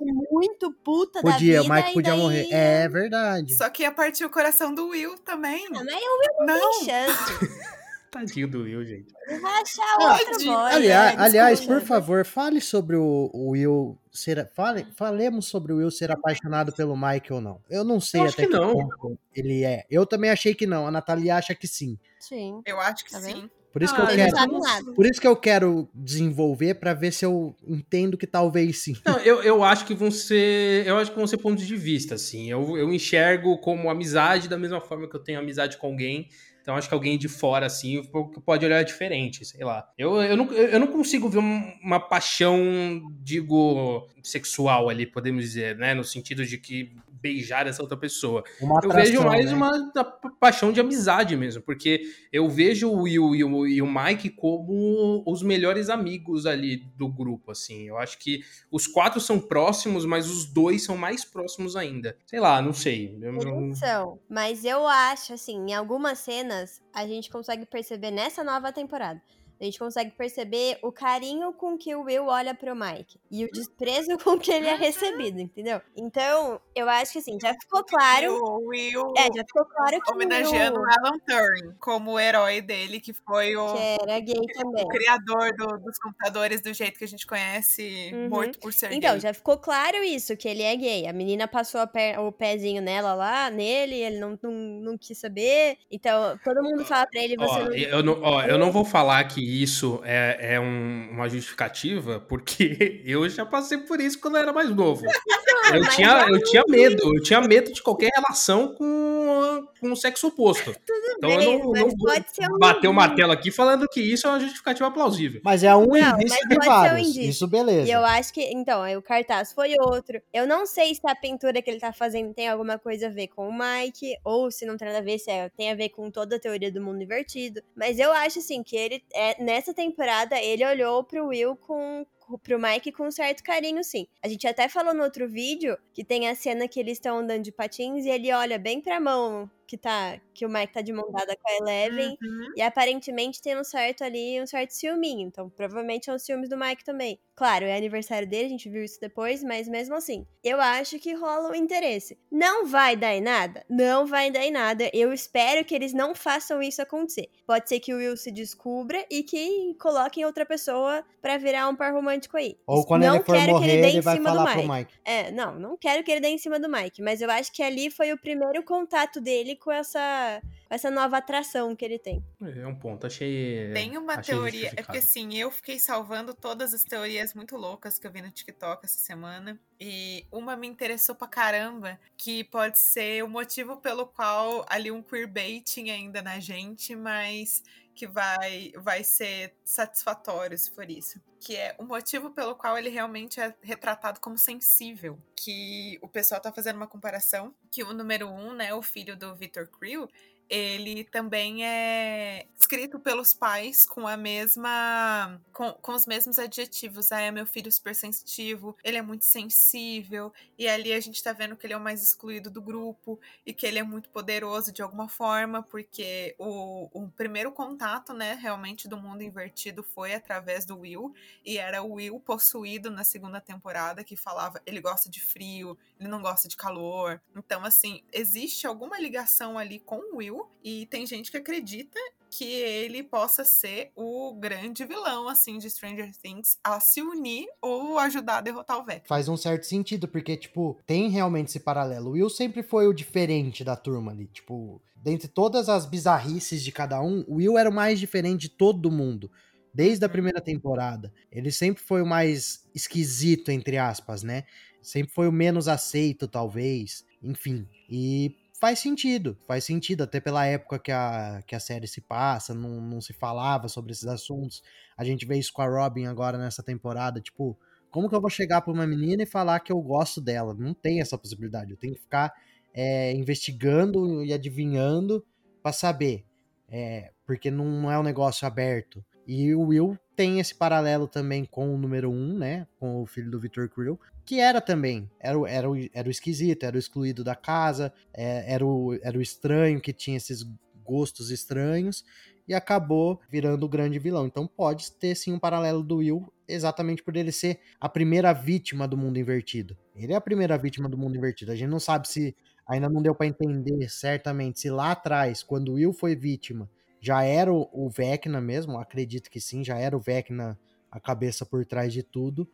muito 0.71 0.79
puta 0.83 1.21
da 1.21 1.31
Podia, 1.33 1.61
vida. 1.61 1.73
o 1.73 1.75
Mike 1.75 1.93
podia 1.93 2.11
daí- 2.11 2.21
morrer. 2.21 2.47
É 2.51 2.89
verdade. 2.89 3.55
Só 3.55 3.69
que 3.69 3.83
ia 3.83 3.91
partir 3.91 4.25
o 4.25 4.29
coração 4.29 4.73
do 4.73 4.87
Will 4.89 5.17
também. 5.19 5.65
Ah, 5.67 5.83
mas 5.83 5.87
o 5.87 6.19
Will 6.19 6.45
não, 6.45 6.59
Não. 6.59 6.71
tem 6.71 6.85
chance. 6.85 7.11
Tadinho 8.11 8.45
do 8.49 8.63
Will, 8.63 8.83
gente. 8.85 9.07
Ele 9.25 9.39
vai 9.39 9.61
achar 9.61 9.83
Ah, 10.01 10.11
outro 10.11 10.31
tadinho. 10.33 10.51
boy. 10.53 10.71
aliás, 10.73 11.13
é, 11.13 11.17
aliás, 11.21 11.65
por 11.65 11.79
favor, 11.81 12.25
fale 12.25 12.59
sobre 12.59 12.97
o, 12.97 13.29
o 13.33 13.51
Will 13.51 13.97
ser. 14.11 14.51
Fale, 14.53 14.85
falemos 14.97 15.45
sobre 15.47 15.71
o 15.71 15.77
Will 15.77 15.89
ser 15.89 16.11
apaixonado 16.11 16.73
pelo 16.73 16.97
Mike 16.97 17.31
ou 17.31 17.39
não. 17.39 17.61
Eu 17.69 17.85
não 17.85 18.01
sei 18.01 18.19
Eu 18.19 18.25
acho 18.25 18.33
até 18.33 18.47
que 18.47 18.51
não. 18.51 18.73
ponto 18.73 19.17
ele 19.33 19.63
é. 19.63 19.85
Eu 19.89 20.05
também 20.05 20.29
achei 20.29 20.53
que 20.53 20.67
não. 20.67 20.85
A 20.85 20.91
Nathalie 20.91 21.31
acha 21.31 21.55
que 21.55 21.65
sim. 21.69 21.97
Sim. 22.19 22.61
Eu 22.65 22.81
acho 22.81 23.05
que 23.05 23.11
Tá 23.11 23.19
vendo? 23.19 23.49
Por 23.71 23.81
isso 23.81 23.93
Ah, 23.93 24.05
que 24.07 24.11
eu 24.11 24.15
quero. 24.15 24.59
nada. 24.59 24.93
Por 24.93 25.05
isso 25.05 25.21
que 25.21 25.27
eu 25.27 25.35
quero 25.35 25.89
desenvolver 25.93 26.75
pra 26.75 26.93
ver 26.93 27.11
se 27.13 27.23
eu 27.25 27.55
entendo 27.65 28.17
que 28.17 28.27
talvez 28.27 28.79
sim. 28.79 28.95
Não, 29.05 29.17
eu, 29.19 29.41
eu 29.43 29.63
acho 29.63 29.85
que 29.85 29.93
vão 29.93 30.11
ser. 30.11 30.85
Eu 30.85 30.97
acho 30.97 31.11
que 31.11 31.17
vão 31.17 31.25
ser 31.27 31.37
pontos 31.37 31.65
de 31.65 31.75
vista, 31.77 32.15
assim. 32.15 32.49
Eu, 32.51 32.77
eu 32.77 32.93
enxergo 32.93 33.57
como 33.59 33.89
amizade 33.89 34.49
da 34.49 34.57
mesma 34.57 34.81
forma 34.81 35.09
que 35.09 35.15
eu 35.15 35.23
tenho 35.23 35.39
amizade 35.39 35.77
com 35.77 35.87
alguém. 35.87 36.27
Então 36.61 36.75
acho 36.75 36.87
que 36.87 36.93
alguém 36.93 37.17
de 37.17 37.27
fora, 37.27 37.65
assim, 37.65 38.03
pode 38.45 38.63
olhar 38.63 38.83
diferente, 38.83 39.43
sei 39.43 39.65
lá. 39.65 39.83
Eu, 39.97 40.21
eu, 40.21 40.37
não, 40.37 40.51
eu 40.53 40.79
não 40.79 40.85
consigo 40.85 41.27
ver 41.27 41.39
um- 41.39 41.73
uma 41.83 41.99
paixão, 41.99 43.01
digo, 43.23 44.07
sexual 44.21 44.87
ali, 44.87 45.07
podemos 45.07 45.43
dizer, 45.43 45.75
né? 45.77 45.95
No 45.95 46.03
sentido 46.03 46.45
de 46.45 46.59
que 46.59 46.91
beijar 47.21 47.67
essa 47.67 47.81
outra 47.81 47.97
pessoa. 47.97 48.43
Uma 48.59 48.79
Eu 48.83 48.89
vejo 48.89 49.21
mais 49.21 49.45
né? 49.45 49.53
uma, 49.53 50.03
paixão 50.39 50.71
de 50.71 50.79
amizade 50.79 51.37
mesmo, 51.37 51.61
porque 51.61 52.01
eu 52.31 52.49
vejo 52.49 52.89
o 52.89 53.03
Will 53.03 53.35
e 53.35 53.43
o, 53.43 53.67
e 53.67 53.81
o 53.81 53.87
Mike 53.87 54.29
como 54.29 55.23
os 55.25 55.43
melhores 55.43 55.89
amigos 55.89 56.45
ali 56.45 56.77
do 56.97 57.07
grupo, 57.07 57.51
assim. 57.51 57.87
Eu 57.87 57.97
acho 57.97 58.17
que 58.17 58.41
os 58.71 58.87
quatro 58.87 59.19
são 59.19 59.39
próximos, 59.39 60.05
mas 60.05 60.29
os 60.29 60.45
dois 60.45 60.83
são 60.83 60.97
mais 60.97 61.23
próximos 61.23 61.75
ainda. 61.75 62.17
Sei 62.25 62.39
lá, 62.39 62.61
não 62.61 62.73
sei. 62.73 63.17
Eles 63.21 63.77
são. 63.77 64.19
Mas 64.27 64.65
eu 64.65 64.87
acho, 64.87 65.33
assim, 65.33 65.57
em 65.69 65.73
algumas 65.73 66.19
cenas, 66.19 66.81
a 66.93 67.05
gente 67.05 67.29
consegue 67.29 67.65
perceber 67.65 68.11
nessa 68.11 68.43
nova 68.43 68.71
temporada. 68.71 69.21
A 69.61 69.63
gente 69.65 69.77
consegue 69.77 70.09
perceber 70.11 70.79
o 70.81 70.91
carinho 70.91 71.53
com 71.53 71.77
que 71.77 71.93
o 71.95 72.01
Will 72.03 72.25
olha 72.25 72.53
pro 72.55 72.75
Mike. 72.75 73.19
E 73.29 73.45
o 73.45 73.51
desprezo 73.51 74.17
com 74.17 74.39
que 74.39 74.51
ele 74.51 74.65
é 74.67 74.75
recebido, 74.75 75.39
entendeu? 75.39 75.79
Então, 75.95 76.59
eu 76.75 76.89
acho 76.89 77.11
que 77.13 77.19
assim, 77.19 77.37
já 77.39 77.53
ficou 77.53 77.83
claro. 77.83 78.33
O 78.43 78.67
Will 78.69 79.13
É, 79.15 79.25
já 79.25 79.43
ficou 79.45 79.65
claro 79.65 80.01
que 80.01 80.11
homenageando 80.11 80.79
o 80.79 80.81
Will, 80.83 80.89
Alan 80.97 81.19
Turing 81.27 81.75
como 81.79 82.13
o 82.13 82.19
herói 82.19 82.59
dele, 82.61 82.99
que 82.99 83.13
foi 83.13 83.55
o, 83.55 83.73
que 83.73 83.97
era 84.01 84.19
gay 84.19 84.41
também. 84.53 84.83
o 84.83 84.87
criador 84.87 85.55
do- 85.55 85.77
dos 85.77 85.97
computadores 85.99 86.61
do 86.61 86.73
jeito 86.73 86.97
que 86.97 87.05
a 87.05 87.07
gente 87.07 87.27
conhece, 87.27 88.09
Uhum. 88.13 88.29
morto 88.29 88.59
por 88.59 88.73
ser 88.73 88.91
Então, 88.91 89.11
gay. 89.11 89.19
já 89.19 89.33
ficou 89.33 89.57
claro 89.59 89.97
isso, 90.03 90.35
que 90.35 90.47
ele 90.47 90.63
é 90.63 90.75
gay. 90.75 91.07
A 91.07 91.13
menina 91.13 91.47
passou 91.47 91.81
a 91.81 91.85
pé- 91.87 92.17
o 92.19 92.31
pezinho 92.31 92.81
nela 92.81 93.13
lá, 93.13 93.49
nele, 93.51 93.95
ele 93.95 94.19
não, 94.19 94.37
não, 94.41 94.51
não 94.51 94.97
quis 94.97 95.17
saber. 95.19 95.77
Então, 95.91 96.37
todo 96.43 96.63
mundo 96.63 96.83
fala 96.83 97.05
pra 97.05 97.21
ele, 97.23 97.37
você 97.37 97.59
Ó, 97.59 97.63
não... 97.65 97.73
eu 97.73 98.03
não, 98.03 98.21
ó, 98.23 98.43
eu 98.43 98.57
não 98.57 98.71
vou 98.71 98.83
falar 98.83 99.23
que 99.25 99.50
isso 99.61 99.99
é, 100.03 100.55
é 100.55 100.59
um- 100.59 101.09
uma 101.11 101.27
justificativa, 101.29 102.19
porque 102.19 103.01
eu 103.05 103.27
já 103.29 103.45
passei 103.45 103.77
por 103.79 103.99
isso 103.99 104.19
quando 104.19 104.35
eu 104.37 104.41
era 104.43 104.53
mais 104.53 104.69
novo. 104.69 105.05
Eu 105.73 105.87
tinha, 105.91 106.25
eu 106.27 106.43
tinha 106.43 106.63
medo, 106.67 107.15
eu 107.15 107.21
tinha 107.23 107.39
medo 107.39 107.71
de 107.71 107.81
qualquer 107.83 108.09
relação 108.15 108.73
com, 108.73 109.63
com 109.79 109.91
o 109.91 109.95
sexo 109.95 110.27
oposto. 110.27 110.75
Então 111.21 111.29
eu 111.29 111.37
bem, 111.37 111.59
não, 111.59 111.71
mas 111.71 111.81
não 111.81 111.89
vou 111.89 112.07
pode 112.07 112.25
ser 112.33 112.51
um 112.51 112.57
bater 112.57 112.87
o 112.87 112.93
martelo 112.93 113.31
aqui 113.31 113.51
falando 113.51 113.87
que 113.87 114.01
isso 114.01 114.25
é 114.25 114.31
uma 114.31 114.39
justificativa 114.39 114.89
plausível. 114.89 115.39
Mas 115.43 115.63
é 115.63 115.73
um 115.75 115.85
Não, 115.85 116.15
indício 116.19 116.29
mas 116.29 116.39
de 116.49 116.55
pode 116.55 116.63
ser 116.65 116.69
um 116.69 116.73
vários. 116.73 117.07
indício. 117.09 117.29
Isso, 117.29 117.47
beleza. 117.47 117.87
E 117.87 117.91
eu 117.91 118.03
acho 118.03 118.33
que, 118.33 118.41
então, 118.41 118.81
aí 118.81 118.97
o 118.97 119.01
cartaz 119.03 119.53
foi 119.53 119.75
outro. 119.79 120.19
Eu 120.33 120.47
não 120.47 120.65
sei 120.65 120.95
se 120.95 121.01
a 121.05 121.15
pintura 121.15 121.61
que 121.61 121.69
ele 121.69 121.79
tá 121.79 121.93
fazendo 121.93 122.33
tem 122.33 122.49
alguma 122.49 122.79
coisa 122.79 123.05
a 123.07 123.09
ver 123.11 123.27
com 123.27 123.47
o 123.47 123.53
Mike, 123.55 124.15
ou 124.25 124.49
se 124.49 124.65
não 124.65 124.77
tem 124.77 124.87
nada 124.87 124.99
a 124.99 125.03
ver, 125.03 125.19
se 125.19 125.29
é- 125.29 125.49
tem 125.49 125.71
a 125.71 125.75
ver 125.75 125.89
com 125.89 126.09
toda 126.09 126.37
a 126.37 126.39
teoria 126.39 126.71
do 126.71 126.81
mundo 126.81 127.03
invertido. 127.03 127.61
Mas 127.75 127.99
eu 127.99 128.11
acho, 128.11 128.39
assim, 128.39 128.63
que 128.63 128.75
ele, 128.75 129.03
é, 129.13 129.40
nessa 129.41 129.73
temporada, 129.73 130.39
ele 130.41 130.65
olhou 130.65 131.03
pro 131.03 131.27
Will 131.27 131.55
com 131.55 132.05
pro 132.43 132.57
Mike 132.57 132.93
com 132.93 133.07
um 133.07 133.11
certo 133.11 133.43
carinho, 133.43 133.83
sim. 133.83 134.07
A 134.23 134.27
gente 134.27 134.47
até 134.47 134.69
falou 134.69 134.93
no 134.93 135.03
outro 135.03 135.27
vídeo 135.27 135.77
que 135.93 136.01
tem 136.01 136.29
a 136.29 136.35
cena 136.35 136.65
que 136.65 136.79
eles 136.79 136.93
estão 136.93 137.17
andando 137.17 137.43
de 137.43 137.51
patins 137.51 138.05
e 138.05 138.09
ele 138.09 138.31
olha 138.31 138.57
bem 138.57 138.79
pra 138.79 139.01
mão 139.01 139.51
que 139.71 139.77
tá 139.77 140.19
que 140.33 140.45
o 140.45 140.49
Mike 140.49 140.73
tá 140.73 140.81
de 140.81 140.91
mão 140.91 141.09
dada 141.11 141.35
com 141.35 141.49
a 141.49 141.55
Eleven 141.57 142.17
Uhum. 142.21 142.53
e 142.57 142.61
aparentemente 142.61 143.41
tem 143.41 143.57
um 143.57 143.63
certo 143.63 144.03
ali, 144.03 144.41
um 144.41 144.45
certo 144.47 144.71
ciúminho. 144.71 145.27
Então, 145.27 145.49
provavelmente 145.49 146.05
são 146.05 146.15
os 146.15 146.23
ciúmes 146.23 146.49
do 146.49 146.57
Mike 146.57 146.83
também. 146.83 147.19
Claro, 147.35 147.65
é 147.65 147.75
aniversário 147.75 148.27
dele, 148.27 148.45
a 148.45 148.49
gente 148.49 148.69
viu 148.69 148.83
isso 148.83 148.99
depois, 148.99 149.43
mas 149.43 149.67
mesmo 149.67 149.95
assim, 149.95 150.25
eu 150.43 150.59
acho 150.59 150.99
que 150.99 151.13
rola 151.13 151.49
um 151.51 151.55
interesse. 151.55 152.17
Não 152.31 152.65
vai 152.65 152.95
dar 152.95 153.13
em 153.13 153.21
nada? 153.21 153.63
Não 153.69 154.05
vai 154.05 154.29
dar 154.31 154.43
em 154.43 154.51
nada. 154.51 154.89
Eu 154.93 155.13
espero 155.13 155.63
que 155.65 155.73
eles 155.75 155.93
não 155.93 156.13
façam 156.15 156.61
isso 156.61 156.81
acontecer. 156.81 157.29
Pode 157.45 157.67
ser 157.69 157.79
que 157.79 157.93
o 157.93 157.97
Will 157.97 158.17
se 158.17 158.31
descubra 158.31 159.05
e 159.09 159.23
que 159.23 159.75
coloquem 159.79 160.25
outra 160.25 160.45
pessoa 160.45 161.03
pra 161.21 161.37
virar 161.37 161.67
um 161.67 161.75
par 161.75 161.93
romântico 161.93 162.37
aí. 162.37 162.57
Ou 162.65 162.85
quando 162.85 163.03
não 163.03 163.15
ele 163.15 163.23
for 163.23 163.35
quero 163.35 163.51
morrer, 163.53 163.65
que 163.65 163.71
ele 163.73 163.81
dê 163.81 163.87
ele 163.89 163.97
em 163.97 164.01
vai 164.01 164.15
cima 164.17 164.31
do 164.31 164.35
falar 164.37 164.55
Mike. 164.55 164.69
Mike. 164.69 164.93
É, 165.05 165.31
não, 165.31 165.59
não 165.59 165.77
quero 165.77 166.03
que 166.03 166.11
ele 166.11 166.21
dê 166.21 166.29
em 166.29 166.37
cima 166.37 166.59
do 166.59 166.69
Mike, 166.69 167.01
mas 167.01 167.21
eu 167.21 167.29
acho 167.29 167.51
que 167.51 167.61
ali 167.63 167.89
foi 167.91 168.11
o 168.11 168.17
primeiro 168.19 168.63
contato 168.63 169.19
dele 169.21 169.55
com 169.61 169.71
essa, 169.71 170.41
essa 170.69 170.91
nova 170.91 171.17
atração 171.17 171.75
que 171.75 171.85
ele 171.85 171.99
tem. 171.99 172.23
É 172.41 172.65
um 172.65 172.75
ponto, 172.75 173.05
achei. 173.07 173.71
Tem 173.73 173.97
uma 173.97 174.15
achei 174.15 174.35
teoria, 174.35 174.73
é 174.75 174.81
porque 174.81 174.97
assim, 174.97 175.37
eu 175.37 175.51
fiquei 175.51 175.79
salvando 175.79 176.33
todas 176.33 176.73
as 176.73 176.83
teorias 176.83 177.33
muito 177.33 177.55
loucas 177.55 177.97
que 177.97 178.05
eu 178.05 178.11
vi 178.11 178.21
no 178.21 178.31
TikTok 178.31 178.85
essa 178.85 178.99
semana. 178.99 179.59
E 179.79 180.25
uma 180.31 180.55
me 180.55 180.67
interessou 180.67 181.15
pra 181.15 181.27
caramba, 181.27 181.99
que 182.17 182.43
pode 182.43 182.77
ser 182.79 183.23
o 183.23 183.27
motivo 183.27 183.77
pelo 183.77 184.05
qual 184.05 184.65
ali 184.67 184.91
um 184.91 185.01
queerbaiting 185.01 185.89
ainda 185.89 186.21
na 186.21 186.39
gente, 186.39 186.95
mas 186.95 187.63
que 188.01 188.07
vai, 188.07 188.73
vai 188.77 189.03
ser 189.03 189.53
satisfatório 189.63 190.57
se 190.57 190.71
for 190.71 190.89
isso. 190.89 191.21
Que 191.39 191.55
é 191.55 191.75
o 191.77 191.83
motivo 191.83 192.31
pelo 192.31 192.55
qual 192.55 192.75
ele 192.75 192.89
realmente 192.89 193.39
é 193.39 193.53
retratado 193.61 194.19
como 194.19 194.39
sensível. 194.39 195.19
Que 195.35 195.99
o 196.01 196.07
pessoal 196.07 196.41
tá 196.41 196.51
fazendo 196.51 196.77
uma 196.77 196.87
comparação, 196.87 197.53
que 197.69 197.83
o 197.83 197.93
número 197.93 198.27
um, 198.27 198.53
né, 198.53 198.73
o 198.73 198.81
filho 198.81 199.15
do 199.15 199.35
Victor 199.35 199.67
Creel, 199.67 200.09
ele 200.51 201.05
também 201.05 201.65
é 201.65 202.45
escrito 202.59 202.99
pelos 202.99 203.33
pais 203.33 203.85
com 203.85 204.05
a 204.05 204.17
mesma. 204.17 205.39
com, 205.53 205.71
com 205.71 205.93
os 205.93 206.05
mesmos 206.05 206.37
adjetivos. 206.37 207.13
Ah, 207.13 207.21
é 207.21 207.31
meu 207.31 207.45
filho 207.45 207.71
super 207.71 207.95
sensitivo, 207.95 208.75
ele 208.83 208.97
é 208.97 209.01
muito 209.01 209.23
sensível, 209.23 210.33
e 210.59 210.67
ali 210.67 210.91
a 210.91 210.99
gente 210.99 211.23
tá 211.23 211.31
vendo 211.31 211.55
que 211.55 211.65
ele 211.65 211.73
é 211.73 211.77
o 211.77 211.81
mais 211.81 212.03
excluído 212.03 212.49
do 212.49 212.61
grupo 212.61 213.17
e 213.45 213.53
que 213.53 213.65
ele 213.65 213.79
é 213.79 213.83
muito 213.83 214.09
poderoso 214.09 214.73
de 214.73 214.81
alguma 214.81 215.07
forma, 215.07 215.63
porque 215.63 216.35
o, 216.37 216.89
o 216.91 217.07
primeiro 217.09 217.53
contato, 217.53 218.13
né, 218.13 218.33
realmente 218.33 218.89
do 218.89 218.97
mundo 218.97 219.23
invertido 219.23 219.81
foi 219.81 220.13
através 220.13 220.65
do 220.65 220.79
Will, 220.79 221.13
e 221.45 221.57
era 221.57 221.81
o 221.81 221.93
Will 221.93 222.19
possuído 222.19 222.91
na 222.91 223.05
segunda 223.05 223.39
temporada 223.39 224.03
que 224.03 224.17
falava 224.17 224.61
ele 224.65 224.81
gosta 224.81 225.09
de 225.09 225.21
frio, 225.21 225.77
ele 225.97 226.09
não 226.09 226.21
gosta 226.21 226.49
de 226.49 226.57
calor. 226.57 227.21
Então, 227.33 227.63
assim, 227.63 228.03
existe 228.11 228.67
alguma 228.67 228.99
ligação 228.99 229.57
ali 229.57 229.79
com 229.79 229.97
o 230.11 230.17
Will 230.17 230.40
E 230.63 230.85
tem 230.87 231.05
gente 231.05 231.31
que 231.31 231.37
acredita 231.37 231.99
que 232.29 232.45
ele 232.45 233.03
possa 233.03 233.43
ser 233.43 233.91
o 233.95 234.33
grande 234.35 234.85
vilão, 234.85 235.27
assim, 235.27 235.57
de 235.57 235.69
Stranger 235.69 236.11
Things 236.17 236.57
a 236.63 236.79
se 236.79 237.01
unir 237.01 237.47
ou 237.61 237.99
ajudar 237.99 238.37
a 238.37 238.41
derrotar 238.41 238.77
o 238.79 238.85
Vecna. 238.85 239.03
Faz 239.05 239.27
um 239.27 239.35
certo 239.35 239.65
sentido, 239.65 240.07
porque, 240.07 240.37
tipo, 240.37 240.79
tem 240.85 241.09
realmente 241.09 241.49
esse 241.49 241.59
paralelo. 241.59 242.09
O 242.09 242.13
Will 242.13 242.29
sempre 242.29 242.63
foi 242.63 242.87
o 242.87 242.93
diferente 242.93 243.63
da 243.63 243.75
turma 243.75 244.11
ali, 244.11 244.27
tipo, 244.27 244.81
dentre 244.95 245.27
todas 245.27 245.67
as 245.67 245.85
bizarrices 245.85 246.63
de 246.63 246.71
cada 246.71 247.01
um, 247.01 247.25
o 247.27 247.35
Will 247.35 247.57
era 247.57 247.69
o 247.69 247.73
mais 247.73 247.99
diferente 247.99 248.41
de 248.41 248.49
todo 248.49 248.89
mundo. 248.91 249.29
Desde 249.73 250.03
a 250.05 250.07
Uhum. 250.07 250.11
primeira 250.11 250.41
temporada. 250.41 251.13
Ele 251.31 251.51
sempre 251.51 251.81
foi 251.81 252.01
o 252.01 252.05
mais 252.05 252.69
esquisito, 252.75 253.49
entre 253.51 253.77
aspas, 253.77 254.21
né? 254.21 254.43
Sempre 254.81 255.13
foi 255.13 255.27
o 255.27 255.31
menos 255.31 255.67
aceito, 255.67 256.27
talvez. 256.27 257.05
Enfim. 257.23 257.67
E 257.89 258.35
faz 258.61 258.77
sentido. 258.77 259.35
Faz 259.47 259.63
sentido, 259.63 260.03
até 260.03 260.21
pela 260.21 260.45
época 260.45 260.77
que 260.77 260.91
a, 260.91 261.41
que 261.47 261.55
a 261.55 261.59
série 261.59 261.87
se 261.87 261.99
passa, 261.99 262.53
não, 262.53 262.79
não 262.79 263.01
se 263.01 263.11
falava 263.11 263.67
sobre 263.67 263.91
esses 263.91 264.05
assuntos. 264.05 264.61
A 264.95 265.03
gente 265.03 265.25
vê 265.25 265.37
isso 265.39 265.51
com 265.51 265.63
a 265.63 265.67
Robin 265.67 266.05
agora 266.05 266.37
nessa 266.37 266.61
temporada. 266.61 267.19
Tipo, 267.19 267.57
como 267.89 268.07
que 268.07 268.13
eu 268.13 268.21
vou 268.21 268.29
chegar 268.29 268.61
pra 268.61 268.71
uma 268.71 268.85
menina 268.85 269.23
e 269.23 269.25
falar 269.25 269.59
que 269.61 269.71
eu 269.71 269.81
gosto 269.81 270.21
dela? 270.21 270.53
Não 270.53 270.75
tem 270.75 271.01
essa 271.01 271.17
possibilidade. 271.17 271.71
Eu 271.71 271.77
tenho 271.77 271.95
que 271.95 272.01
ficar 272.01 272.31
é, 272.71 273.11
investigando 273.13 274.23
e 274.23 274.31
adivinhando 274.31 275.25
pra 275.63 275.73
saber. 275.73 276.23
É, 276.69 277.11
porque 277.25 277.49
não 277.49 277.91
é 277.91 277.97
um 277.99 278.03
negócio 278.03 278.47
aberto. 278.47 279.03
E 279.25 279.55
o 279.55 279.67
Will 279.67 279.97
tem 280.15 280.39
esse 280.39 280.53
paralelo 280.53 281.07
também 281.07 281.45
com 281.45 281.73
o 281.73 281.77
número 281.77 282.11
1, 282.11 282.13
um, 282.13 282.37
né? 282.37 282.67
Com 282.79 283.01
o 283.01 283.07
filho 283.07 283.31
do 283.31 283.39
Victor 283.39 283.67
Creel, 283.69 283.99
que 284.25 284.39
era 284.39 284.61
também. 284.61 285.09
Era, 285.19 285.37
era, 285.49 285.67
era 285.93 286.07
o 286.07 286.11
esquisito, 286.11 286.63
era 286.63 286.75
o 286.75 286.79
excluído 286.79 287.23
da 287.23 287.35
casa, 287.35 287.93
é, 288.13 288.53
era, 288.53 288.65
o, 288.65 288.97
era 289.01 289.17
o 289.17 289.21
estranho 289.21 289.81
que 289.81 289.93
tinha 289.93 290.17
esses 290.17 290.43
gostos 290.83 291.31
estranhos 291.31 292.03
e 292.47 292.53
acabou 292.53 293.19
virando 293.29 293.65
o 293.65 293.69
grande 293.69 293.99
vilão. 293.99 294.25
Então 294.25 294.47
pode 294.47 294.91
ter 294.93 295.15
sim 295.15 295.33
um 295.33 295.39
paralelo 295.39 295.83
do 295.83 295.97
Will, 295.97 296.31
exatamente 296.47 297.03
por 297.03 297.15
ele 297.15 297.31
ser 297.31 297.59
a 297.79 297.87
primeira 297.87 298.33
vítima 298.33 298.87
do 298.87 298.97
mundo 298.97 299.17
invertido. 299.17 299.77
Ele 299.95 300.13
é 300.13 300.15
a 300.15 300.21
primeira 300.21 300.57
vítima 300.57 300.89
do 300.89 300.97
mundo 300.97 301.17
invertido. 301.17 301.51
A 301.51 301.55
gente 301.55 301.69
não 301.69 301.79
sabe 301.79 302.07
se 302.07 302.35
ainda 302.67 302.89
não 302.89 303.01
deu 303.01 303.15
pra 303.15 303.27
entender 303.27 303.89
certamente 303.89 304.59
se 304.59 304.69
lá 304.69 304.91
atrás, 304.91 305.43
quando 305.43 305.69
o 305.69 305.75
Will 305.75 305.93
foi 305.93 306.15
vítima, 306.15 306.69
já 306.99 307.23
era 307.23 307.51
o, 307.51 307.69
o 307.73 307.89
Vecna 307.89 308.39
mesmo, 308.39 308.77
acredito 308.77 309.29
que 309.29 309.41
sim, 309.41 309.63
já 309.63 309.77
era 309.77 309.95
o 309.95 309.99
Vecna 309.99 310.57
a 310.89 310.99
cabeça 310.99 311.45
por 311.45 311.65
trás 311.65 311.91
de 311.91 312.03
tudo, 312.03 312.47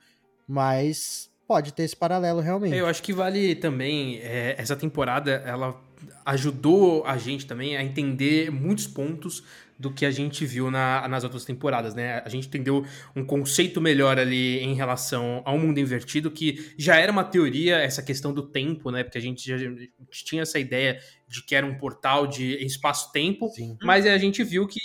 mas 0.47 1.29
pode 1.47 1.73
ter 1.73 1.83
esse 1.83 1.95
paralelo 1.95 2.41
realmente. 2.41 2.75
Eu 2.75 2.85
acho 2.87 3.01
que 3.01 3.13
vale 3.13 3.55
também, 3.55 4.19
é, 4.21 4.55
essa 4.57 4.75
temporada, 4.75 5.31
ela 5.45 5.79
ajudou 6.25 7.05
a 7.05 7.17
gente 7.17 7.45
também 7.45 7.77
a 7.77 7.83
entender 7.83 8.51
muitos 8.51 8.87
pontos 8.87 9.43
do 9.79 9.93
que 9.93 10.05
a 10.05 10.11
gente 10.11 10.43
viu 10.43 10.71
na- 10.71 11.07
nas 11.07 11.23
outras 11.23 11.45
temporadas, 11.45 11.93
né? 11.93 12.19
A 12.25 12.29
gente 12.29 12.47
entendeu 12.47 12.83
um 13.15 13.23
conceito 13.23 13.79
melhor 13.79 14.17
ali 14.17 14.57
em 14.59 14.73
relação 14.73 15.43
ao 15.45 15.57
mundo 15.59 15.79
invertido, 15.79 16.31
que 16.31 16.73
já 16.77 16.95
era 16.95 17.11
uma 17.11 17.23
teoria, 17.23 17.77
essa 17.77 18.01
questão 18.01 18.33
do 18.33 18.41
tempo, 18.41 18.89
né? 18.89 19.03
Porque 19.03 19.19
a 19.19 19.21
gente 19.21 19.47
já 19.47 19.55
a 19.55 19.59
gente 19.59 20.25
tinha 20.25 20.41
essa 20.41 20.57
ideia 20.57 20.99
de 21.27 21.43
que 21.43 21.53
era 21.53 21.65
um 21.65 21.77
portal 21.77 22.25
de 22.25 22.55
espaço-tempo, 22.65 23.51
mas 23.83 24.05
a 24.07 24.17
gente 24.17 24.43
viu 24.43 24.65
que 24.67 24.79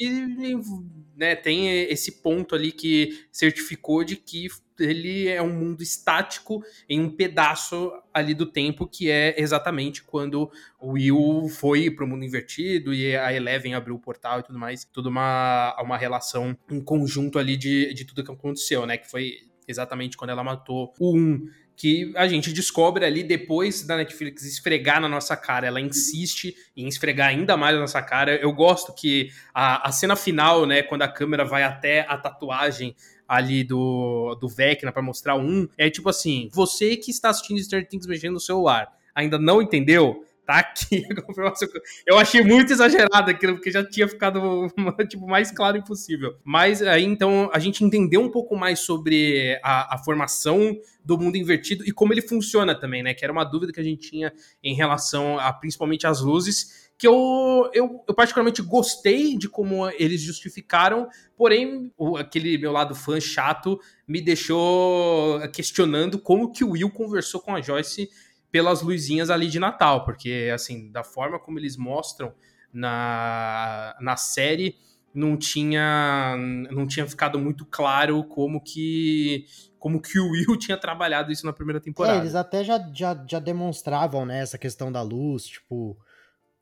né, 1.16 1.34
tem 1.36 1.68
esse 1.84 2.20
ponto 2.22 2.54
ali 2.54 2.72
que 2.72 3.26
certificou 3.30 4.02
de 4.04 4.16
que 4.16 4.48
ele 4.78 5.28
é 5.28 5.40
um 5.40 5.52
mundo 5.52 5.82
estático 5.82 6.62
em 6.88 7.00
um 7.00 7.10
pedaço 7.10 7.92
ali 8.12 8.34
do 8.34 8.46
tempo 8.46 8.86
que 8.86 9.10
é 9.10 9.34
exatamente 9.40 10.02
quando 10.02 10.50
o 10.78 10.92
Will 10.92 11.48
foi 11.48 11.90
pro 11.90 12.06
mundo 12.06 12.24
invertido 12.24 12.92
e 12.92 13.16
a 13.16 13.32
Eleven 13.32 13.74
abriu 13.74 13.94
o 13.94 13.98
portal 13.98 14.40
e 14.40 14.42
tudo 14.42 14.58
mais. 14.58 14.84
Tudo 14.84 15.08
uma, 15.08 15.76
uma 15.80 15.96
relação, 15.96 16.56
um 16.70 16.80
conjunto 16.80 17.38
ali 17.38 17.56
de, 17.56 17.92
de 17.94 18.04
tudo 18.04 18.24
que 18.24 18.30
aconteceu, 18.30 18.86
né? 18.86 18.96
Que 18.96 19.10
foi 19.10 19.36
exatamente 19.66 20.16
quando 20.16 20.30
ela 20.30 20.44
matou 20.44 20.92
o 20.98 21.16
1 21.16 21.46
que 21.76 22.12
a 22.16 22.28
gente 22.28 22.52
descobre 22.52 23.04
ali 23.04 23.24
depois 23.24 23.82
da 23.82 23.96
Netflix 23.96 24.44
esfregar 24.44 25.00
na 25.00 25.08
nossa 25.08 25.36
cara. 25.36 25.66
Ela 25.66 25.80
insiste 25.80 26.54
em 26.76 26.86
esfregar 26.86 27.28
ainda 27.28 27.56
mais 27.56 27.74
na 27.74 27.80
nossa 27.80 28.02
cara. 28.02 28.36
Eu 28.36 28.52
gosto 28.52 28.94
que 28.94 29.30
a, 29.54 29.88
a 29.88 29.92
cena 29.92 30.14
final, 30.14 30.66
né, 30.66 30.82
quando 30.82 31.02
a 31.02 31.08
câmera 31.08 31.44
vai 31.44 31.62
até 31.62 32.00
a 32.08 32.16
tatuagem 32.16 32.94
ali 33.26 33.64
do, 33.64 34.34
do 34.40 34.48
Vecna 34.48 34.92
para 34.92 35.02
mostrar 35.02 35.36
um, 35.36 35.68
é 35.76 35.88
tipo 35.88 36.08
assim, 36.08 36.48
você 36.52 36.96
que 36.96 37.10
está 37.10 37.30
assistindo 37.30 37.62
Stranger 37.62 37.88
Things 37.88 38.06
mexendo 38.06 38.34
no 38.34 38.40
celular, 38.40 38.88
ainda 39.14 39.38
não 39.38 39.62
entendeu? 39.62 40.24
Tá 40.44 40.58
aqui 40.58 41.04
a 41.10 41.22
confirmação. 41.22 41.68
Eu 42.04 42.18
achei 42.18 42.42
muito 42.42 42.72
exagerado 42.72 43.30
aquilo, 43.30 43.54
porque 43.54 43.70
já 43.70 43.84
tinha 43.84 44.08
ficado 44.08 44.66
tipo, 45.08 45.26
mais 45.26 45.52
claro 45.52 45.76
impossível. 45.76 46.34
Mas 46.42 46.82
aí, 46.82 47.04
então, 47.04 47.48
a 47.52 47.58
gente 47.58 47.84
entendeu 47.84 48.20
um 48.20 48.30
pouco 48.30 48.56
mais 48.56 48.80
sobre 48.80 49.58
a, 49.62 49.94
a 49.94 49.98
formação 49.98 50.76
do 51.04 51.18
mundo 51.18 51.36
invertido 51.36 51.84
e 51.86 51.92
como 51.92 52.12
ele 52.12 52.22
funciona 52.22 52.74
também, 52.74 53.02
né? 53.02 53.14
Que 53.14 53.24
era 53.24 53.32
uma 53.32 53.44
dúvida 53.44 53.72
que 53.72 53.80
a 53.80 53.84
gente 53.84 54.10
tinha 54.10 54.32
em 54.62 54.74
relação 54.74 55.38
a 55.38 55.52
principalmente 55.52 56.06
as 56.06 56.20
luzes, 56.20 56.81
que 57.02 57.08
eu, 57.08 57.68
eu, 57.74 58.04
eu 58.06 58.14
particularmente 58.14 58.62
gostei 58.62 59.36
de 59.36 59.48
como 59.48 59.88
eles 59.98 60.20
justificaram, 60.20 61.08
porém, 61.36 61.92
o, 61.98 62.16
aquele 62.16 62.56
meu 62.56 62.70
lado 62.70 62.94
fã 62.94 63.18
chato 63.18 63.76
me 64.06 64.20
deixou 64.20 65.40
questionando 65.48 66.16
como 66.16 66.52
que 66.52 66.62
o 66.62 66.70
Will 66.70 66.92
conversou 66.92 67.40
com 67.40 67.56
a 67.56 67.60
Joyce 67.60 68.08
pelas 68.52 68.82
luzinhas 68.82 69.30
ali 69.30 69.48
de 69.48 69.58
Natal, 69.58 70.04
porque, 70.04 70.48
assim, 70.54 70.92
da 70.92 71.02
forma 71.02 71.40
como 71.40 71.58
eles 71.58 71.76
mostram 71.76 72.32
na, 72.72 73.96
na 74.00 74.16
série, 74.16 74.76
não 75.12 75.36
tinha, 75.36 76.36
não 76.70 76.86
tinha 76.86 77.04
ficado 77.04 77.36
muito 77.36 77.66
claro 77.66 78.22
como 78.22 78.62
que 78.62 79.44
como 79.76 80.00
que 80.00 80.20
o 80.20 80.30
Will 80.30 80.54
tinha 80.56 80.76
trabalhado 80.76 81.32
isso 81.32 81.44
na 81.44 81.52
primeira 81.52 81.80
temporada. 81.80 82.18
É, 82.18 82.20
eles 82.20 82.36
até 82.36 82.62
já, 82.62 82.78
já, 82.94 83.24
já 83.28 83.40
demonstravam, 83.40 84.24
né, 84.24 84.40
essa 84.40 84.56
questão 84.56 84.92
da 84.92 85.02
luz, 85.02 85.46
tipo, 85.46 85.98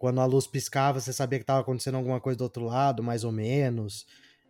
quando 0.01 0.19
a 0.19 0.25
luz 0.25 0.47
piscava, 0.47 0.99
você 0.99 1.13
sabia 1.13 1.39
que 1.39 1.43
estava 1.43 1.61
acontecendo 1.61 1.97
alguma 1.97 2.19
coisa 2.19 2.39
do 2.39 2.45
outro 2.45 2.65
lado, 2.65 3.03
mais 3.03 3.23
ou 3.23 3.31
menos, 3.31 4.07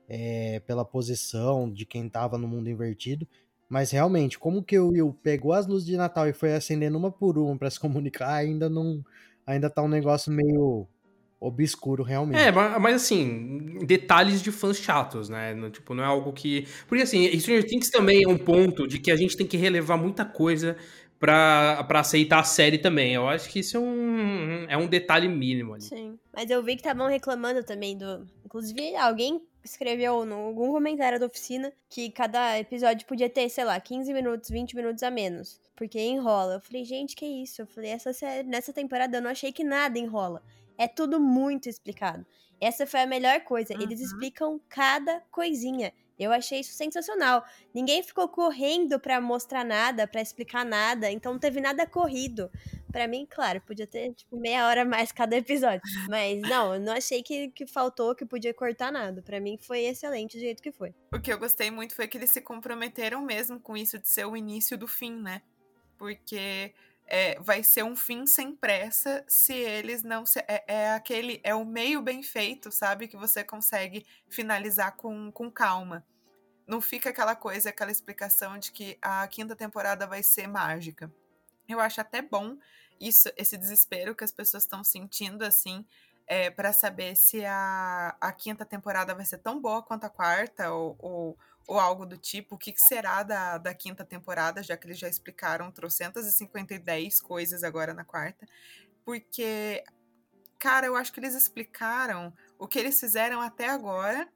é, 0.08 0.62
pela 0.64 0.84
posição 0.84 1.68
de 1.68 1.84
quem 1.84 2.06
estava 2.06 2.38
no 2.38 2.46
mundo 2.46 2.70
invertido. 2.70 3.26
Mas 3.68 3.90
realmente, 3.90 4.38
como 4.38 4.62
que 4.62 4.78
o 4.78 4.90
Will 4.90 5.12
pegou 5.24 5.52
as 5.52 5.66
luzes 5.66 5.84
de 5.84 5.96
Natal 5.96 6.28
e 6.28 6.32
foi 6.32 6.54
acendendo 6.54 6.96
uma 6.96 7.10
por 7.10 7.36
uma 7.36 7.58
para 7.58 7.68
se 7.68 7.80
comunicar, 7.82 8.32
ainda 8.32 8.70
não. 8.70 9.04
Ainda 9.44 9.68
tá 9.68 9.82
um 9.82 9.88
negócio 9.88 10.32
meio 10.32 10.86
obscuro, 11.40 12.04
realmente. 12.04 12.38
É, 12.38 12.52
mas 12.52 13.02
assim, 13.02 13.78
detalhes 13.84 14.40
de 14.42 14.52
fãs 14.52 14.76
chatos, 14.76 15.28
né? 15.28 15.52
Tipo, 15.70 15.94
não 15.94 16.04
é 16.04 16.06
algo 16.06 16.32
que. 16.32 16.64
Porque 16.86 17.02
assim, 17.02 17.26
Stranger 17.40 17.66
Things 17.66 17.90
também 17.90 18.22
é 18.22 18.28
um 18.28 18.38
ponto 18.38 18.86
de 18.86 19.00
que 19.00 19.10
a 19.10 19.16
gente 19.16 19.36
tem 19.36 19.48
que 19.48 19.56
relevar 19.56 19.96
muita 19.96 20.24
coisa 20.24 20.76
pra, 21.20 21.84
pra 21.84 22.00
aceitar 22.00 22.40
a 22.40 22.44
série 22.44 22.78
também. 22.78 23.12
Eu 23.14 23.28
acho 23.28 23.48
que 23.48 23.60
isso 23.60 23.76
é 23.76 23.80
um, 23.80 24.64
é 24.68 24.76
um 24.76 24.88
detalhe 24.88 25.28
mínimo 25.28 25.74
ali. 25.74 25.82
Sim. 25.82 26.18
Mas 26.34 26.50
eu 26.50 26.62
vi 26.62 26.72
que 26.74 26.80
estavam 26.80 27.06
reclamando 27.06 27.62
também 27.62 27.96
do. 27.96 28.26
Inclusive, 28.44 28.96
alguém 28.96 29.40
escreveu 29.62 30.24
em 30.24 30.32
algum 30.32 30.72
comentário 30.72 31.20
da 31.20 31.26
oficina 31.26 31.70
que 31.88 32.10
cada 32.10 32.58
episódio 32.58 33.06
podia 33.06 33.28
ter, 33.28 33.48
sei 33.50 33.62
lá, 33.64 33.78
15 33.78 34.12
minutos, 34.12 34.50
20 34.50 34.74
minutos 34.74 35.02
a 35.02 35.10
menos. 35.10 35.60
Porque 35.76 36.00
enrola. 36.00 36.54
Eu 36.54 36.60
falei, 36.60 36.84
gente, 36.84 37.14
que 37.14 37.26
isso? 37.26 37.62
Eu 37.62 37.66
falei, 37.66 37.90
essa 37.90 38.12
série, 38.12 38.48
nessa 38.48 38.72
temporada 38.72 39.18
eu 39.18 39.22
não 39.22 39.30
achei 39.30 39.52
que 39.52 39.62
nada 39.62 39.98
enrola. 39.98 40.42
É 40.78 40.88
tudo 40.88 41.20
muito 41.20 41.68
explicado. 41.68 42.24
Essa 42.58 42.86
foi 42.86 43.00
a 43.00 43.06
melhor 43.06 43.40
coisa. 43.40 43.74
Eles 43.74 44.00
Uhum. 44.00 44.06
explicam 44.06 44.60
cada 44.68 45.22
coisinha. 45.30 45.92
Eu 46.20 46.32
achei 46.32 46.60
isso 46.60 46.74
sensacional. 46.74 47.42
Ninguém 47.74 48.02
ficou 48.02 48.28
correndo 48.28 49.00
pra 49.00 49.18
mostrar 49.22 49.64
nada, 49.64 50.06
pra 50.06 50.20
explicar 50.20 50.66
nada, 50.66 51.10
então 51.10 51.32
não 51.32 51.40
teve 51.40 51.62
nada 51.62 51.86
corrido. 51.86 52.50
Pra 52.92 53.08
mim, 53.08 53.26
claro, 53.28 53.60
podia 53.62 53.86
ter 53.86 54.12
tipo 54.12 54.36
meia 54.38 54.66
hora 54.66 54.84
mais 54.84 55.10
cada 55.10 55.34
episódio. 55.34 55.80
Mas 56.10 56.42
não, 56.42 56.74
eu 56.74 56.80
não 56.80 56.92
achei 56.92 57.22
que, 57.22 57.48
que 57.48 57.66
faltou, 57.66 58.14
que 58.14 58.26
podia 58.26 58.52
cortar 58.52 58.92
nada. 58.92 59.22
Pra 59.22 59.40
mim 59.40 59.56
foi 59.56 59.80
excelente 59.80 60.36
do 60.36 60.40
jeito 60.40 60.62
que 60.62 60.70
foi. 60.70 60.94
O 61.10 61.18
que 61.18 61.32
eu 61.32 61.38
gostei 61.38 61.70
muito 61.70 61.94
foi 61.94 62.06
que 62.06 62.18
eles 62.18 62.30
se 62.30 62.42
comprometeram 62.42 63.22
mesmo 63.22 63.58
com 63.58 63.74
isso 63.74 63.98
de 63.98 64.08
ser 64.08 64.26
o 64.26 64.36
início 64.36 64.76
do 64.76 64.86
fim, 64.86 65.22
né? 65.22 65.40
Porque 65.96 66.74
é, 67.10 67.38
vai 67.40 67.64
ser 67.64 67.82
um 67.82 67.96
fim 67.96 68.24
sem 68.24 68.54
pressa 68.54 69.24
se 69.26 69.52
eles 69.52 70.04
não 70.04 70.24
se, 70.24 70.38
é, 70.46 70.64
é 70.66 70.90
aquele 70.92 71.40
é 71.42 71.52
o 71.52 71.64
meio 71.64 72.00
bem 72.00 72.22
feito, 72.22 72.70
sabe, 72.70 73.08
que 73.08 73.16
você 73.16 73.42
consegue 73.42 74.06
finalizar 74.28 74.96
com, 74.96 75.30
com 75.32 75.50
calma. 75.50 76.06
Não 76.66 76.80
fica 76.80 77.10
aquela 77.10 77.34
coisa, 77.34 77.68
aquela 77.68 77.90
explicação 77.90 78.56
de 78.56 78.70
que 78.70 78.96
a 79.02 79.26
quinta 79.26 79.56
temporada 79.56 80.06
vai 80.06 80.22
ser 80.22 80.46
mágica. 80.46 81.12
Eu 81.68 81.80
acho 81.80 82.00
até 82.00 82.22
bom 82.22 82.56
isso, 83.00 83.28
esse 83.36 83.56
desespero 83.56 84.14
que 84.14 84.22
as 84.22 84.30
pessoas 84.30 84.62
estão 84.62 84.84
sentindo 84.84 85.44
assim, 85.44 85.84
é, 86.28 86.48
para 86.48 86.72
saber 86.72 87.16
se 87.16 87.44
a, 87.44 88.16
a 88.20 88.30
quinta 88.30 88.64
temporada 88.64 89.16
vai 89.16 89.24
ser 89.24 89.38
tão 89.38 89.60
boa 89.60 89.82
quanto 89.82 90.04
a 90.04 90.10
quarta 90.10 90.72
ou, 90.72 90.94
ou, 91.00 91.38
ou 91.66 91.78
algo 91.78 92.04
do 92.06 92.16
tipo. 92.16 92.54
O 92.54 92.58
que, 92.58 92.72
que 92.72 92.80
será 92.80 93.22
da, 93.22 93.58
da 93.58 93.74
quinta 93.74 94.04
temporada, 94.04 94.62
já 94.62 94.76
que 94.76 94.86
eles 94.86 94.98
já 94.98 95.08
explicaram 95.08 95.70
trocentas 95.70 96.26
e 96.26 96.32
cinquenta 96.32 96.74
e 96.74 96.78
dez 96.78 97.20
coisas 97.20 97.62
agora 97.62 97.94
na 97.94 98.04
quarta. 98.04 98.46
Porque 99.04 99.84
cara, 100.60 100.86
eu 100.86 100.94
acho 100.94 101.10
que 101.10 101.18
eles 101.18 101.34
explicaram 101.34 102.32
o 102.58 102.68
que 102.68 102.78
eles 102.78 103.00
fizeram 103.00 103.40
até 103.40 103.70
agora, 103.70 104.28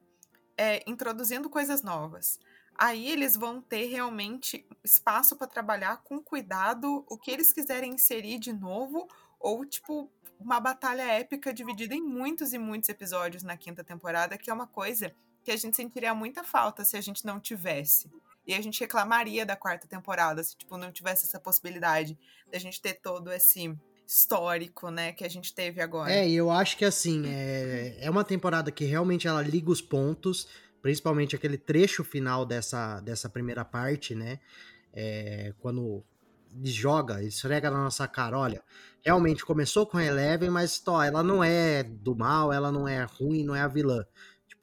é, 0.57 0.83
introduzindo 0.89 1.49
coisas 1.51 1.83
novas. 1.83 2.39
Aí 2.75 3.07
eles 3.09 3.35
vão 3.35 3.61
ter 3.61 3.85
realmente 3.85 4.67
espaço 4.83 5.35
para 5.35 5.47
trabalhar 5.47 5.97
com 6.03 6.19
cuidado 6.19 7.05
o 7.07 7.17
que 7.17 7.29
eles 7.29 7.53
quiserem 7.53 7.93
inserir 7.93 8.39
de 8.39 8.51
novo, 8.51 9.07
ou 9.39 9.63
tipo, 9.65 10.11
uma 10.39 10.59
batalha 10.59 11.03
épica 11.03 11.53
dividida 11.53 11.93
em 11.93 12.01
muitos 12.01 12.53
e 12.53 12.57
muitos 12.57 12.89
episódios 12.89 13.43
na 13.43 13.55
quinta 13.55 13.83
temporada, 13.83 14.37
que 14.37 14.49
é 14.49 14.53
uma 14.53 14.67
coisa 14.67 15.15
que 15.45 15.51
a 15.51 15.57
gente 15.57 15.77
sentiria 15.77 16.13
muita 16.13 16.43
falta 16.43 16.83
se 16.83 16.97
a 16.97 17.01
gente 17.01 17.23
não 17.23 17.39
tivesse. 17.39 18.11
E 18.47 18.53
a 18.53 18.61
gente 18.61 18.79
reclamaria 18.79 19.45
da 19.45 19.55
quarta 19.55 19.87
temporada 19.87 20.43
se 20.43 20.57
tipo 20.57 20.75
não 20.75 20.91
tivesse 20.91 21.25
essa 21.25 21.39
possibilidade 21.39 22.17
da 22.51 22.57
gente 22.57 22.81
ter 22.81 22.95
todo 22.95 23.31
esse 23.31 23.75
histórico, 24.07 24.89
né, 24.91 25.13
que 25.13 25.23
a 25.23 25.29
gente 25.29 25.53
teve 25.53 25.81
agora. 25.81 26.11
É, 26.11 26.29
eu 26.29 26.51
acho 26.51 26.77
que 26.77 26.85
assim, 26.85 27.23
é, 27.27 27.97
é 27.99 28.09
uma 28.09 28.23
temporada 28.23 28.71
que 28.71 28.85
realmente 28.85 29.27
ela 29.27 29.41
liga 29.41 29.71
os 29.71 29.81
pontos, 29.81 30.47
principalmente 30.81 31.35
aquele 31.35 31.57
trecho 31.57 32.03
final 32.03 32.45
dessa, 32.45 32.99
dessa 33.01 33.29
primeira 33.29 33.65
parte, 33.65 34.13
né? 34.13 34.39
É, 34.93 35.53
quando 35.59 36.03
joga, 36.63 37.23
esfrega 37.23 37.69
na 37.69 37.83
nossa 37.83 38.07
cara, 38.07 38.37
olha, 38.37 38.63
realmente 39.03 39.43
começou 39.43 39.85
com 39.85 39.97
a 39.97 40.05
Eleven, 40.05 40.49
mas 40.49 40.79
tó, 40.79 41.01
ela 41.01 41.23
não 41.23 41.43
é 41.43 41.83
do 41.83 42.15
mal, 42.15 42.53
ela 42.53 42.71
não 42.71 42.87
é 42.87 43.03
ruim, 43.03 43.43
não 43.43 43.55
é 43.55 43.61
a 43.61 43.67
vilã. 43.67 44.05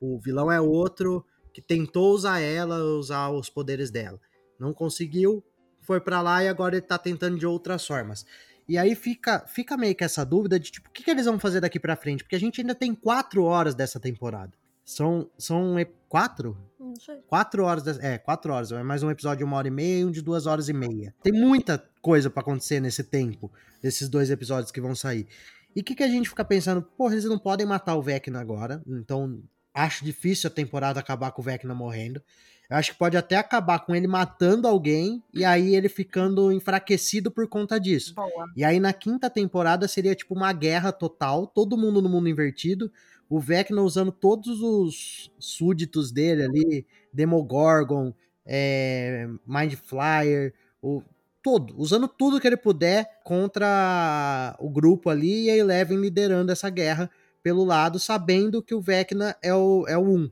Tipo, 0.03 0.07
o 0.07 0.18
vilão 0.18 0.50
é 0.50 0.61
outro 0.61 1.24
que 1.53 1.62
tentou 1.62 2.12
usar 2.12 2.40
ela, 2.40 2.82
usar 2.82 3.30
os 3.30 3.48
poderes 3.48 3.90
dela. 3.90 4.20
Não 4.59 4.74
conseguiu, 4.74 5.44
foi 5.80 6.00
para 6.00 6.20
lá 6.20 6.42
e 6.42 6.48
agora 6.48 6.74
ele 6.74 6.82
tá 6.82 6.98
tentando 6.98 7.38
de 7.38 7.46
outras 7.46 7.86
formas. 7.86 8.26
E 8.68 8.76
aí 8.76 8.94
fica, 8.94 9.40
fica 9.46 9.76
meio 9.76 9.94
que 9.94 10.03
essa 10.03 10.24
dúvida 10.24 10.59
de 10.59 10.70
tipo, 10.72 10.88
o 10.88 10.92
que, 10.92 11.05
que 11.05 11.11
eles 11.11 11.26
vão 11.26 11.38
fazer 11.38 11.61
daqui 11.61 11.78
para 11.78 11.96
frente? 11.96 12.24
Porque 12.24 12.36
a 12.36 12.40
gente 12.40 12.61
ainda 12.61 12.74
tem 12.74 12.94
quatro 12.94 13.44
horas 13.44 13.74
dessa 13.74 14.00
temporada. 14.00 14.53
São, 14.84 15.30
são 15.38 15.76
quatro? 16.09 16.57
Não 16.78 16.96
sei. 16.96 17.16
Quatro 17.28 17.64
horas, 17.64 17.84
de, 17.84 18.05
é, 18.05 18.18
quatro 18.18 18.53
horas. 18.53 18.72
É 18.72 18.82
mais 18.82 19.03
um 19.03 19.11
episódio 19.11 19.38
de 19.38 19.44
uma 19.44 19.57
hora 19.57 19.68
e 19.68 19.70
meia 19.70 20.00
e 20.00 20.05
um 20.05 20.11
de 20.11 20.22
duas 20.22 20.46
horas 20.46 20.68
e 20.68 20.72
meia. 20.72 21.14
Tem 21.22 21.32
muita 21.32 21.78
coisa 22.00 22.28
para 22.28 22.40
acontecer 22.40 22.80
nesse 22.80 23.05
tempo, 23.05 23.53
desses 23.80 24.09
dois 24.09 24.30
episódios 24.30 24.72
que 24.72 24.80
vão 24.80 24.94
sair. 24.94 25.28
E 25.74 25.80
o 25.80 25.84
que, 25.84 25.94
que 25.94 26.03
a 26.03 26.09
gente 26.09 26.28
fica 26.28 26.44
pensando? 26.44 26.82
Porra, 26.82 27.14
eles 27.14 27.24
não 27.24 27.38
podem 27.38 27.66
matar 27.66 27.94
o 27.94 28.03
Vecna 28.03 28.40
agora, 28.40 28.82
então 28.86 29.42
acho 29.75 30.05
difícil 30.05 30.49
a 30.49 30.53
temporada 30.53 31.01
acabar 31.01 31.33
com 31.33 31.41
o 31.41 31.45
Vecna 31.45 31.75
morrendo. 31.75 32.23
Eu 32.70 32.77
acho 32.77 32.93
que 32.93 32.99
pode 32.99 33.16
até 33.16 33.37
acabar 33.37 33.81
com 33.81 33.95
ele 33.95 34.07
matando 34.07 34.66
alguém 34.66 35.23
e 35.35 35.45
aí 35.45 35.77
ele 35.77 35.91
ficando 35.91 36.51
enfraquecido 36.51 37.31
por 37.31 37.47
conta 37.47 37.79
disso. 37.79 38.14
Boa. 38.14 38.51
E 38.57 38.64
aí 38.64 38.81
na 38.81 38.93
quinta 38.95 39.29
temporada 39.29 39.87
seria 39.87 40.14
tipo 40.14 40.35
uma 40.35 40.53
guerra 40.53 40.91
total, 40.91 41.47
todo 41.47 41.77
mundo 41.77 42.01
no 42.01 42.09
mundo 42.09 42.29
invertido, 42.29 42.91
o 43.29 43.39
Vecna 43.39 43.83
usando 43.83 44.11
todos 44.11 44.62
os 44.62 45.31
súditos 45.39 46.11
dele 46.11 46.45
ali, 46.45 46.87
Demogorgon, 47.12 48.14
é, 48.47 49.29
Mind 49.47 49.75
Flyer, 49.75 50.55
o, 50.81 51.03
todo, 51.43 51.75
usando 51.77 52.09
tudo 52.09 52.41
que 52.41 52.47
ele 52.47 52.57
puder 52.57 53.20
contra 53.25 54.57
o 54.59 54.70
grupo 54.70 55.11
ali 55.11 55.45
e 55.45 55.51
a 55.51 55.57
Eleven 55.57 55.99
liderando 55.99 56.53
essa 56.53 56.70
guerra 56.70 57.11
pelo 57.43 57.64
lado, 57.64 57.99
sabendo 57.99 58.62
que 58.62 58.74
o 58.74 58.80
Vecna 58.80 59.36
é 59.43 59.55
o, 59.55 59.84
é 59.88 59.97
o 59.97 60.03
1. 60.03 60.30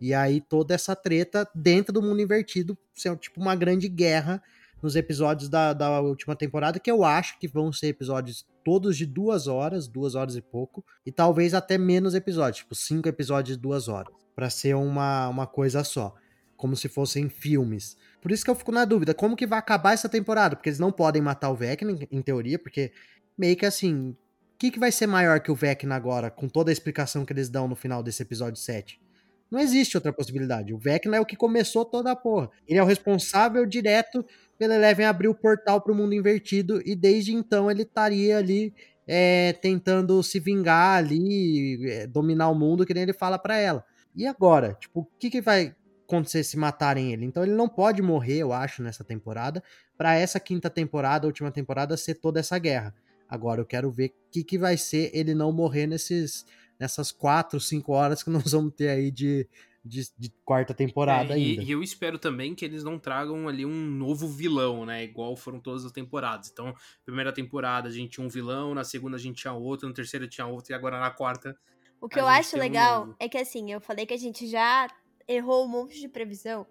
E 0.00 0.12
aí 0.12 0.40
toda 0.40 0.74
essa 0.74 0.94
treta 0.94 1.48
dentro 1.54 1.92
do 1.92 2.02
mundo 2.02 2.20
invertido, 2.20 2.76
ser 2.94 3.16
tipo 3.16 3.40
uma 3.40 3.54
grande 3.54 3.88
guerra 3.88 4.42
nos 4.82 4.94
episódios 4.94 5.48
da, 5.48 5.72
da 5.72 6.00
última 6.00 6.36
temporada, 6.36 6.78
que 6.78 6.90
eu 6.90 7.04
acho 7.04 7.38
que 7.38 7.48
vão 7.48 7.72
ser 7.72 7.88
episódios 7.88 8.46
todos 8.62 8.96
de 8.96 9.06
duas 9.06 9.46
horas, 9.46 9.88
duas 9.88 10.14
horas 10.14 10.36
e 10.36 10.42
pouco, 10.42 10.84
e 11.04 11.10
talvez 11.10 11.54
até 11.54 11.78
menos 11.78 12.14
episódios, 12.14 12.58
tipo 12.58 12.74
cinco 12.74 13.08
episódios 13.08 13.56
de 13.56 13.62
duas 13.62 13.88
horas, 13.88 14.12
para 14.34 14.50
ser 14.50 14.74
uma, 14.74 15.28
uma 15.28 15.46
coisa 15.46 15.82
só, 15.82 16.14
como 16.56 16.76
se 16.76 16.88
fossem 16.88 17.28
filmes. 17.28 17.96
Por 18.20 18.30
isso 18.30 18.44
que 18.44 18.50
eu 18.50 18.54
fico 18.54 18.72
na 18.72 18.84
dúvida, 18.84 19.14
como 19.14 19.36
que 19.36 19.46
vai 19.46 19.58
acabar 19.58 19.92
essa 19.92 20.08
temporada? 20.08 20.56
Porque 20.56 20.68
eles 20.68 20.78
não 20.78 20.92
podem 20.92 21.22
matar 21.22 21.50
o 21.50 21.54
Vecna, 21.54 21.96
em 22.10 22.20
teoria, 22.20 22.58
porque 22.58 22.92
meio 23.38 23.56
que 23.56 23.64
assim, 23.64 24.16
o 24.56 24.58
que, 24.58 24.70
que 24.70 24.78
vai 24.78 24.90
ser 24.90 25.06
maior 25.06 25.38
que 25.40 25.50
o 25.50 25.54
Vecna 25.54 25.94
agora, 25.94 26.30
com 26.30 26.48
toda 26.48 26.70
a 26.70 26.72
explicação 26.72 27.26
que 27.26 27.32
eles 27.34 27.50
dão 27.50 27.68
no 27.68 27.76
final 27.76 28.02
desse 28.02 28.22
episódio 28.22 28.56
7? 28.56 28.98
Não 29.50 29.60
existe 29.60 29.98
outra 29.98 30.14
possibilidade. 30.14 30.72
O 30.72 30.78
Vecna 30.78 31.18
é 31.18 31.20
o 31.20 31.26
que 31.26 31.36
começou 31.36 31.84
toda 31.84 32.10
a 32.10 32.16
porra. 32.16 32.48
Ele 32.66 32.78
é 32.78 32.82
o 32.82 32.86
responsável 32.86 33.66
direto 33.66 34.24
pelo 34.58 34.72
Eleven 34.72 35.04
abrir 35.04 35.28
o 35.28 35.34
portal 35.34 35.82
para 35.82 35.92
o 35.92 35.94
mundo 35.94 36.14
invertido 36.14 36.80
e 36.86 36.96
desde 36.96 37.34
então 37.34 37.70
ele 37.70 37.82
estaria 37.82 38.38
ali 38.38 38.72
é, 39.06 39.52
tentando 39.60 40.22
se 40.22 40.40
vingar 40.40 40.96
ali, 40.96 41.90
é, 41.90 42.06
dominar 42.06 42.48
o 42.48 42.54
mundo, 42.54 42.86
que 42.86 42.94
nem 42.94 43.02
ele 43.02 43.12
fala 43.12 43.38
para 43.38 43.58
ela. 43.58 43.84
E 44.14 44.26
agora? 44.26 44.72
Tipo, 44.80 45.00
o 45.00 45.08
que, 45.18 45.28
que 45.28 45.42
vai 45.42 45.76
acontecer 46.06 46.42
se 46.42 46.56
matarem 46.56 47.12
ele? 47.12 47.26
Então 47.26 47.42
ele 47.42 47.52
não 47.52 47.68
pode 47.68 48.00
morrer, 48.00 48.38
eu 48.38 48.54
acho, 48.54 48.82
nessa 48.82 49.04
temporada, 49.04 49.62
para 49.98 50.14
essa 50.14 50.40
quinta 50.40 50.70
temporada, 50.70 51.26
última 51.26 51.50
temporada, 51.50 51.94
ser 51.94 52.14
toda 52.14 52.40
essa 52.40 52.58
guerra. 52.58 52.94
Agora 53.28 53.60
eu 53.60 53.66
quero 53.66 53.90
ver 53.90 54.08
o 54.08 54.30
que, 54.30 54.44
que 54.44 54.58
vai 54.58 54.76
ser 54.76 55.10
ele 55.14 55.34
não 55.34 55.52
morrer 55.52 55.86
nesses 55.86 56.44
nessas 56.78 57.10
quatro, 57.10 57.58
cinco 57.58 57.92
horas 57.92 58.22
que 58.22 58.30
nós 58.30 58.52
vamos 58.52 58.74
ter 58.74 58.88
aí 58.88 59.10
de, 59.10 59.48
de, 59.84 60.02
de 60.16 60.30
quarta 60.44 60.74
temporada 60.74 61.34
é, 61.34 61.38
e, 61.38 61.50
ainda. 61.50 61.62
E 61.62 61.70
eu 61.70 61.82
espero 61.82 62.18
também 62.18 62.54
que 62.54 62.64
eles 62.64 62.84
não 62.84 62.98
tragam 62.98 63.48
ali 63.48 63.64
um 63.64 63.86
novo 63.86 64.28
vilão, 64.28 64.84
né? 64.84 65.04
Igual 65.04 65.36
foram 65.36 65.60
todas 65.60 65.84
as 65.84 65.92
temporadas. 65.92 66.50
Então, 66.50 66.74
primeira 67.04 67.32
temporada 67.32 67.88
a 67.88 67.92
gente 67.92 68.10
tinha 68.10 68.26
um 68.26 68.28
vilão, 68.28 68.74
na 68.74 68.84
segunda 68.84 69.16
a 69.16 69.20
gente 69.20 69.40
tinha 69.40 69.52
outro, 69.52 69.88
na 69.88 69.94
terceira 69.94 70.28
tinha 70.28 70.46
outro, 70.46 70.72
e 70.72 70.74
agora 70.74 71.00
na 71.00 71.10
quarta. 71.10 71.56
O 72.00 72.08
que 72.08 72.20
eu 72.20 72.26
acho 72.26 72.58
legal 72.58 73.08
um 73.08 73.14
é 73.18 73.28
que 73.28 73.38
assim, 73.38 73.72
eu 73.72 73.80
falei 73.80 74.04
que 74.04 74.14
a 74.14 74.18
gente 74.18 74.46
já 74.46 74.86
errou 75.26 75.64
um 75.64 75.68
monte 75.68 75.98
de 75.98 76.08
previsão. 76.08 76.66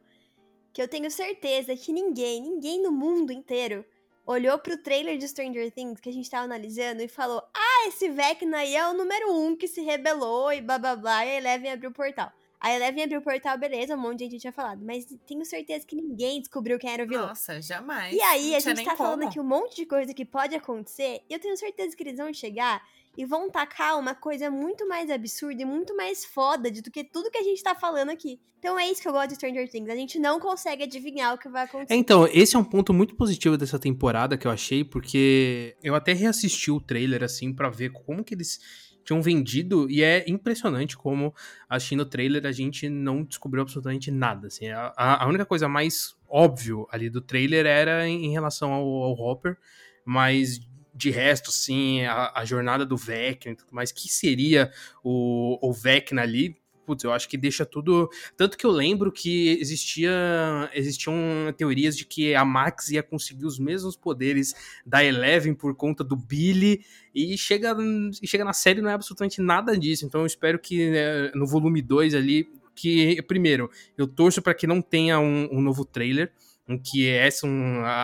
Que 0.71 0.81
eu 0.81 0.87
tenho 0.87 1.09
certeza 1.09 1.75
que 1.75 1.91
ninguém, 1.91 2.41
ninguém 2.41 2.81
no 2.81 2.91
mundo 2.91 3.31
inteiro 3.31 3.85
olhou 4.25 4.57
pro 4.57 4.77
trailer 4.77 5.17
de 5.17 5.27
Stranger 5.27 5.71
Things 5.71 5.99
que 5.99 6.09
a 6.09 6.13
gente 6.13 6.29
tava 6.29 6.45
analisando 6.45 7.01
e 7.01 7.07
falou: 7.07 7.41
Ah, 7.53 7.87
esse 7.87 8.09
Vecna 8.09 8.57
aí 8.57 8.75
é 8.75 8.87
o 8.87 8.93
número 8.93 9.33
um 9.33 9.55
que 9.55 9.67
se 9.67 9.81
rebelou 9.81 10.51
e 10.51 10.61
blá 10.61 10.77
blá 10.79 10.95
blá, 10.95 11.25
e 11.25 11.29
a 11.29 11.37
Eleven 11.37 11.71
abriu 11.71 11.89
o 11.89 11.93
portal. 11.93 12.31
A 12.59 12.73
Eleven 12.73 13.03
abriu 13.03 13.19
o 13.19 13.23
portal, 13.23 13.57
beleza, 13.59 13.95
um 13.95 13.99
monte 13.99 14.19
de 14.19 14.25
gente 14.25 14.41
tinha 14.41 14.53
falado, 14.53 14.83
mas 14.83 15.05
tenho 15.27 15.45
certeza 15.45 15.85
que 15.85 15.95
ninguém 15.95 16.39
descobriu 16.39 16.79
quem 16.79 16.91
era 16.91 17.03
o 17.03 17.07
vilão. 17.07 17.27
Nossa, 17.27 17.61
jamais. 17.61 18.15
E 18.15 18.21
aí, 18.21 18.55
a 18.55 18.59
gente 18.59 18.83
tá 18.83 18.95
falando 18.95 19.19
como. 19.19 19.29
aqui 19.29 19.39
um 19.39 19.43
monte 19.43 19.75
de 19.75 19.85
coisa 19.85 20.13
que 20.13 20.25
pode 20.25 20.55
acontecer, 20.55 21.21
e 21.29 21.33
eu 21.33 21.39
tenho 21.39 21.55
certeza 21.57 21.95
que 21.95 22.01
eles 22.01 22.17
vão 22.17 22.33
chegar 22.33 22.81
e 23.17 23.25
vão 23.25 23.49
tacar 23.49 23.97
uma 23.99 24.13
coisa 24.13 24.49
muito 24.49 24.87
mais 24.87 25.09
absurda 25.09 25.61
e 25.61 25.65
muito 25.65 25.95
mais 25.95 26.25
foda 26.25 26.69
do 26.69 26.91
que 26.91 27.03
tudo 27.03 27.31
que 27.31 27.37
a 27.37 27.43
gente 27.43 27.63
tá 27.63 27.75
falando 27.75 28.09
aqui. 28.09 28.39
Então 28.59 28.79
é 28.79 28.89
isso 28.89 29.01
que 29.01 29.07
eu 29.07 29.11
gosto 29.11 29.29
de 29.29 29.35
Stranger 29.35 29.69
Things. 29.69 29.89
A 29.89 29.95
gente 29.95 30.17
não 30.17 30.39
consegue 30.39 30.83
adivinhar 30.83 31.33
o 31.35 31.37
que 31.37 31.47
vai 31.47 31.65
acontecer. 31.65 31.93
É, 31.93 31.97
então, 31.97 32.27
esse 32.31 32.55
é 32.55 32.59
um 32.59 32.63
ponto 32.63 32.91
muito 32.93 33.15
positivo 33.15 33.57
dessa 33.57 33.77
temporada 33.77 34.37
que 34.37 34.47
eu 34.47 34.51
achei, 34.51 34.83
porque 34.83 35.77
eu 35.83 35.93
até 35.93 36.13
reassisti 36.13 36.71
o 36.71 36.81
trailer, 36.81 37.23
assim, 37.23 37.53
pra 37.53 37.69
ver 37.69 37.91
como 37.91 38.23
que 38.23 38.33
eles 38.33 38.59
tinham 39.03 39.21
vendido, 39.21 39.87
e 39.87 40.01
é 40.01 40.25
impressionante 40.27 40.97
como, 40.97 41.31
assistindo 41.69 41.99
o 41.99 42.05
trailer, 42.05 42.43
a 42.47 42.51
gente 42.51 42.89
não 42.89 43.23
descobriu 43.23 43.61
absolutamente 43.61 44.09
nada, 44.09 44.47
assim, 44.47 44.67
a, 44.67 44.93
a 44.97 45.27
única 45.27 45.45
coisa 45.45 45.69
mais 45.69 46.15
óbvio 46.27 46.87
ali 46.89 47.07
do 47.07 47.21
trailer 47.21 47.67
era 47.67 48.07
em, 48.07 48.25
em 48.25 48.31
relação 48.31 48.73
ao, 48.73 48.83
ao 48.83 49.13
Hopper, 49.13 49.57
mas 50.03 50.59
de 50.95 51.11
resto, 51.11 51.51
sim, 51.51 52.05
a, 52.05 52.31
a, 52.33 52.45
jornada 52.45 52.85
do 52.85 52.95
Vecna 52.95 53.51
e 53.51 53.55
tudo 53.55 53.73
mais, 53.73 53.91
que 53.91 54.07
seria 54.07 54.71
o, 55.03 55.59
o 55.61 55.73
Vecna 55.73 56.21
ali, 56.21 56.57
putz, 56.85 57.03
eu 57.03 57.11
acho 57.11 57.27
que 57.27 57.37
deixa 57.37 57.65
tudo. 57.65 58.09
Tanto 58.37 58.57
que 58.57 58.65
eu 58.65 58.71
lembro 58.71 59.11
que 59.11 59.57
existia, 59.59 60.11
existiam 60.73 61.17
teorias 61.57 61.97
de 61.97 62.05
que 62.05 62.33
a 62.35 62.45
Max 62.45 62.91
ia 62.91 63.03
conseguir 63.03 63.45
os 63.45 63.59
mesmos 63.59 63.97
poderes 63.97 64.53
da 64.85 65.03
Eleven 65.03 65.53
por 65.53 65.75
conta 65.75 66.03
do 66.03 66.15
Billy, 66.15 66.85
e 67.13 67.37
chega, 67.37 67.75
e 68.21 68.27
chega 68.27 68.45
na 68.45 68.53
série 68.53 68.81
não 68.81 68.89
é 68.89 68.93
absolutamente 68.93 69.41
nada 69.41 69.77
disso. 69.77 70.05
Então 70.05 70.21
eu 70.21 70.27
espero 70.27 70.59
que 70.59 70.91
né, 70.91 71.31
no 71.33 71.45
volume 71.47 71.81
2 71.81 72.15
ali. 72.15 72.47
Que, 72.77 73.21
primeiro, 73.21 73.71
eu 73.97 74.05
torço 74.05 74.41
para 74.41 74.53
que 74.53 74.67
não 74.67 74.81
tenha 74.81 75.17
um, 75.17 75.47
um 75.49 75.61
novo 75.61 75.85
trailer, 75.85 76.33
em 76.67 76.77
que 76.77 77.07
essas 77.07 77.49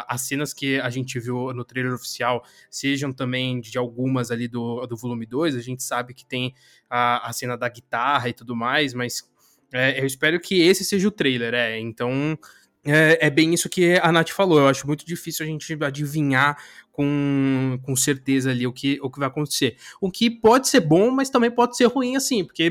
as 0.07 0.22
cenas 0.28 0.53
que 0.53 0.80
a 0.80 0.89
gente 0.89 1.20
viu 1.20 1.53
no 1.53 1.66
trailer 1.66 1.93
oficial 1.93 2.43
sejam 2.70 3.12
também 3.12 3.59
de 3.59 3.78
algumas 3.78 4.30
ali 4.32 4.47
do, 4.47 4.86
do 4.86 4.95
volume 4.95 5.26
2. 5.26 5.55
A 5.55 5.62
gente 5.62 5.84
sabe 5.84 6.14
que 6.14 6.26
tem 6.26 6.53
a, 6.89 7.28
a 7.28 7.34
cena 7.34 7.57
da 7.57 7.68
guitarra 7.68 8.30
e 8.30 8.34
tudo 8.34 8.55
mais, 8.55 8.93
mas 8.93 9.24
é, 9.74 9.99
eu 9.99 10.05
espero 10.05 10.39
que 10.39 10.62
esse 10.62 10.84
seja 10.84 11.07
o 11.07 11.12
trailer, 11.12 11.53
é. 11.53 11.80
Então. 11.80 12.38
É, 12.84 13.28
é, 13.28 13.30
bem 13.30 13.53
isso 13.53 13.70
que 13.70 13.99
a 14.01 14.12
Nath 14.12 14.30
falou. 14.30 14.57
Eu 14.57 14.68
acho 14.68 14.88
muito 14.88 15.05
difícil 15.05 15.45
a 15.45 15.47
gente 15.47 15.78
adivinhar 15.84 16.57
com, 16.91 17.79
com 17.83 17.95
certeza 17.95 18.51
ali 18.51 18.67
o 18.67 18.73
que, 18.73 18.99
o 19.01 19.09
que 19.09 19.19
vai 19.19 19.27
acontecer. 19.27 19.77
O 19.99 20.11
que 20.11 20.29
pode 20.29 20.67
ser 20.67 20.81
bom, 20.81 21.09
mas 21.11 21.29
também 21.29 21.49
pode 21.51 21.77
ser 21.77 21.85
ruim, 21.85 22.15
assim, 22.15 22.43
porque 22.43 22.69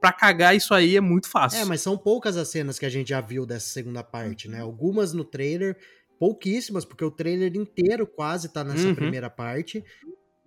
para 0.00 0.12
cagar 0.12 0.54
isso 0.56 0.72
aí 0.72 0.96
é 0.96 1.00
muito 1.00 1.28
fácil. 1.28 1.60
É, 1.60 1.64
mas 1.64 1.80
são 1.80 1.96
poucas 1.98 2.36
as 2.36 2.48
cenas 2.48 2.78
que 2.78 2.86
a 2.86 2.90
gente 2.90 3.08
já 3.08 3.20
viu 3.20 3.44
dessa 3.44 3.66
segunda 3.68 4.02
parte, 4.02 4.48
né? 4.48 4.60
Algumas 4.60 5.12
no 5.12 5.24
trailer, 5.24 5.76
pouquíssimas, 6.18 6.84
porque 6.84 7.04
o 7.04 7.10
trailer 7.10 7.54
inteiro 7.56 8.06
quase 8.06 8.48
tá 8.48 8.62
nessa 8.64 8.88
Uhum. 8.88 8.94
primeira 8.94 9.28
parte. 9.28 9.84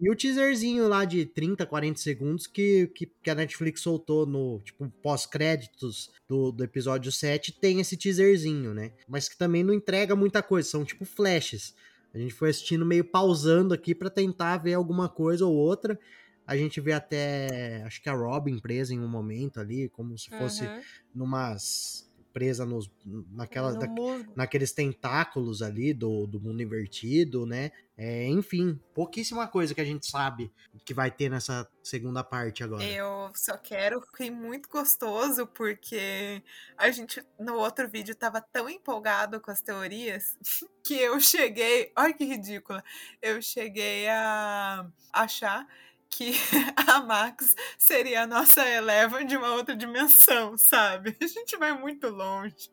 E 0.01 0.09
o 0.09 0.15
teaserzinho 0.15 0.87
lá 0.87 1.03
de 1.03 1.25
30, 1.25 1.65
40 1.65 1.99
segundos 1.99 2.47
que, 2.47 2.87
que, 2.95 3.05
que 3.21 3.29
a 3.29 3.35
Netflix 3.35 3.81
soltou 3.81 4.25
no, 4.25 4.61
tipo, 4.63 4.89
pós-créditos 5.03 6.09
do, 6.25 6.53
do 6.53 6.63
episódio 6.63 7.11
7, 7.11 7.51
tem 7.51 7.81
esse 7.81 7.97
teaserzinho, 7.97 8.73
né? 8.73 8.93
Mas 9.09 9.27
que 9.27 9.37
também 9.37 9.61
não 9.61 9.73
entrega 9.73 10.15
muita 10.15 10.41
coisa, 10.41 10.69
são 10.69 10.85
tipo 10.85 11.03
flashes. 11.03 11.75
A 12.13 12.17
gente 12.17 12.33
foi 12.33 12.49
assistindo 12.49 12.85
meio 12.85 13.03
pausando 13.05 13.73
aqui 13.73 13.93
para 13.93 14.09
tentar 14.09 14.57
ver 14.57 14.73
alguma 14.73 15.07
coisa 15.09 15.45
ou 15.45 15.53
outra. 15.53 15.99
A 16.45 16.57
gente 16.57 16.81
vê 16.81 16.93
até, 16.93 17.83
acho 17.85 18.01
que 18.01 18.09
a 18.09 18.13
Robin 18.13 18.57
presa 18.59 18.93
em 18.93 18.99
um 18.99 19.07
momento 19.07 19.59
ali, 19.59 19.87
como 19.89 20.17
se 20.17 20.31
fosse 20.31 20.65
Uhum. 20.65 20.81
numas 21.13 22.08
presa 22.33 22.65
nos 22.65 22.89
naquelas 23.31 23.75
No 23.75 23.81
da- 23.81 23.87
naqueles 24.35 24.71
tentáculos 24.71 25.61
ali 25.61 25.93
do, 25.93 26.25
do 26.27 26.39
mundo 26.39 26.61
invertido, 26.61 27.45
né? 27.45 27.71
É, 27.97 28.25
enfim, 28.27 28.79
pouquíssima 28.93 29.47
coisa 29.47 29.75
que 29.75 29.81
a 29.81 29.85
gente 29.85 30.09
sabe 30.09 30.51
que 30.85 30.93
vai 30.93 31.11
ter 31.11 31.29
nessa 31.29 31.69
segunda 31.83 32.23
parte 32.23 32.63
agora. 32.63 32.83
Eu 32.83 33.31
só 33.35 33.57
quero, 33.57 34.01
fiquei 34.01 34.31
muito 34.31 34.69
gostoso 34.69 35.45
porque 35.47 36.41
a 36.77 36.89
gente 36.91 37.21
no 37.37 37.55
outro 37.55 37.89
vídeo 37.89 38.15
tava 38.15 38.39
tão 38.41 38.69
empolgado 38.69 39.41
com 39.41 39.51
as 39.51 39.61
teorias 39.61 40.37
que 40.85 40.93
eu 40.95 41.19
cheguei, 41.19 41.91
olha 41.97 42.13
que 42.13 42.23
ridícula, 42.23 42.83
eu 43.21 43.41
cheguei 43.41 44.07
a 44.07 44.87
achar 45.11 45.67
que 46.09 46.33
a 46.87 47.01
Max 47.01 47.55
seria 47.77 48.23
a 48.23 48.27
nossa 48.27 48.67
Eleven 48.67 49.25
de 49.25 49.37
uma 49.37 49.53
outra 49.53 49.75
dimensão, 49.75 50.57
sabe? 50.57 51.15
A 51.21 51.27
gente 51.27 51.55
vai 51.57 51.73
muito 51.73 52.09
longe. 52.09 52.69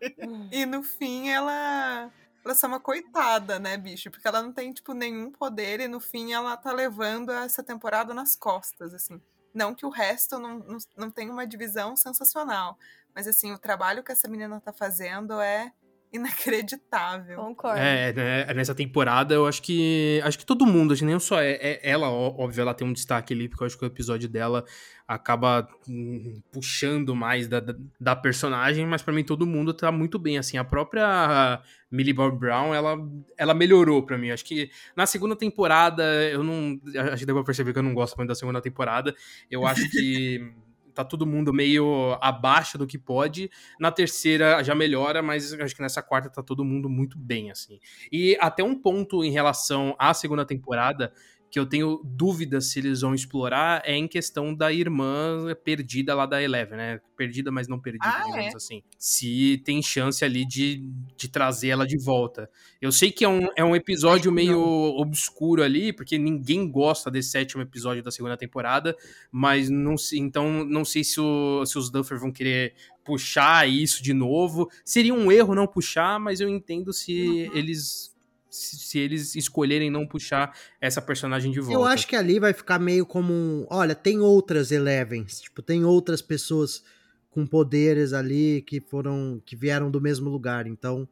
E 0.51 0.65
no 0.65 0.83
fim 0.83 1.29
ela 1.29 2.11
ela 2.47 2.53
é 2.53 2.55
só 2.55 2.69
uma 2.69 2.79
coitada, 2.79 3.59
né, 3.59 3.77
bicho? 3.77 4.09
Porque 4.09 4.27
ela 4.27 4.41
não 4.41 4.53
tem, 4.53 4.73
tipo, 4.73 4.95
nenhum 4.95 5.33
poder 5.33 5.81
e 5.81 5.89
no 5.89 5.99
fim 5.99 6.33
ela 6.33 6.57
tá 6.57 6.73
levando 6.73 7.33
essa 7.33 7.61
temporada 7.61 8.15
nas 8.15 8.37
costas, 8.37 8.95
assim. 8.95 9.21
Não 9.53 9.75
que 9.75 9.85
o 9.85 9.91
resto 9.91 10.39
não, 10.39 10.61
não, 10.61 10.79
não 10.97 11.11
tenha 11.11 11.33
uma 11.33 11.45
divisão 11.45 11.97
sensacional, 11.97 12.79
mas, 13.13 13.27
assim, 13.27 13.51
o 13.51 13.59
trabalho 13.59 14.05
que 14.05 14.13
essa 14.13 14.29
menina 14.29 14.61
tá 14.61 14.73
fazendo 14.73 15.41
é 15.41 15.73
inacreditável. 16.13 17.37
Concordo. 17.37 17.79
É, 17.79 18.13
né, 18.13 18.55
nessa 18.55 18.75
temporada 18.75 19.35
eu 19.35 19.47
acho 19.47 19.63
que. 19.63 20.21
Acho 20.25 20.39
que 20.39 20.47
todo 20.47 20.67
mundo, 20.67 20.93
acho 20.93 21.01
que 21.01 21.07
nem 21.07 21.19
só 21.19 21.41
é, 21.41 21.53
é- 21.53 21.81
ela, 21.83 22.09
óbvio, 22.11 22.63
ela 22.63 22.75
tem 22.75 22.87
um 22.87 22.93
destaque 22.93 23.35
ali, 23.35 23.49
porque 23.49 23.63
eu 23.63 23.67
acho 23.67 23.79
que 23.79 23.85
o 23.85 23.87
episódio 23.87 24.29
dela 24.29 24.65
acaba 25.07 25.69
hum, 25.89 26.41
puxando 26.51 27.15
mais 27.15 27.47
da, 27.47 27.61
da, 27.61 27.75
da 28.01 28.17
personagem, 28.17 28.85
mas 28.87 29.03
pra 29.03 29.15
mim 29.15 29.23
todo 29.23 29.47
mundo 29.47 29.73
tá 29.73 29.93
muito 29.93 30.19
bem, 30.19 30.37
assim, 30.37 30.57
a 30.59 30.65
própria 30.65 31.63
Millie 31.91 32.13
Bob 32.13 32.37
Brown, 32.39 32.75
ela, 32.75 32.97
ela 33.39 33.55
melhorou 33.55 34.05
pra 34.05 34.19
mim, 34.19 34.31
acho 34.31 34.45
que 34.45 34.69
na 34.97 35.07
segunda 35.07 35.37
temporada, 35.37 36.03
eu 36.31 36.43
não, 36.43 36.81
acho 37.13 37.19
que 37.19 37.27
deu 37.27 37.37
pra 37.37 37.45
perceber 37.45 37.73
que 37.73 37.79
eu 37.79 37.85
não 37.85 37.95
gosto 37.95 38.17
muito 38.17 38.29
da 38.31 38.35
segunda 38.35 38.61
temporada, 38.61 39.15
eu 39.49 39.65
acho 39.65 39.89
que 39.91 40.41
tá 40.97 41.05
todo 41.05 41.27
mundo 41.27 41.53
meio 41.53 42.17
abaixo 42.21 42.79
do 42.79 42.87
que 42.87 42.99
pode, 42.99 43.51
na 43.79 43.93
terceira 43.93 44.63
já 44.65 44.75
melhora, 44.75 45.23
mas 45.23 45.53
acho 45.53 45.77
que 45.77 45.83
nessa 45.83 46.03
quarta 46.03 46.31
tá 46.31 46.43
todo 46.43 46.65
mundo 46.65 46.89
muito 46.89 47.19
bem, 47.19 47.51
assim. 47.51 47.79
E 48.11 48.37
até 48.41 48.65
um 48.65 48.75
ponto 48.75 49.23
em 49.23 49.31
relação 49.31 49.95
à 49.99 50.15
segunda 50.15 50.45
temporada 50.45 51.13
que 51.57 51.61
eu 51.61 51.65
tenho 51.65 52.03
dúvidas 52.05 52.67
se 52.67 52.81
eles 52.81 53.01
vão 53.01 53.15
explorar 53.15 53.81
é 53.83 53.97
em 53.97 54.07
questão 54.07 54.55
da 54.55 54.71
irmã 54.71 55.55
perdida 55.65 56.15
lá 56.15 56.27
da 56.27 56.43
Eleven, 56.43 56.77
né? 56.77 57.01
Perdida, 57.17 57.51
mas 57.51 57.67
não 57.67 57.81
perdida, 57.81 58.05
Ah, 58.07 58.25
digamos 58.27 58.53
é? 58.53 58.57
assim. 58.57 58.83
Se 58.99 59.63
tem 59.65 59.81
chance 59.83 60.23
ali 60.23 60.47
de, 60.47 60.87
de 61.17 61.29
trazer 61.29 61.69
ela 61.69 61.87
de 61.87 61.97
volta. 61.97 62.51
Eu 62.79 62.93
sei 62.93 63.11
que 63.11 63.25
é 63.25 63.29
um, 63.31 63.49
é 63.57 63.65
um 63.65 63.75
episódio 63.75 64.31
meio 64.31 64.61
obscuro 64.61 65.63
ali, 65.63 65.95
porque 65.95 66.19
ninguém 66.19 66.71
gosta 66.71 67.11
desse 67.11 67.31
sétimo 67.31 67.63
episódio 67.63 68.03
da 68.03 68.11
segunda 68.11 68.37
temporada, 68.37 68.95
mas 69.33 69.71
não 69.71 69.97
sei, 69.97 70.19
então 70.19 70.63
não 70.63 70.85
sei 70.85 71.03
se, 71.03 71.19
o- 71.19 71.65
se 71.65 71.79
os 71.79 71.91
Duffer 71.91 72.19
vão 72.21 72.31
querer 72.31 72.75
puxar 73.03 73.67
isso 73.67 74.03
de 74.03 74.13
novo. 74.13 74.69
Seria 74.85 75.15
um 75.15 75.33
erro 75.33 75.55
não 75.55 75.67
puxar, 75.67 76.21
mas 76.21 76.39
eu 76.39 76.51
entendo 76.51 76.93
se 76.93 77.49
eles 77.55 78.15
se, 78.57 78.99
eles 78.99 79.35
escolherem 79.35 79.91
não 79.91 80.07
puxar 80.07 80.57
essa 80.81 81.01
personagem 81.03 81.51
de 81.53 81.61
volta. 81.61 81.75
Eu 81.75 81.85
acho 81.85 82.07
que 82.07 82.17
ali 82.17 82.39
vai 82.39 82.53
ficar 82.53 82.79
meio 82.79 83.05
como 83.07 83.33
um. 83.33 83.67
Olha, 83.71 83.95
tem 83.95 84.21
outras 84.21 84.71
Elevens. 84.71 85.41
Tipo, 85.41 85.63
tem 85.63 85.85
outras 85.85 86.21
pessoas 86.23 86.83
com 87.31 87.47
poderes 87.47 88.13
ali 88.13 88.63
que 88.63 88.81
foram. 88.81 89.41
que 89.45 89.55
vieram 89.57 89.91
do 89.91 90.01
mesmo 90.01 90.31
lugar. 90.31 90.67
Então, 90.67 91.09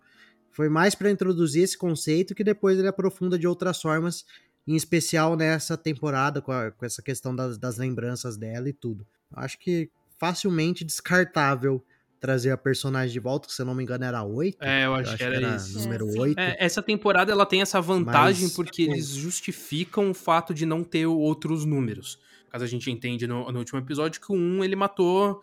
foi 0.50 0.68
mais 0.68 0.94
pra 0.94 1.10
introduzir 1.10 1.62
esse 1.62 1.76
conceito 1.76 2.34
que 2.34 2.44
depois 2.44 2.78
ele 2.78 2.88
aprofunda 2.88 3.38
de 3.38 3.46
outras 3.46 3.80
formas, 3.82 4.24
em 4.66 4.76
especial 4.76 5.36
nessa 5.36 5.76
temporada, 5.76 6.40
com, 6.40 6.52
a- 6.52 6.70
com 6.70 6.86
essa 6.86 7.02
questão 7.02 7.34
das, 7.34 7.58
das 7.58 7.76
lembranças 7.76 8.36
dela 8.36 8.68
e 8.68 8.72
tudo. 8.72 9.06
Eu 9.36 9.42
acho 9.42 9.58
que 9.58 9.90
facilmente 10.16 10.84
descartável 10.84 11.84
trazer 12.24 12.50
a 12.52 12.56
personagem 12.56 13.12
de 13.12 13.20
volta, 13.20 13.46
que 13.46 13.52
se 13.52 13.60
eu 13.60 13.66
não 13.66 13.74
me 13.74 13.82
engano 13.82 14.02
era 14.02 14.22
8. 14.22 14.56
É, 14.62 14.86
eu 14.86 14.94
acho 14.94 15.14
que 15.14 15.22
era 15.22 15.56
isso. 15.56 15.78
número 15.78 16.08
É, 16.08 16.12
sim. 16.12 16.18
8. 16.20 16.38
É, 16.40 16.56
essa 16.58 16.82
temporada 16.82 17.30
ela 17.30 17.44
tem 17.44 17.60
essa 17.60 17.82
vantagem 17.82 18.44
Mas- 18.44 18.54
porque 18.54 18.84
eles 18.84 19.08
justificam 19.08 20.10
o 20.10 20.14
fato 20.14 20.54
de 20.54 20.64
não 20.64 20.82
ter 20.82 21.04
outros 21.04 21.66
números. 21.66 22.18
Caso 22.50 22.64
a 22.64 22.66
gente 22.66 22.90
entende 22.90 23.26
no, 23.26 23.52
no 23.52 23.58
último 23.58 23.78
episódio 23.78 24.22
que 24.22 24.32
o 24.32 24.34
1 24.34 24.64
ele 24.64 24.74
matou 24.74 25.42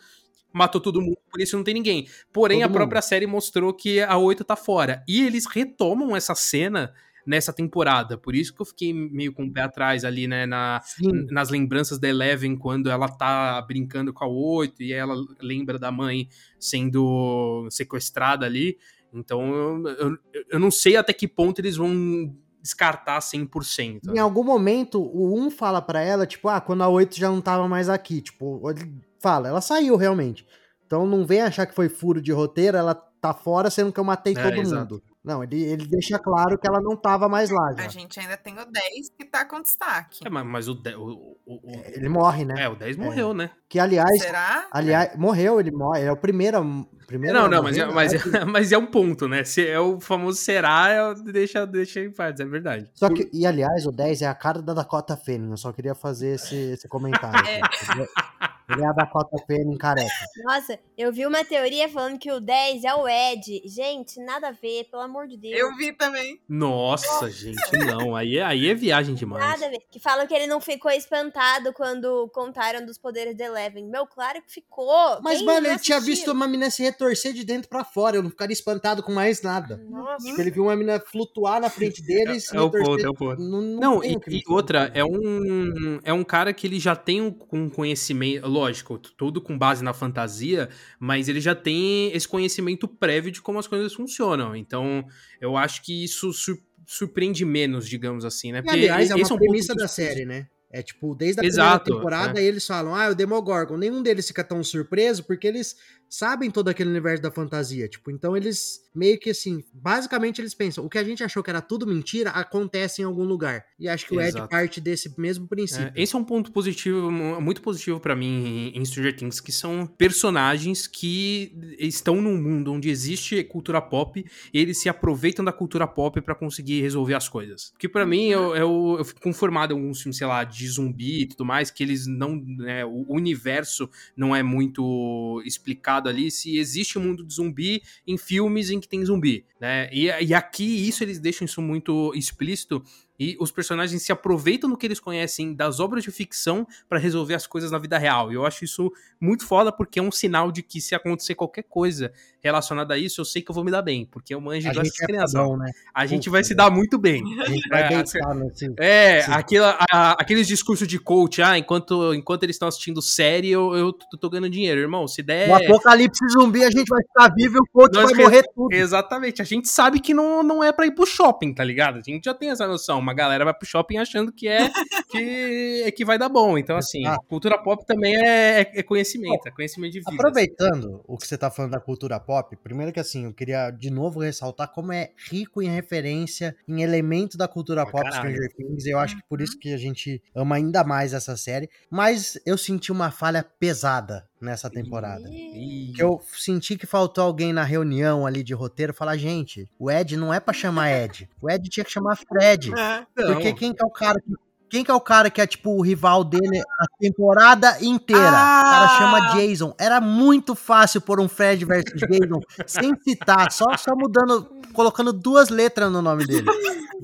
matou 0.51 0.81
todo 0.81 0.99
mundo, 1.01 1.17
por 1.31 1.39
isso 1.39 1.55
não 1.55 1.63
tem 1.63 1.73
ninguém. 1.75 2.07
Porém, 2.33 2.57
Todo 2.57 2.65
a 2.65 2.67
mundo. 2.69 2.77
própria 2.77 3.01
série 3.03 3.27
mostrou 3.27 3.71
que 3.73 4.01
a 4.01 4.17
8 4.17 4.43
tá 4.43 4.55
fora. 4.55 5.03
E 5.07 5.23
eles 5.23 5.45
retomam 5.45 6.15
essa 6.15 6.33
cena 6.33 6.91
nessa 7.31 7.53
temporada. 7.53 8.17
Por 8.17 8.35
isso 8.35 8.53
que 8.53 8.61
eu 8.61 8.65
fiquei 8.65 8.93
meio 8.93 9.31
com 9.31 9.45
o 9.45 9.51
pé 9.51 9.61
atrás 9.61 10.03
ali, 10.03 10.27
né, 10.27 10.45
na, 10.45 10.81
Sim. 10.83 11.27
nas 11.31 11.49
lembranças 11.49 11.97
da 11.97 12.09
Eleven, 12.09 12.57
quando 12.57 12.89
ela 12.89 13.07
tá 13.07 13.61
brincando 13.61 14.11
com 14.11 14.25
a 14.25 14.27
8 14.27 14.83
e 14.83 14.91
ela 14.91 15.15
lembra 15.41 15.79
da 15.79 15.89
mãe 15.89 16.27
sendo 16.59 17.67
sequestrada 17.69 18.45
ali. 18.45 18.77
Então 19.13 19.53
eu, 19.55 19.87
eu, 19.87 20.17
eu 20.51 20.59
não 20.59 20.69
sei 20.69 20.97
até 20.97 21.13
que 21.13 21.27
ponto 21.27 21.59
eles 21.59 21.77
vão 21.77 22.35
descartar 22.61 23.19
100%. 23.19 24.13
Em 24.13 24.19
algum 24.19 24.43
momento, 24.43 25.01
o 25.01 25.39
1 25.45 25.51
fala 25.51 25.81
pra 25.81 26.01
ela, 26.01 26.27
tipo, 26.27 26.49
ah, 26.49 26.59
quando 26.59 26.83
a 26.83 26.89
8 26.89 27.17
já 27.17 27.29
não 27.29 27.41
tava 27.41 27.65
mais 27.67 27.87
aqui. 27.87 28.21
Tipo, 28.21 28.69
ele 28.69 28.93
fala, 29.19 29.47
ela 29.47 29.61
saiu 29.61 29.95
realmente. 29.95 30.45
Então 30.85 31.07
não 31.07 31.25
vem 31.25 31.41
achar 31.41 31.65
que 31.65 31.73
foi 31.73 31.87
furo 31.87 32.21
de 32.21 32.31
roteiro, 32.33 32.75
ela 32.77 32.93
tá 32.93 33.33
fora, 33.33 33.69
sendo 33.69 33.91
que 33.93 33.99
eu 33.99 34.03
matei 34.03 34.33
É, 34.35 34.43
todo 34.43 34.59
exato. 34.59 34.95
mundo. 34.95 35.03
Não, 35.23 35.43
ele, 35.43 35.61
ele 35.61 35.85
deixa 35.85 36.17
claro 36.17 36.57
que 36.57 36.67
ela 36.67 36.81
não 36.81 36.95
tava 36.97 37.29
mais 37.29 37.51
lá 37.51 37.71
já. 37.77 37.85
A 37.85 37.87
gente 37.87 38.19
ainda 38.19 38.35
tem 38.35 38.53
o 38.57 38.65
10 38.65 39.09
que 39.15 39.23
tá 39.23 39.45
com 39.45 39.61
destaque. 39.61 40.25
É, 40.25 40.29
mas, 40.31 40.43
mas 40.45 40.67
o, 40.67 40.73
de- 40.73 40.95
o, 40.95 41.37
o, 41.45 41.55
o- 41.57 41.81
Ele 41.93 42.09
morre, 42.09 42.43
né? 42.43 42.55
é, 42.63 42.67
o 42.67 42.75
10 42.75 42.97
morreu, 42.97 43.31
né? 43.31 43.51
Que, 43.69 43.77
aliás, 43.79 44.17
Será? 44.19 44.67
aliás, 44.71 45.15
morreu, 45.15 45.59
ele 45.59 45.69
morre. 45.71 45.99
Ele 46.01 46.09
é 46.09 46.11
o 46.11 46.17
primeiro. 46.17 46.87
primeiro 47.05 47.37
Não, 47.37 47.47
não, 47.47 47.61
mas, 47.61 47.77
morrer, 47.77 47.91
é, 47.91 47.93
mas, 47.93 48.13
né? 48.31 48.39
é, 48.39 48.45
mas 48.49 48.71
é 48.71 48.77
um 48.79 48.87
ponto, 48.87 49.27
né? 49.27 49.43
Se 49.43 49.67
é 49.67 49.79
o 49.79 49.99
famoso 50.01 50.39
será, 50.39 50.89
é, 50.89 51.13
deixa, 51.31 51.67
deixa 51.67 51.99
em 51.99 52.11
paz, 52.11 52.39
é 52.39 52.45
verdade. 52.45 52.89
Só 52.95 53.07
que, 53.07 53.29
e 53.31 53.45
aliás, 53.45 53.85
o 53.85 53.91
10 53.91 54.23
é 54.23 54.27
a 54.27 54.33
cara 54.33 54.59
da 54.59 54.73
Dakota 54.73 55.15
Fanning. 55.15 55.51
Eu 55.51 55.57
só 55.57 55.71
queria 55.71 55.93
fazer 55.93 56.29
esse, 56.35 56.55
esse 56.55 56.87
comentário. 56.87 57.47
É. 57.47 57.61
Ele 58.71 58.81
é- 58.81 58.85
é 58.85 58.87
a 58.87 58.91
Dakota 58.93 59.37
Fanning 59.47 59.77
careca. 59.77 60.09
Nossa, 60.43 60.79
eu 60.97 61.11
vi 61.11 61.25
uma 61.25 61.43
teoria 61.43 61.87
falando 61.89 62.17
que 62.19 62.31
o 62.31 62.39
10 62.39 62.83
é 62.83 62.93
o 62.93 63.07
Ed. 63.07 63.61
Gente, 63.65 64.19
nada 64.23 64.49
a 64.49 64.51
ver, 64.51 64.85
pelo 64.89 65.03
amor 65.03 65.27
de 65.27 65.37
Deus. 65.37 65.57
Eu 65.59 65.75
vi 65.75 65.91
também. 65.93 66.39
Nossa, 66.47 67.29
gente, 67.29 67.59
não. 67.85 68.15
Aí 68.15 68.37
é, 68.37 68.43
aí 68.43 68.67
é 68.69 68.73
viagem 68.73 69.15
demais. 69.15 69.43
Nada 69.45 69.65
a 69.65 69.69
ver. 69.69 69.79
Que 69.89 69.99
falam 69.99 70.25
que 70.27 70.33
ele 70.33 70.47
não 70.47 70.59
ficou 70.61 70.91
espantado 70.91 71.73
quando 71.73 72.29
contaram 72.33 72.85
dos 72.85 72.97
poderes 72.97 73.35
de 73.35 73.43
Eleven. 73.43 73.85
Meu, 73.87 74.05
claro 74.07 74.41
que 74.41 74.51
ficou. 74.53 75.19
Mas, 75.21 75.37
Quem 75.37 75.45
mano, 75.45 75.61
não 75.61 75.69
ele 75.71 75.79
tinha 75.79 75.97
assistiu? 75.97 76.15
visto 76.15 76.31
uma 76.31 76.47
mina 76.47 76.69
se 76.69 76.81
retorcer 76.83 77.33
de 77.33 77.43
dentro 77.43 77.69
pra 77.69 77.83
fora. 77.83 78.15
Eu 78.17 78.23
não 78.23 78.29
ficaria 78.29 78.53
espantado 78.53 79.03
com 79.03 79.11
mais 79.11 79.41
nada. 79.41 79.77
Nossa. 79.89 80.25
Tipo, 80.25 80.41
ele 80.41 80.51
viu 80.51 80.63
uma 80.63 80.75
mina 80.75 80.99
flutuar 80.99 81.59
na 81.59 81.69
frente 81.69 82.01
dele 82.01 82.33
e 82.37 82.41
se 82.41 82.55
É 82.55 82.59
o 82.61 82.65
retorcer. 82.65 82.85
ponto, 82.85 83.05
é 83.05 83.09
o 83.09 83.13
ponto. 83.13 83.41
Não, 83.41 83.61
Não, 83.61 83.99
tem 83.99 84.13
e, 84.13 84.15
o 84.15 84.19
que 84.19 84.29
me 84.29 84.37
e 84.37 84.43
outra, 84.47 84.83
espantar. 84.85 84.97
é 85.01 85.05
um, 85.05 85.99
é 86.03 86.13
um 86.13 86.23
cara 86.23 86.53
que 86.53 86.67
ele 86.67 86.79
já 86.79 86.95
tem 86.95 87.21
um, 87.21 87.35
um 87.51 87.69
conhecimento, 87.69 88.47
lógico, 88.61 88.97
tudo 88.97 89.41
com 89.41 89.57
base 89.57 89.83
na 89.83 89.93
fantasia, 89.93 90.69
mas 90.99 91.27
ele 91.27 91.41
já 91.41 91.55
tem 91.55 92.11
esse 92.13 92.27
conhecimento 92.27 92.87
prévio 92.87 93.31
de 93.31 93.41
como 93.41 93.59
as 93.59 93.67
coisas 93.67 93.93
funcionam. 93.93 94.55
Então, 94.55 95.05
eu 95.39 95.57
acho 95.57 95.83
que 95.83 96.03
isso 96.03 96.31
sur- 96.31 96.61
surpreende 96.85 97.43
menos, 97.43 97.87
digamos 97.87 98.23
assim, 98.23 98.51
né? 98.51 98.61
E, 98.63 98.69
aliás, 98.69 99.09
é 99.09 99.15
uma 99.15 99.25
um 99.25 99.29
ponto 99.29 99.39
premissa 99.39 99.75
da 99.75 99.87
série, 99.87 100.25
né? 100.25 100.47
É 100.73 100.81
tipo, 100.81 101.13
desde 101.13 101.41
a 101.41 101.43
Exato, 101.43 101.83
primeira 101.83 102.03
temporada, 102.05 102.41
eles 102.41 102.65
falam, 102.65 102.95
ah, 102.95 103.09
o 103.09 103.15
Demogorgon. 103.15 103.75
Nenhum 103.75 104.01
deles 104.01 104.25
fica 104.27 104.43
tão 104.43 104.63
surpreso, 104.63 105.23
porque 105.25 105.45
eles 105.45 105.75
sabem 106.11 106.51
todo 106.51 106.67
aquele 106.67 106.89
universo 106.89 107.23
da 107.23 107.31
fantasia. 107.31 107.87
Tipo, 107.87 108.11
então 108.11 108.35
eles 108.35 108.81
meio 108.93 109.17
que 109.17 109.29
assim, 109.29 109.63
basicamente 109.73 110.41
eles 110.41 110.53
pensam, 110.53 110.85
o 110.85 110.89
que 110.89 110.97
a 110.97 111.03
gente 111.05 111.23
achou 111.23 111.41
que 111.41 111.49
era 111.49 111.61
tudo 111.61 111.87
mentira, 111.87 112.29
acontece 112.31 113.01
em 113.01 113.05
algum 113.05 113.23
lugar. 113.23 113.63
E 113.79 113.87
acho 113.87 114.05
que 114.05 114.15
Exato. 114.15 114.37
o 114.37 114.41
Ed 114.43 114.49
parte 114.49 114.81
desse 114.81 115.17
mesmo 115.17 115.47
princípio. 115.47 115.85
É, 115.95 116.01
esse 116.03 116.13
é 116.13 116.19
um 116.19 116.23
ponto 116.25 116.51
positivo, 116.51 117.09
mu- 117.09 117.39
muito 117.39 117.61
positivo 117.61 118.01
pra 118.01 118.13
mim 118.13 118.73
em 118.75 118.83
Stranger 118.83 119.15
Things, 119.15 119.39
que 119.39 119.51
são 119.53 119.87
personagens 119.87 120.85
que 120.87 121.53
estão 121.79 122.21
num 122.21 122.35
mundo 122.41 122.73
onde 122.73 122.89
existe 122.89 123.41
cultura 123.45 123.81
pop 123.81 124.25
e 124.53 124.59
eles 124.59 124.81
se 124.81 124.89
aproveitam 124.89 125.45
da 125.45 125.53
cultura 125.53 125.87
pop 125.87 126.19
pra 126.19 126.35
conseguir 126.35 126.81
resolver 126.81 127.13
as 127.13 127.29
coisas. 127.29 127.69
Porque 127.71 127.87
pra 127.87 128.05
mim 128.05 128.27
eu, 128.27 128.53
eu, 128.53 128.95
eu 128.99 129.05
fico 129.05 129.21
conformado 129.21 129.73
em 129.73 129.77
alguns 129.79 130.01
filmes, 130.01 130.17
sei 130.17 130.27
lá, 130.27 130.43
de 130.43 130.67
zumbi 130.67 131.21
e 131.21 131.25
tudo 131.27 131.45
mais, 131.45 131.71
que 131.71 131.81
eles 131.81 132.05
não, 132.05 132.35
né, 132.35 132.83
o 132.83 133.05
universo 133.07 133.89
não 134.17 134.35
é 134.35 134.43
muito 134.43 135.41
explicado 135.45 136.00
ali 136.09 136.31
se 136.31 136.57
existe 136.57 136.97
um 136.97 137.03
mundo 137.03 137.25
de 137.25 137.33
zumbi 137.33 137.81
em 138.05 138.17
filmes 138.17 138.69
em 138.69 138.79
que 138.79 138.87
tem 138.87 139.03
zumbi, 139.05 139.45
né? 139.59 139.89
E, 139.91 140.05
e 140.05 140.33
aqui 140.33 140.87
isso 140.87 141.03
eles 141.03 141.19
deixam 141.19 141.45
isso 141.45 141.61
muito 141.61 142.13
explícito 142.15 142.83
e 143.23 143.37
os 143.39 143.51
personagens 143.51 144.01
se 144.01 144.11
aproveitam 144.11 144.67
do 144.67 144.75
que 144.75 144.87
eles 144.87 144.99
conhecem 144.99 145.53
das 145.53 145.79
obras 145.79 146.03
de 146.03 146.09
ficção 146.11 146.65
pra 146.89 146.97
resolver 146.97 147.35
as 147.35 147.45
coisas 147.45 147.69
na 147.69 147.77
vida 147.77 147.97
real. 147.99 148.31
E 148.31 148.35
eu 148.35 148.45
acho 148.47 148.63
isso 148.65 148.91
muito 149.19 149.45
foda 149.45 149.71
porque 149.71 149.99
é 149.99 150.01
um 150.01 150.11
sinal 150.11 150.51
de 150.51 150.63
que 150.63 150.81
se 150.81 150.95
acontecer 150.95 151.35
qualquer 151.35 151.63
coisa 151.63 152.11
relacionada 152.43 152.95
a 152.95 152.97
isso, 152.97 153.21
eu 153.21 153.25
sei 153.25 153.43
que 153.43 153.51
eu 153.51 153.53
vou 153.53 153.63
me 153.63 153.69
dar 153.69 153.83
bem, 153.83 154.07
porque 154.09 154.33
eu 154.33 154.41
manjo 154.41 154.67
dessas 154.69 154.99
é 154.99 155.05
crianças. 155.05 155.33
né? 155.59 155.71
A 155.93 156.07
gente 156.07 156.21
Puta, 156.23 156.31
vai 156.31 156.43
se 156.43 156.49
né? 156.51 156.55
dar 156.55 156.71
muito 156.71 156.97
bem. 156.97 157.21
A 157.41 157.45
gente 157.45 157.69
vai 157.69 157.83
É, 157.83 157.87
deitar 157.89 158.33
nesse... 158.33 158.73
É, 158.79 159.21
Sim. 159.21 159.31
aquela, 159.33 159.77
a- 159.91 160.13
aqueles 160.13 160.47
discursos 160.47 160.87
de 160.87 160.97
coach, 160.97 161.41
ah, 161.43 161.55
enquanto, 161.59 162.15
enquanto 162.15 162.41
eles 162.43 162.55
estão 162.55 162.67
assistindo 162.67 162.99
série, 163.03 163.51
eu, 163.51 163.75
eu 163.75 163.93
tô, 163.93 164.17
tô 164.17 164.29
ganhando 164.31 164.49
dinheiro, 164.49 164.81
irmão. 164.81 165.07
Se 165.07 165.21
der. 165.21 165.47
No 165.47 165.53
apocalipse 165.55 166.27
zumbi 166.29 166.63
a 166.63 166.71
gente 166.71 166.87
vai 166.89 167.03
ficar 167.03 167.29
vivo 167.35 167.57
e 167.57 167.59
o 167.59 167.65
coach 167.71 167.93
Nós 167.93 168.05
vai 168.05 168.13
que- 168.15 168.21
morrer 168.23 168.43
tudo. 168.55 168.73
Exatamente, 168.73 169.41
a 169.41 169.45
gente 169.45 169.69
sabe 169.69 169.99
que 169.99 170.13
não, 170.13 170.41
não 170.41 170.63
é 170.63 170.71
pra 170.71 170.87
ir 170.87 170.95
pro 170.95 171.05
shopping, 171.05 171.53
tá 171.53 171.63
ligado? 171.63 171.99
A 171.99 172.01
gente 172.01 172.23
já 172.25 172.33
tem 172.33 172.49
essa 172.49 172.65
noção. 172.65 172.99
Uma 173.11 173.15
galera 173.15 173.43
vai 173.43 173.53
pro 173.53 173.67
shopping 173.67 173.97
achando 173.97 174.31
que 174.31 174.47
é 174.47 174.69
que, 175.09 175.83
é 175.85 175.91
que 175.91 176.05
vai 176.05 176.17
dar 176.17 176.29
bom. 176.29 176.57
Então, 176.57 176.77
assim, 176.77 177.01
Exato. 177.01 177.25
cultura 177.27 177.57
pop 177.61 177.85
também 177.85 178.15
é, 178.15 178.61
é- 178.61 178.71
é 178.75 178.83
conhecimento, 178.83 179.45
é 179.47 179.51
conhecimento 179.51 179.91
de 179.91 179.99
vida. 179.99 180.11
Aproveitando 180.13 181.01
o 181.05 181.17
que 181.17 181.27
você 181.27 181.37
tá 181.37 181.51
falando 181.51 181.71
da 181.71 181.79
cultura 181.81 182.19
pop, 182.19 182.55
primeiro 182.63 182.93
que 182.93 182.99
assim, 182.99 183.25
eu 183.25 183.33
queria 183.33 183.69
de 183.69 183.89
novo 183.91 184.21
ressaltar 184.21 184.71
como 184.71 184.93
é 184.93 185.11
rico 185.29 185.61
em 185.61 185.69
referência, 185.69 186.55
em 186.67 186.81
elemento 186.81 187.37
da 187.37 187.47
cultura 187.47 187.83
Pra 187.83 187.91
pop 187.91 188.03
caralho. 188.03 188.31
Stranger 188.31 188.55
Things. 188.55 188.85
Eu 188.85 188.97
acho 188.97 189.17
que 189.17 189.23
por 189.27 189.41
isso 189.41 189.59
que 189.59 189.73
a 189.73 189.77
gente 189.77 190.21
ama 190.33 190.55
ainda 190.55 190.83
mais 190.83 191.13
essa 191.13 191.35
série. 191.35 191.69
Mas 191.89 192.39
eu 192.45 192.57
senti 192.57 192.91
uma 192.91 193.11
falha 193.11 193.43
pesada 193.43 194.25
nessa 194.41 194.69
temporada. 194.69 195.29
Ih, 195.29 195.93
Que 195.95 196.01
eu 196.03 196.21
senti 196.33 196.77
que 196.77 196.85
faltou 196.85 197.23
alguém 197.23 197.53
na 197.53 197.63
reunião 197.63 198.25
ali 198.25 198.43
de 198.43 198.53
roteiro 198.53 198.93
falar, 198.93 199.17
gente, 199.17 199.69
o 199.77 199.89
Ed 199.89 200.17
não 200.17 200.33
é 200.33 200.39
pra 200.39 200.53
chamar 200.53 200.91
Ed. 200.91 201.29
O 201.41 201.49
Ed 201.49 201.69
tinha 201.69 201.83
que 201.83 201.91
chamar 201.91 202.17
Fred. 202.17 202.71
É. 202.73 203.05
Porque 203.15 203.53
quem 203.53 203.73
que 203.73 203.83
é 203.83 203.85
o 203.85 203.91
cara 203.91 204.19
que. 204.19 204.33
Quem 204.71 204.83
que 204.85 204.89
é 204.89 204.93
o 204.93 205.01
cara 205.01 205.29
que 205.29 205.41
é 205.41 205.45
tipo 205.45 205.71
o 205.77 205.81
rival 205.81 206.23
dele 206.23 206.61
a 206.79 206.85
temporada 206.99 207.77
inteira? 207.83 208.21
O 208.21 208.31
cara 208.31 208.85
Ah! 208.85 208.97
chama 208.97 209.35
Jason. 209.35 209.75
Era 209.77 209.99
muito 209.99 210.55
fácil 210.55 211.01
pôr 211.01 211.19
um 211.19 211.27
Fred 211.27 211.65
versus 211.65 211.99
Jason 211.99 212.39
sem 212.65 212.95
citar, 213.01 213.51
só, 213.51 213.65
só 213.77 213.93
mudando, 213.95 214.49
colocando 214.73 215.11
duas 215.11 215.49
letras 215.49 215.91
no 215.91 216.01
nome 216.01 216.25
dele. 216.25 216.47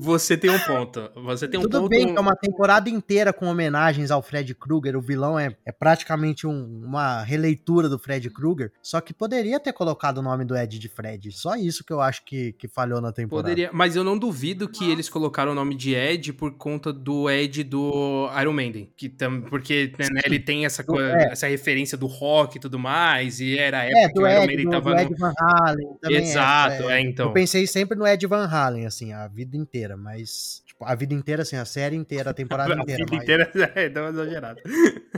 Você 0.00 0.36
tem 0.36 0.48
um 0.50 0.58
ponto. 0.60 1.10
Você 1.24 1.48
tem 1.48 1.58
um 1.58 1.64
Tudo 1.64 1.80
ponto. 1.80 1.88
bem 1.90 2.06
que 2.12 2.16
é 2.16 2.20
uma 2.20 2.36
temporada 2.36 2.88
inteira 2.88 3.32
com 3.32 3.46
homenagens 3.46 4.10
ao 4.12 4.22
Fred 4.22 4.54
Krueger. 4.54 4.96
O 4.96 5.00
vilão 5.00 5.36
é, 5.38 5.56
é 5.66 5.72
praticamente 5.72 6.46
um- 6.46 6.82
uma 6.84 7.22
releitura 7.22 7.88
do 7.88 7.98
Fred 7.98 8.30
Krueger. 8.30 8.72
Só 8.80 9.00
que 9.00 9.12
poderia 9.12 9.58
ter 9.58 9.72
colocado 9.72 10.18
o 10.18 10.22
nome 10.22 10.44
do 10.44 10.56
Ed 10.56 10.78
de 10.78 10.88
Fred. 10.88 11.32
Só 11.32 11.56
isso 11.56 11.84
que 11.84 11.92
eu 11.92 12.00
acho 12.00 12.24
que, 12.24 12.52
que 12.52 12.68
falhou 12.68 13.00
na 13.00 13.10
temporada. 13.12 13.48
Poderia, 13.48 13.70
mas 13.72 13.96
eu 13.96 14.04
não 14.04 14.16
duvido 14.16 14.68
que 14.68 14.88
eles 14.88 15.08
colocaram 15.08 15.50
o 15.50 15.54
nome 15.54 15.74
de 15.74 15.94
Ed 15.94 16.32
por 16.32 16.52
conta 16.52 16.92
do 16.92 17.28
Ed 17.28 17.57
do 17.64 18.30
Iron 18.40 18.52
Maiden, 18.52 18.90
que 18.96 19.08
tam, 19.08 19.42
porque 19.42 19.92
né, 19.98 20.20
ele 20.24 20.38
tem 20.38 20.64
essa 20.64 20.82
coisa, 20.84 21.12
é. 21.12 21.32
essa 21.32 21.46
referência 21.46 21.96
do 21.96 22.06
rock 22.06 22.56
e 22.56 22.60
tudo 22.60 22.78
mais, 22.78 23.40
e 23.40 23.58
era 23.58 23.80
a 23.80 23.84
época 23.84 23.98
É, 23.98 24.08
que 24.08 24.18
o 24.18 24.26
Iron 24.26 24.42
Ed, 24.42 24.46
Maiden 24.46 24.64
do, 24.64 24.70
tava 24.70 24.90
do 24.90 24.96
no... 24.96 25.00
Ed 25.02 25.14
Van 25.18 25.32
Halen 25.38 25.88
também. 26.00 26.18
é, 26.18 26.20
Exato, 26.22 26.90
é. 26.90 26.98
é, 26.98 27.00
então. 27.00 27.26
Eu 27.26 27.32
pensei 27.32 27.66
sempre 27.66 27.96
no 27.96 28.06
Ed 28.06 28.26
Van 28.26 28.46
Halen, 28.46 28.86
assim, 28.86 29.12
a 29.12 29.26
vida 29.28 29.56
inteira, 29.56 29.96
mas. 29.96 30.62
Tipo, 30.78 30.84
a 30.84 30.94
vida 30.94 31.12
inteira, 31.12 31.42
assim, 31.42 31.56
a 31.56 31.64
série 31.64 31.96
inteira, 31.96 32.30
a 32.30 32.34
temporada 32.34 32.72
a 32.78 32.78
inteira. 32.82 33.04
vida 33.04 33.16
mas, 33.16 33.22
inteira 33.24 33.52
é, 33.74 34.08
exagerada. 34.10 34.62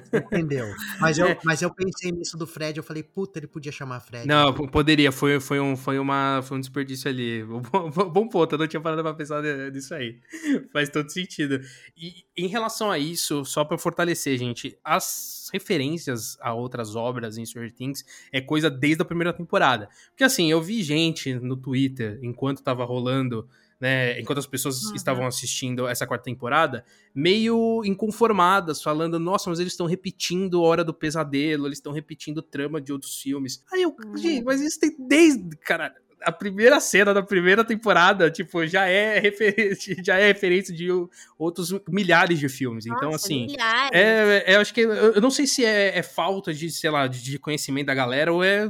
você 0.03 0.17
entendeu? 0.17 0.67
Mas 0.99 1.19
eu, 1.19 1.27
É. 1.27 1.39
mas 1.45 1.61
eu 1.61 1.71
pensei 1.73 2.11
nisso 2.11 2.37
do 2.39 2.47
Fred, 2.47 2.79
eu 2.79 2.83
falei, 2.83 3.03
puta, 3.03 3.39
ele 3.39 3.47
podia 3.47 3.71
chamar 3.71 4.01
Fred. 4.01 4.27
Não, 4.27 4.55
p- 4.55 4.67
poderia, 4.69 5.13
foi, 5.13 5.39
foi, 5.39 5.61
um, 5.61 5.77
foi, 5.77 5.99
uma, 5.99 6.41
foi 6.43 6.57
um 6.57 6.61
desperdício 6.61 7.11
ali. 7.11 7.45
Bom, 7.45 7.91
bom- 7.91 8.29
ponto, 8.29 8.55
eu 8.55 8.59
não 8.59 8.67
tinha 8.67 8.81
parado 8.81 9.03
pra 9.03 9.13
pensar 9.13 9.43
nisso 9.71 9.95
aí. 9.95 10.19
Faz 10.73 10.89
todo 10.89 11.11
sentido. 11.11 11.61
E 11.97 12.25
em 12.37 12.47
relação 12.47 12.91
a 12.91 12.99
isso, 12.99 13.45
só 13.45 13.63
pra 13.65 13.77
fortalecer, 13.77 14.39
gente, 14.39 14.79
as 14.83 15.49
referências 15.53 16.39
a 16.41 16.55
outras 16.55 16.95
obras 16.97 17.37
em 17.37 17.45
Stranger 17.45 17.73
Things 17.73 18.05
é 18.33 18.41
coisa 18.41 18.71
desde 18.71 19.03
a 19.03 19.05
primeira 19.05 19.33
temporada. 19.33 19.89
Porque 20.11 20.25
assim, 20.25 20.51
eu 20.51 20.63
vi 20.63 20.83
gente 20.83 21.35
no 21.35 21.57
Twitter, 21.57 22.19
enquanto 22.23 22.63
tava 22.63 22.85
rolando, 22.85 23.47
né, 23.81 24.21
enquanto 24.21 24.39
as 24.39 24.47
pessoas 24.47 24.83
Uhum. 24.85 24.95
estavam 24.95 25.27
assistindo 25.27 25.89
essa 25.89 26.07
quarta 26.07 26.25
temporada, 26.25 26.85
meio 27.15 27.83
inconformadas, 27.85 28.83
falando, 28.83 29.19
nossa, 29.19 29.49
mas 29.49 29.59
eles 29.59 29.73
estão 29.73 29.87
repetindo 29.87 30.63
Hora 30.63 30.85
do 30.85 30.93
Pesadelo, 30.93 31.67
eles 31.67 31.79
estão 31.79 31.93
repetindo 31.93 32.43
trama 32.43 32.81
de 32.81 32.93
outros 32.93 33.21
filmes. 33.21 33.63
Aí 33.73 33.83
eu, 33.83 33.97
Uhum. 34.05 34.17
gente, 34.17 34.45
mas 34.45 34.61
isso 34.61 34.79
tem 34.79 34.95
desde, 34.99 35.57
cara, 35.57 35.95
a 36.23 36.31
primeira 36.31 36.79
cena 36.81 37.15
da 37.15 37.23
primeira 37.23 37.65
temporada, 37.65 38.31
tipo, 38.31 38.67
já 38.67 38.87
é 38.87 39.19
referência, 39.19 39.97
já 40.05 40.19
é 40.19 40.27
referência 40.27 40.75
de 40.75 40.89
outros 41.39 41.73
milhares 41.89 42.39
de 42.39 42.47
filmes. 42.47 42.85
então, 42.85 43.13
Nossa, 43.13 43.25
assim, 43.27 43.47
milhares. 43.47 43.91
é, 43.99 44.45
é, 44.47 44.57
eu 44.57 44.61
acho 44.61 44.75
que. 44.75 44.83
Eu, 44.83 45.15
eu 45.15 45.21
não 45.23 45.31
sei 45.31 45.47
se 45.47 45.65
é, 45.65 45.97
é 45.97 46.03
falta 46.03 46.53
de, 46.53 46.71
sei 46.71 46.91
lá, 46.91 47.07
de, 47.07 47.39
conhecimento 47.39 47.87
da 47.87 47.95
galera 47.95 48.31
ou 48.33 48.45
é 48.45 48.69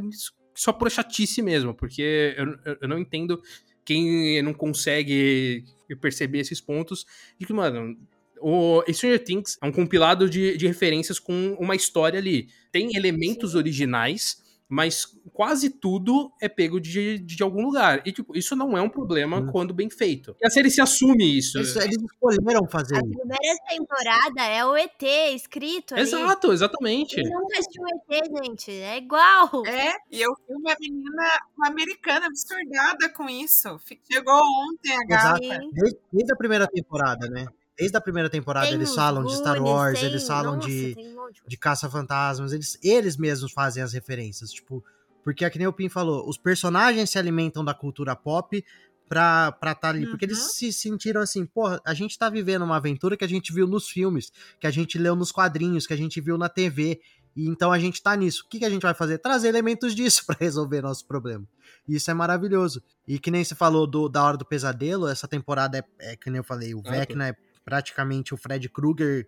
só 0.54 0.72
por 0.72 0.88
chatice 0.90 1.42
mesmo, 1.42 1.74
porque 1.74 2.36
eu, 2.36 2.76
eu 2.82 2.88
não 2.88 2.98
entendo 3.00 3.42
quem 3.90 4.40
não 4.40 4.54
consegue 4.54 5.64
perceber 6.00 6.38
esses 6.38 6.60
pontos 6.60 7.04
de 7.36 7.44
que, 7.44 7.52
mano. 7.52 7.98
O 8.42 8.82
Stranger 8.90 9.22
Things 9.22 9.58
é 9.60 9.66
um 9.66 9.72
compilado 9.72 10.30
de, 10.30 10.56
de 10.56 10.66
referências 10.66 11.18
com 11.18 11.56
uma 11.60 11.74
história 11.74 12.18
ali. 12.18 12.48
Tem 12.72 12.96
elementos 12.96 13.54
originais, 13.54 14.40
mas 14.70 15.04
quase 15.32 15.68
tudo 15.68 16.32
é 16.40 16.48
pego 16.48 16.80
de, 16.80 17.18
de 17.18 17.42
algum 17.42 17.60
lugar. 17.62 18.00
E, 18.06 18.12
tipo, 18.12 18.36
isso 18.36 18.54
não 18.54 18.78
é 18.78 18.80
um 18.80 18.88
problema 18.88 19.38
Hum. 19.40 19.48
quando 19.50 19.74
bem 19.74 19.90
feito. 19.90 20.36
E 20.40 20.46
a 20.46 20.50
série 20.50 20.70
se 20.70 20.80
assume 20.80 21.38
isso. 21.38 21.58
Eles, 21.58 21.74
eles 21.74 21.96
escolheram 22.02 22.68
fazer 22.70 22.94
A 22.94 22.98
isso. 22.98 23.08
primeira 23.18 23.56
temporada 23.68 24.42
é 24.44 24.64
o 24.64 24.76
ET 24.76 25.02
escrito 25.34 25.94
ali. 25.94 26.02
Exato, 26.02 26.52
exatamente. 26.52 27.16
Quem 27.16 27.24
nunca 27.24 27.58
assistiu 27.58 27.82
o 27.82 28.14
ET, 28.14 28.44
gente? 28.46 28.70
É 28.70 28.96
igual. 28.98 29.66
É, 29.66 29.92
e 30.10 30.20
eu 30.20 30.32
vi 30.48 30.54
uma 30.54 30.76
menina, 30.80 31.28
uma 31.58 31.68
americana 31.68 32.26
absurdada 32.26 33.08
com 33.12 33.28
isso. 33.28 33.76
Chegou 34.10 34.40
ontem 34.68 34.92
a 34.96 35.04
gata. 35.08 35.44
Exato. 35.44 35.70
Desde, 35.72 35.98
desde 36.12 36.32
a 36.32 36.36
primeira 36.36 36.66
temporada, 36.68 37.28
né? 37.28 37.46
Desde 37.80 37.96
a 37.96 38.00
primeira 38.00 38.28
temporada 38.30 38.66
Tem 38.66 38.74
eles 38.76 38.94
falam 38.94 39.24
de 39.24 39.34
Star 39.36 39.56
Goonies, 39.56 39.72
Wars, 39.72 40.00
tem- 40.00 40.08
eles 40.08 40.26
falam 40.26 40.56
nossa, 40.56 40.68
de, 40.68 40.94
um 40.96 41.48
de 41.48 41.56
caça-fantasmas, 41.56 42.52
eles, 42.52 42.78
eles 42.82 43.16
mesmos 43.16 43.52
fazem 43.52 43.82
as 43.82 43.92
referências, 43.92 44.50
tipo, 44.52 44.84
porque 45.24 45.44
é 45.44 45.50
que 45.50 45.58
nem 45.58 45.66
o 45.66 45.72
Pim 45.72 45.88
falou, 45.88 46.28
os 46.28 46.38
personagens 46.38 47.10
se 47.10 47.18
alimentam 47.18 47.64
da 47.64 47.74
cultura 47.74 48.14
pop 48.14 48.64
pra 49.08 49.48
estar 49.56 49.74
tá 49.74 49.88
ali, 49.88 50.06
porque 50.06 50.24
Uhum. 50.24 50.30
eles 50.30 50.54
se 50.54 50.72
sentiram 50.72 51.20
assim, 51.20 51.44
porra, 51.44 51.80
a 51.84 51.92
gente 51.94 52.16
tá 52.16 52.28
vivendo 52.30 52.62
uma 52.62 52.76
aventura 52.76 53.16
que 53.16 53.24
a 53.24 53.28
gente 53.28 53.52
viu 53.52 53.66
nos 53.66 53.88
filmes, 53.88 54.30
que 54.60 54.66
a 54.66 54.70
gente 54.70 54.96
leu 54.98 55.16
nos 55.16 55.32
quadrinhos, 55.32 55.86
que 55.86 55.92
a 55.92 55.96
gente 55.96 56.20
viu 56.20 56.38
na 56.38 56.48
TV, 56.48 57.00
e 57.34 57.48
então 57.48 57.72
a 57.72 57.78
gente 57.78 58.00
tá 58.02 58.14
nisso. 58.16 58.44
O 58.44 58.48
que, 58.48 58.58
que 58.60 58.64
a 58.64 58.70
gente 58.70 58.82
vai 58.82 58.94
fazer? 58.94 59.18
Trazer 59.18 59.48
elementos 59.48 59.94
disso 59.94 60.24
pra 60.26 60.36
resolver 60.38 60.80
nosso 60.82 61.06
problema. 61.06 61.44
E 61.88 61.96
isso 61.96 62.10
é 62.10 62.14
maravilhoso. 62.14 62.82
E 63.06 63.18
que 63.18 63.30
nem 63.30 63.42
você 63.44 63.54
falou 63.54 63.86
do, 63.86 64.08
da 64.08 64.22
Hora 64.22 64.36
do 64.36 64.44
Pesadelo, 64.44 65.08
essa 65.08 65.26
temporada 65.26 65.78
é, 65.78 66.12
é 66.12 66.16
que 66.16 66.30
nem 66.30 66.38
eu 66.38 66.44
falei, 66.44 66.74
o 66.74 66.82
Ah, 66.86 66.90
Vecna 66.90 67.28
é 67.28 67.34
praticamente 67.70 68.34
o 68.34 68.36
Fred 68.36 68.68
Krueger 68.68 69.26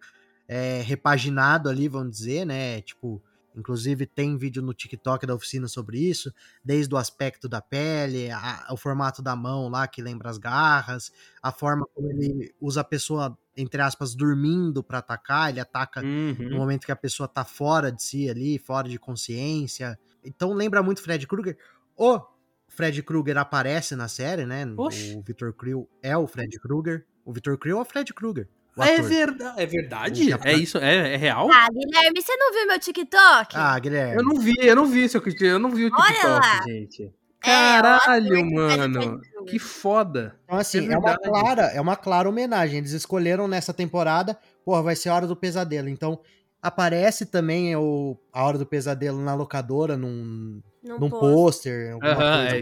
é, 0.48 0.82
repaginado 0.82 1.68
ali, 1.68 1.86
vamos 1.88 2.10
dizer, 2.18 2.44
né? 2.44 2.82
Tipo, 2.82 3.22
inclusive 3.54 4.04
tem 4.04 4.36
vídeo 4.36 4.60
no 4.62 4.74
TikTok 4.74 5.24
da 5.26 5.34
oficina 5.34 5.68
sobre 5.68 5.98
isso, 5.98 6.32
desde 6.64 6.92
o 6.92 6.98
aspecto 6.98 7.48
da 7.48 7.60
pele, 7.62 8.30
a- 8.30 8.66
o 8.70 8.76
formato 8.76 9.22
da 9.22 9.36
mão 9.36 9.68
lá 9.68 9.86
que 9.86 10.02
lembra 10.02 10.28
as 10.28 10.38
garras, 10.38 11.12
a 11.40 11.52
forma 11.52 11.86
como 11.94 12.10
ele 12.10 12.52
usa 12.60 12.80
a 12.80 12.84
pessoa, 12.84 13.38
entre 13.56 13.80
aspas, 13.80 14.14
dormindo 14.14 14.82
pra 14.82 14.98
atacar, 14.98 15.50
ele 15.50 15.60
ataca 15.60 16.02
no 16.02 16.08
Uhum. 16.08 16.56
momento 16.58 16.84
que 16.86 16.92
a 16.92 16.96
pessoa 16.96 17.28
tá 17.28 17.44
fora 17.44 17.92
de 17.92 18.02
si 18.02 18.28
ali, 18.28 18.58
fora 18.58 18.88
de 18.88 18.98
consciência. 18.98 19.96
Então 20.24 20.52
lembra 20.52 20.82
muito 20.82 21.00
Fred 21.02 21.26
Krueger. 21.26 21.56
O 21.96 22.20
Fred 22.68 23.02
Krueger 23.02 23.36
aparece 23.38 23.94
na 23.94 24.08
série, 24.08 24.46
né? 24.46 24.64
Oxe. 24.76 25.14
O 25.16 25.22
Victor 25.22 25.52
Creel 25.52 25.86
é 26.02 26.16
o 26.16 26.26
Fred 26.26 26.58
Krueger. 26.58 27.06
O 27.24 27.32
Victor 27.32 27.58
Creel 27.58 27.78
é 27.78 27.80
o 27.80 27.84
Fred 27.84 28.12
Krueger. 28.12 28.48
o 28.76 28.82
É 28.82 29.00
verdade, 29.02 29.62
é 29.62 29.66
verdade? 29.66 30.30
É 30.44 30.52
isso, 30.54 30.78
é, 30.78 31.14
é 31.14 31.16
real? 31.16 31.48
Ah, 31.52 31.68
Guilherme, 31.70 32.22
você 32.22 32.34
não 32.36 32.52
viu 32.52 32.66
meu 32.66 32.78
TikTok? 32.78 33.54
Ah, 33.54 33.78
Guilherme. 33.78 34.16
Eu 34.16 34.24
não 34.24 34.40
vi, 34.40 34.54
eu 34.58 34.74
não 34.76 34.86
vi, 34.86 35.08
seu 35.08 35.20
Cristiano, 35.20 35.54
eu 35.56 35.58
não 35.58 35.70
vi 35.70 35.86
o 35.86 35.90
Olha 35.94 36.06
TikTok, 36.06 36.26
lá. 36.46 36.62
gente. 36.66 37.12
É, 37.44 37.48
Caralho, 37.50 38.40
o 38.40 38.54
mano. 38.54 39.20
Que 39.46 39.58
foda. 39.58 40.36
Então, 40.44 40.58
assim, 40.58 40.88
É 40.88 40.92
é, 40.92 40.98
uma 40.98 41.18
clara, 41.18 41.62
é 41.74 41.80
uma 41.80 41.96
clara 41.96 42.28
homenagem. 42.28 42.78
Eles 42.78 42.92
escolheram 42.92 43.48
nessa 43.48 43.74
temporada, 43.74 44.38
porra, 44.64 44.80
vai 44.82 44.94
ser 44.96 45.08
a 45.08 45.14
Hora 45.16 45.26
do 45.26 45.34
Pesadelo. 45.36 45.88
Então, 45.88 46.20
aparece 46.62 47.26
também 47.26 47.74
o, 47.74 48.16
a 48.32 48.44
Hora 48.44 48.56
do 48.56 48.64
Pesadelo 48.64 49.20
na 49.20 49.34
locadora, 49.34 49.96
num, 49.96 50.62
Num 50.82 50.98
num 50.98 51.10
pôster, 51.10 51.98
coisa. 51.98 52.00
é. 52.46 52.60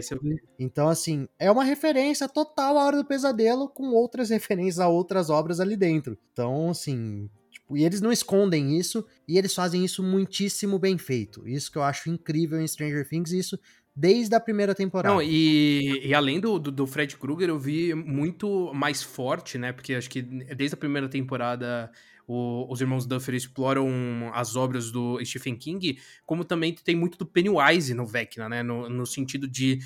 Então, 0.57 0.89
assim, 0.89 1.27
é 1.37 1.51
uma 1.51 1.63
referência 1.63 2.27
total 2.27 2.79
à 2.79 2.85
Hora 2.85 2.97
do 2.97 3.05
Pesadelo 3.05 3.69
com 3.69 3.91
outras 3.91 4.31
referências 4.31 4.79
a 4.79 4.87
outras 4.87 5.29
obras 5.29 5.59
ali 5.59 5.77
dentro. 5.77 6.17
Então, 6.33 6.71
assim, 6.71 7.29
tipo, 7.51 7.77
e 7.77 7.83
eles 7.83 8.01
não 8.01 8.11
escondem 8.11 8.75
isso 8.77 9.05
e 9.27 9.37
eles 9.37 9.53
fazem 9.53 9.85
isso 9.85 10.01
muitíssimo 10.01 10.79
bem 10.79 10.97
feito. 10.97 11.47
Isso 11.47 11.71
que 11.71 11.77
eu 11.77 11.83
acho 11.83 12.09
incrível 12.09 12.59
em 12.59 12.67
Stranger 12.67 13.07
Things, 13.07 13.31
e 13.31 13.37
isso 13.37 13.59
desde 13.95 14.33
a 14.33 14.39
primeira 14.39 14.73
temporada. 14.73 15.13
Não, 15.13 15.21
e, 15.21 16.01
e 16.03 16.13
além 16.13 16.39
do, 16.39 16.57
do, 16.57 16.71
do 16.71 16.87
Fred 16.87 17.15
Krueger, 17.17 17.49
eu 17.49 17.59
vi 17.59 17.93
muito 17.93 18.73
mais 18.73 19.03
forte, 19.03 19.57
né? 19.57 19.71
Porque 19.71 19.93
acho 19.93 20.09
que 20.09 20.21
desde 20.21 20.73
a 20.73 20.77
primeira 20.77 21.07
temporada 21.09 21.91
o- 22.27 22.71
os 22.71 22.81
irmãos 22.81 23.05
Duffer 23.05 23.35
exploram 23.35 24.31
as 24.33 24.55
obras 24.55 24.91
do 24.91 25.23
Stephen 25.25 25.55
King, 25.55 25.97
como 26.25 26.43
também 26.45 26.73
tem 26.73 26.95
muito 26.95 27.17
do 27.17 27.25
Pennywise 27.25 27.93
no 27.93 28.05
Vecna, 28.05 28.47
né? 28.49 28.63
No, 28.63 28.89
no 28.89 29.05
sentido 29.05 29.47
de 29.47 29.79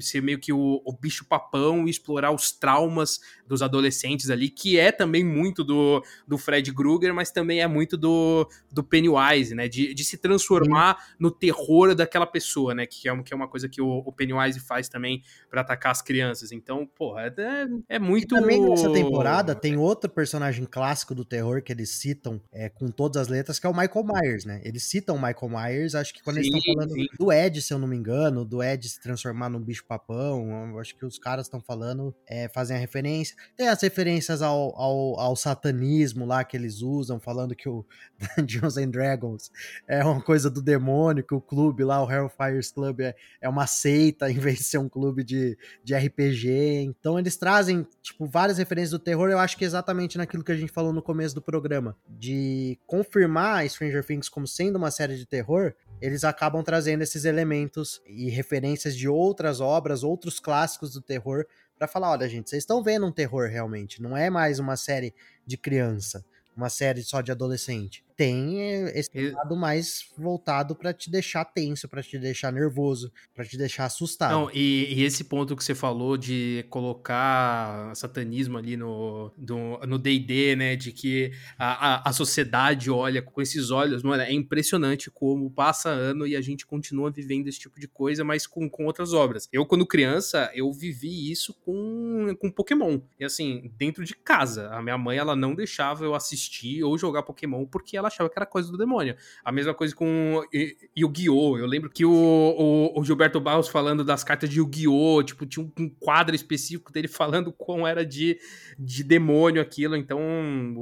ser 0.00 0.22
meio 0.22 0.38
que 0.38 0.52
o, 0.52 0.82
o 0.84 0.92
bicho 0.92 1.24
papão 1.26 1.86
e 1.86 1.90
explorar 1.90 2.32
os 2.32 2.52
traumas 2.52 3.20
dos 3.46 3.62
adolescentes 3.62 4.30
ali, 4.30 4.48
que 4.50 4.78
é 4.78 4.90
também 4.92 5.24
muito 5.24 5.62
do, 5.64 6.02
do 6.26 6.36
Fred 6.38 6.72
Krueger, 6.72 7.14
mas 7.14 7.30
também 7.30 7.60
é 7.60 7.66
muito 7.66 7.96
do, 7.96 8.48
do 8.70 8.82
Pennywise, 8.84 9.54
né? 9.54 9.68
De, 9.68 9.94
de 9.94 10.04
se 10.04 10.18
transformar 10.18 10.96
no 11.18 11.30
terror 11.30 11.94
daquela 11.94 12.26
pessoa, 12.26 12.74
né? 12.74 12.86
Que 12.86 13.08
é, 13.08 13.12
um- 13.12 13.22
que 13.22 13.32
é 13.32 13.36
uma 13.36 13.48
coisa 13.48 13.68
que 13.68 13.80
o, 13.80 13.98
o 14.04 14.12
Pennywise 14.12 14.60
faz 14.60 14.88
também 14.88 15.22
pra 15.50 15.60
atacar 15.62 15.92
as 15.92 16.02
crianças. 16.02 16.52
Então, 16.52 16.86
porra, 16.86 17.32
é, 17.36 17.66
é 17.88 17.96
E 17.96 17.98
muito. 17.98 18.34
também 18.34 18.60
nessa 18.60 18.90
temporada 18.92 19.54
tem 19.54 19.76
outro 19.76 20.10
personagem 20.10 20.64
clássico 20.64 21.14
do 21.14 21.24
terror 21.24 21.57
que 21.62 21.72
eles 21.72 21.90
citam 21.90 22.40
é, 22.52 22.68
com 22.68 22.88
todas 22.88 23.22
as 23.22 23.28
letras, 23.28 23.58
que 23.58 23.66
é 23.66 23.70
o 23.70 23.76
Michael 23.76 24.04
Myers, 24.04 24.44
né? 24.44 24.60
Eles 24.64 24.84
citam 24.84 25.16
o 25.16 25.18
Michael 25.18 25.48
Myers, 25.48 25.94
acho 25.94 26.14
que 26.14 26.22
quando 26.22 26.38
eles 26.38 26.50
Sim, 26.50 26.58
estão 26.58 26.74
falando 26.74 26.94
sim. 26.94 27.06
do 27.18 27.32
Ed, 27.32 27.62
se 27.62 27.72
eu 27.72 27.78
não 27.78 27.88
me 27.88 27.96
engano, 27.96 28.44
do 28.44 28.62
Ed 28.62 28.88
se 28.88 29.00
transformar 29.00 29.48
num 29.48 29.60
bicho 29.60 29.84
papão, 29.86 30.70
eu 30.70 30.78
acho 30.78 30.96
que 30.96 31.04
os 31.04 31.18
caras 31.18 31.46
estão 31.46 31.60
falando, 31.60 32.14
é, 32.26 32.48
fazem 32.48 32.76
a 32.76 32.80
referência. 32.80 33.36
Tem 33.56 33.68
as 33.68 33.80
referências 33.80 34.42
ao, 34.42 34.74
ao, 34.76 35.18
ao 35.20 35.36
satanismo 35.36 36.24
lá 36.24 36.44
que 36.44 36.56
eles 36.56 36.82
usam, 36.82 37.20
falando 37.20 37.54
que 37.54 37.68
o 37.68 37.84
Dungeons 38.36 38.76
and 38.76 38.90
Dragons 38.90 39.50
é 39.86 40.04
uma 40.04 40.22
coisa 40.22 40.50
do 40.50 40.62
demônio, 40.62 41.24
que 41.24 41.34
o 41.34 41.40
clube 41.40 41.84
lá, 41.84 42.02
o 42.02 42.10
Hellfire's 42.10 42.70
Club, 42.70 43.00
é, 43.00 43.14
é 43.40 43.48
uma 43.48 43.66
seita 43.66 44.30
em 44.30 44.38
vez 44.38 44.58
de 44.58 44.64
ser 44.64 44.78
um 44.78 44.88
clube 44.88 45.24
de, 45.24 45.56
de 45.82 45.94
RPG. 45.94 46.82
Então 46.82 47.18
eles 47.18 47.36
trazem, 47.36 47.86
tipo, 48.02 48.26
várias 48.26 48.58
referências 48.58 48.90
do 48.90 48.98
terror. 48.98 49.30
Eu 49.30 49.38
acho 49.38 49.56
que 49.56 49.64
exatamente 49.64 50.18
naquilo 50.18 50.44
que 50.44 50.52
a 50.52 50.56
gente 50.56 50.72
falou 50.72 50.92
no 50.92 51.02
começo 51.02 51.34
do 51.34 51.42
programa, 51.48 51.96
de 52.06 52.78
confirmar 52.86 53.66
Stranger 53.70 54.04
Things 54.04 54.28
como 54.28 54.46
sendo 54.46 54.76
uma 54.76 54.90
série 54.90 55.16
de 55.16 55.24
terror, 55.24 55.72
eles 55.98 56.22
acabam 56.22 56.62
trazendo 56.62 57.00
esses 57.00 57.24
elementos 57.24 58.02
e 58.06 58.28
referências 58.28 58.94
de 58.94 59.08
outras 59.08 59.58
obras, 59.58 60.02
outros 60.02 60.38
clássicos 60.38 60.92
do 60.92 61.00
terror, 61.00 61.46
pra 61.78 61.88
falar, 61.88 62.10
olha, 62.10 62.28
gente, 62.28 62.50
vocês 62.50 62.64
estão 62.64 62.82
vendo 62.82 63.06
um 63.06 63.12
terror 63.12 63.48
realmente, 63.48 64.02
não 64.02 64.14
é 64.14 64.28
mais 64.28 64.58
uma 64.58 64.76
série 64.76 65.14
de 65.46 65.56
criança, 65.56 66.22
uma 66.54 66.68
série 66.68 67.02
só 67.02 67.22
de 67.22 67.32
adolescente. 67.32 68.04
Tem 68.18 68.60
eh, 68.60 68.98
esse 68.98 69.30
lado 69.30 69.54
mais 69.54 70.10
voltado 70.18 70.74
pra 70.74 70.92
te 70.92 71.08
deixar 71.08 71.44
tenso, 71.44 71.88
pra 71.88 72.02
te 72.02 72.18
deixar 72.18 72.52
nervoso, 72.52 73.12
pra 73.32 73.44
te 73.44 73.56
deixar 73.56 73.84
assustado. 73.84 74.32
Não, 74.32 74.50
e, 74.52 74.92
e 74.92 75.04
esse 75.04 75.22
ponto 75.22 75.54
que 75.54 75.62
você 75.62 75.72
falou 75.72 76.16
de 76.16 76.66
colocar 76.68 77.94
satanismo 77.94 78.58
ali 78.58 78.76
no 78.76 79.32
no 79.38 79.98
D&D, 79.98 80.56
né, 80.56 80.74
de 80.74 80.90
que 80.90 81.30
a, 81.56 81.94
a, 81.94 82.08
a 82.10 82.12
sociedade 82.12 82.90
olha 82.90 83.22
com 83.22 83.40
esses 83.40 83.70
olhos, 83.70 84.02
mano, 84.02 84.20
é 84.24 84.32
impressionante 84.32 85.12
como 85.12 85.48
passa 85.48 85.88
ano 85.88 86.26
e 86.26 86.34
a 86.34 86.40
gente 86.40 86.66
continua 86.66 87.12
vivendo 87.12 87.46
esse 87.46 87.60
tipo 87.60 87.78
de 87.78 87.86
coisa, 87.86 88.24
mas 88.24 88.48
com, 88.48 88.68
com 88.68 88.86
outras 88.86 89.12
obras. 89.12 89.48
Eu, 89.52 89.64
quando 89.64 89.86
criança, 89.86 90.50
eu 90.54 90.72
vivi 90.72 91.30
isso 91.30 91.54
com, 91.64 92.34
com 92.40 92.50
Pokémon, 92.50 93.00
e 93.20 93.24
assim, 93.24 93.70
dentro 93.78 94.04
de 94.04 94.16
casa. 94.16 94.70
A 94.70 94.82
minha 94.82 94.98
mãe, 94.98 95.18
ela 95.18 95.36
não 95.36 95.54
deixava 95.54 96.04
eu 96.04 96.16
assistir 96.16 96.82
ou 96.82 96.98
jogar 96.98 97.22
Pokémon 97.22 97.64
porque 97.64 97.96
ela 97.96 98.07
achava 98.08 98.28
que 98.28 98.38
era 98.38 98.44
coisa 98.46 98.70
do 98.70 98.76
demônio. 98.76 99.14
A 99.44 99.52
mesma 99.52 99.72
coisa 99.72 99.94
com 99.94 100.42
Yu- 100.52 100.76
Yu-Gi-Oh! 100.96 101.56
Eu 101.58 101.66
lembro 101.66 101.88
que 101.88 102.04
o, 102.04 102.10
o, 102.12 103.00
o 103.00 103.04
Gilberto 103.04 103.40
Barros 103.40 103.68
falando 103.68 104.04
das 104.04 104.24
cartas 104.24 104.50
de 104.50 104.58
Yu-Gi-Oh! 104.58 105.22
Tipo, 105.22 105.46
tinha 105.46 105.64
um, 105.78 105.88
quadro 105.88 106.34
específico 106.34 106.92
dele 106.92 107.08
falando 107.08 107.52
como 107.52 107.86
era 107.86 108.04
de, 108.04 108.38
de 108.78 109.04
demônio 109.04 109.62
aquilo. 109.62 109.96
Então, 109.96 110.20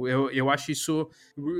eu, 0.07 0.29
eu 0.31 0.49
acho 0.49 0.71
isso 0.71 1.09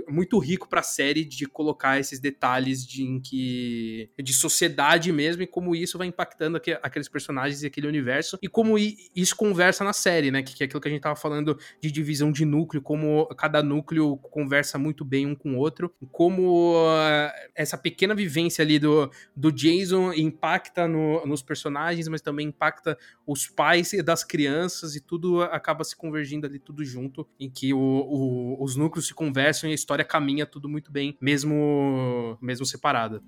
muito 0.08 0.40
rico 0.40 0.68
pra 0.68 0.82
série 0.82 1.24
de 1.24 1.46
colocar 1.46 2.00
esses 2.00 2.20
detalhes 2.20 2.86
de, 2.86 3.04
em 3.04 3.20
que, 3.20 4.10
de 4.22 4.34
sociedade 4.34 5.12
mesmo 5.12 5.44
e 5.44 5.48
como 5.48 5.76
isso 5.76 5.98
vai 5.98 6.08
impactando 6.08 6.58
aque- 6.58 6.80
aqueles 6.82 7.08
personagens 7.08 7.64
e 7.64 7.68
aquele 7.68 7.88
universo. 7.88 8.38
E 8.42 8.48
como 8.48 8.78
isso 8.78 9.36
conversa 9.36 9.84
na 9.84 9.94
série, 9.94 10.32
né? 10.32 10.42
Que, 10.42 10.56
que 10.56 10.64
é 10.64 10.66
aquilo 10.66 10.82
que 10.82 10.88
a 10.88 10.92
gente 10.92 11.02
tava 11.02 11.16
falando 11.16 11.58
de 11.82 11.92
divisão 11.92 12.32
de 12.32 12.46
núcleo, 12.46 12.82
como 12.82 13.26
cada 13.38 13.62
núcleo 13.62 14.18
conversa 14.18 14.78
muito 14.78 15.04
bem 15.04 15.26
um 15.26 15.36
com 15.36 15.56
o 15.56 15.57
outro, 15.58 15.94
como 16.12 16.74
ah, 16.88 17.34
essa 17.56 17.78
pequena 17.78 18.14
vivência 18.16 18.62
ali 18.64 18.80
do, 18.80 19.10
do 19.36 19.52
Jason 19.52 20.14
impacta 20.14 20.88
no- 20.88 21.26
nos 21.26 21.42
personagens, 21.42 22.08
mas 22.08 22.22
também 22.22 22.48
impacta 22.48 22.98
os 23.26 23.48
pais 23.48 23.92
das 24.04 24.24
crianças 24.24 24.96
e 24.96 25.02
tudo 25.02 25.42
acaba 25.42 25.84
se 25.84 25.96
convergindo 25.96 26.46
ali 26.48 26.60
tudo 26.60 26.84
junto, 26.86 27.28
em 27.40 27.50
que 27.50 27.74
o- 27.74 27.78
o- 27.80 28.64
os 28.64 28.76
núcleos 28.76 29.08
se 29.08 29.14
conversam 29.14 29.70
e 29.70 29.72
a 29.72 29.76
história 29.76 30.06
caminha 30.06 30.46
tudo 30.46 30.68
muito 30.70 30.92
bem, 30.92 31.18
mesmo, 31.22 32.38
mesmo 32.42 32.66
separada. 32.66 33.22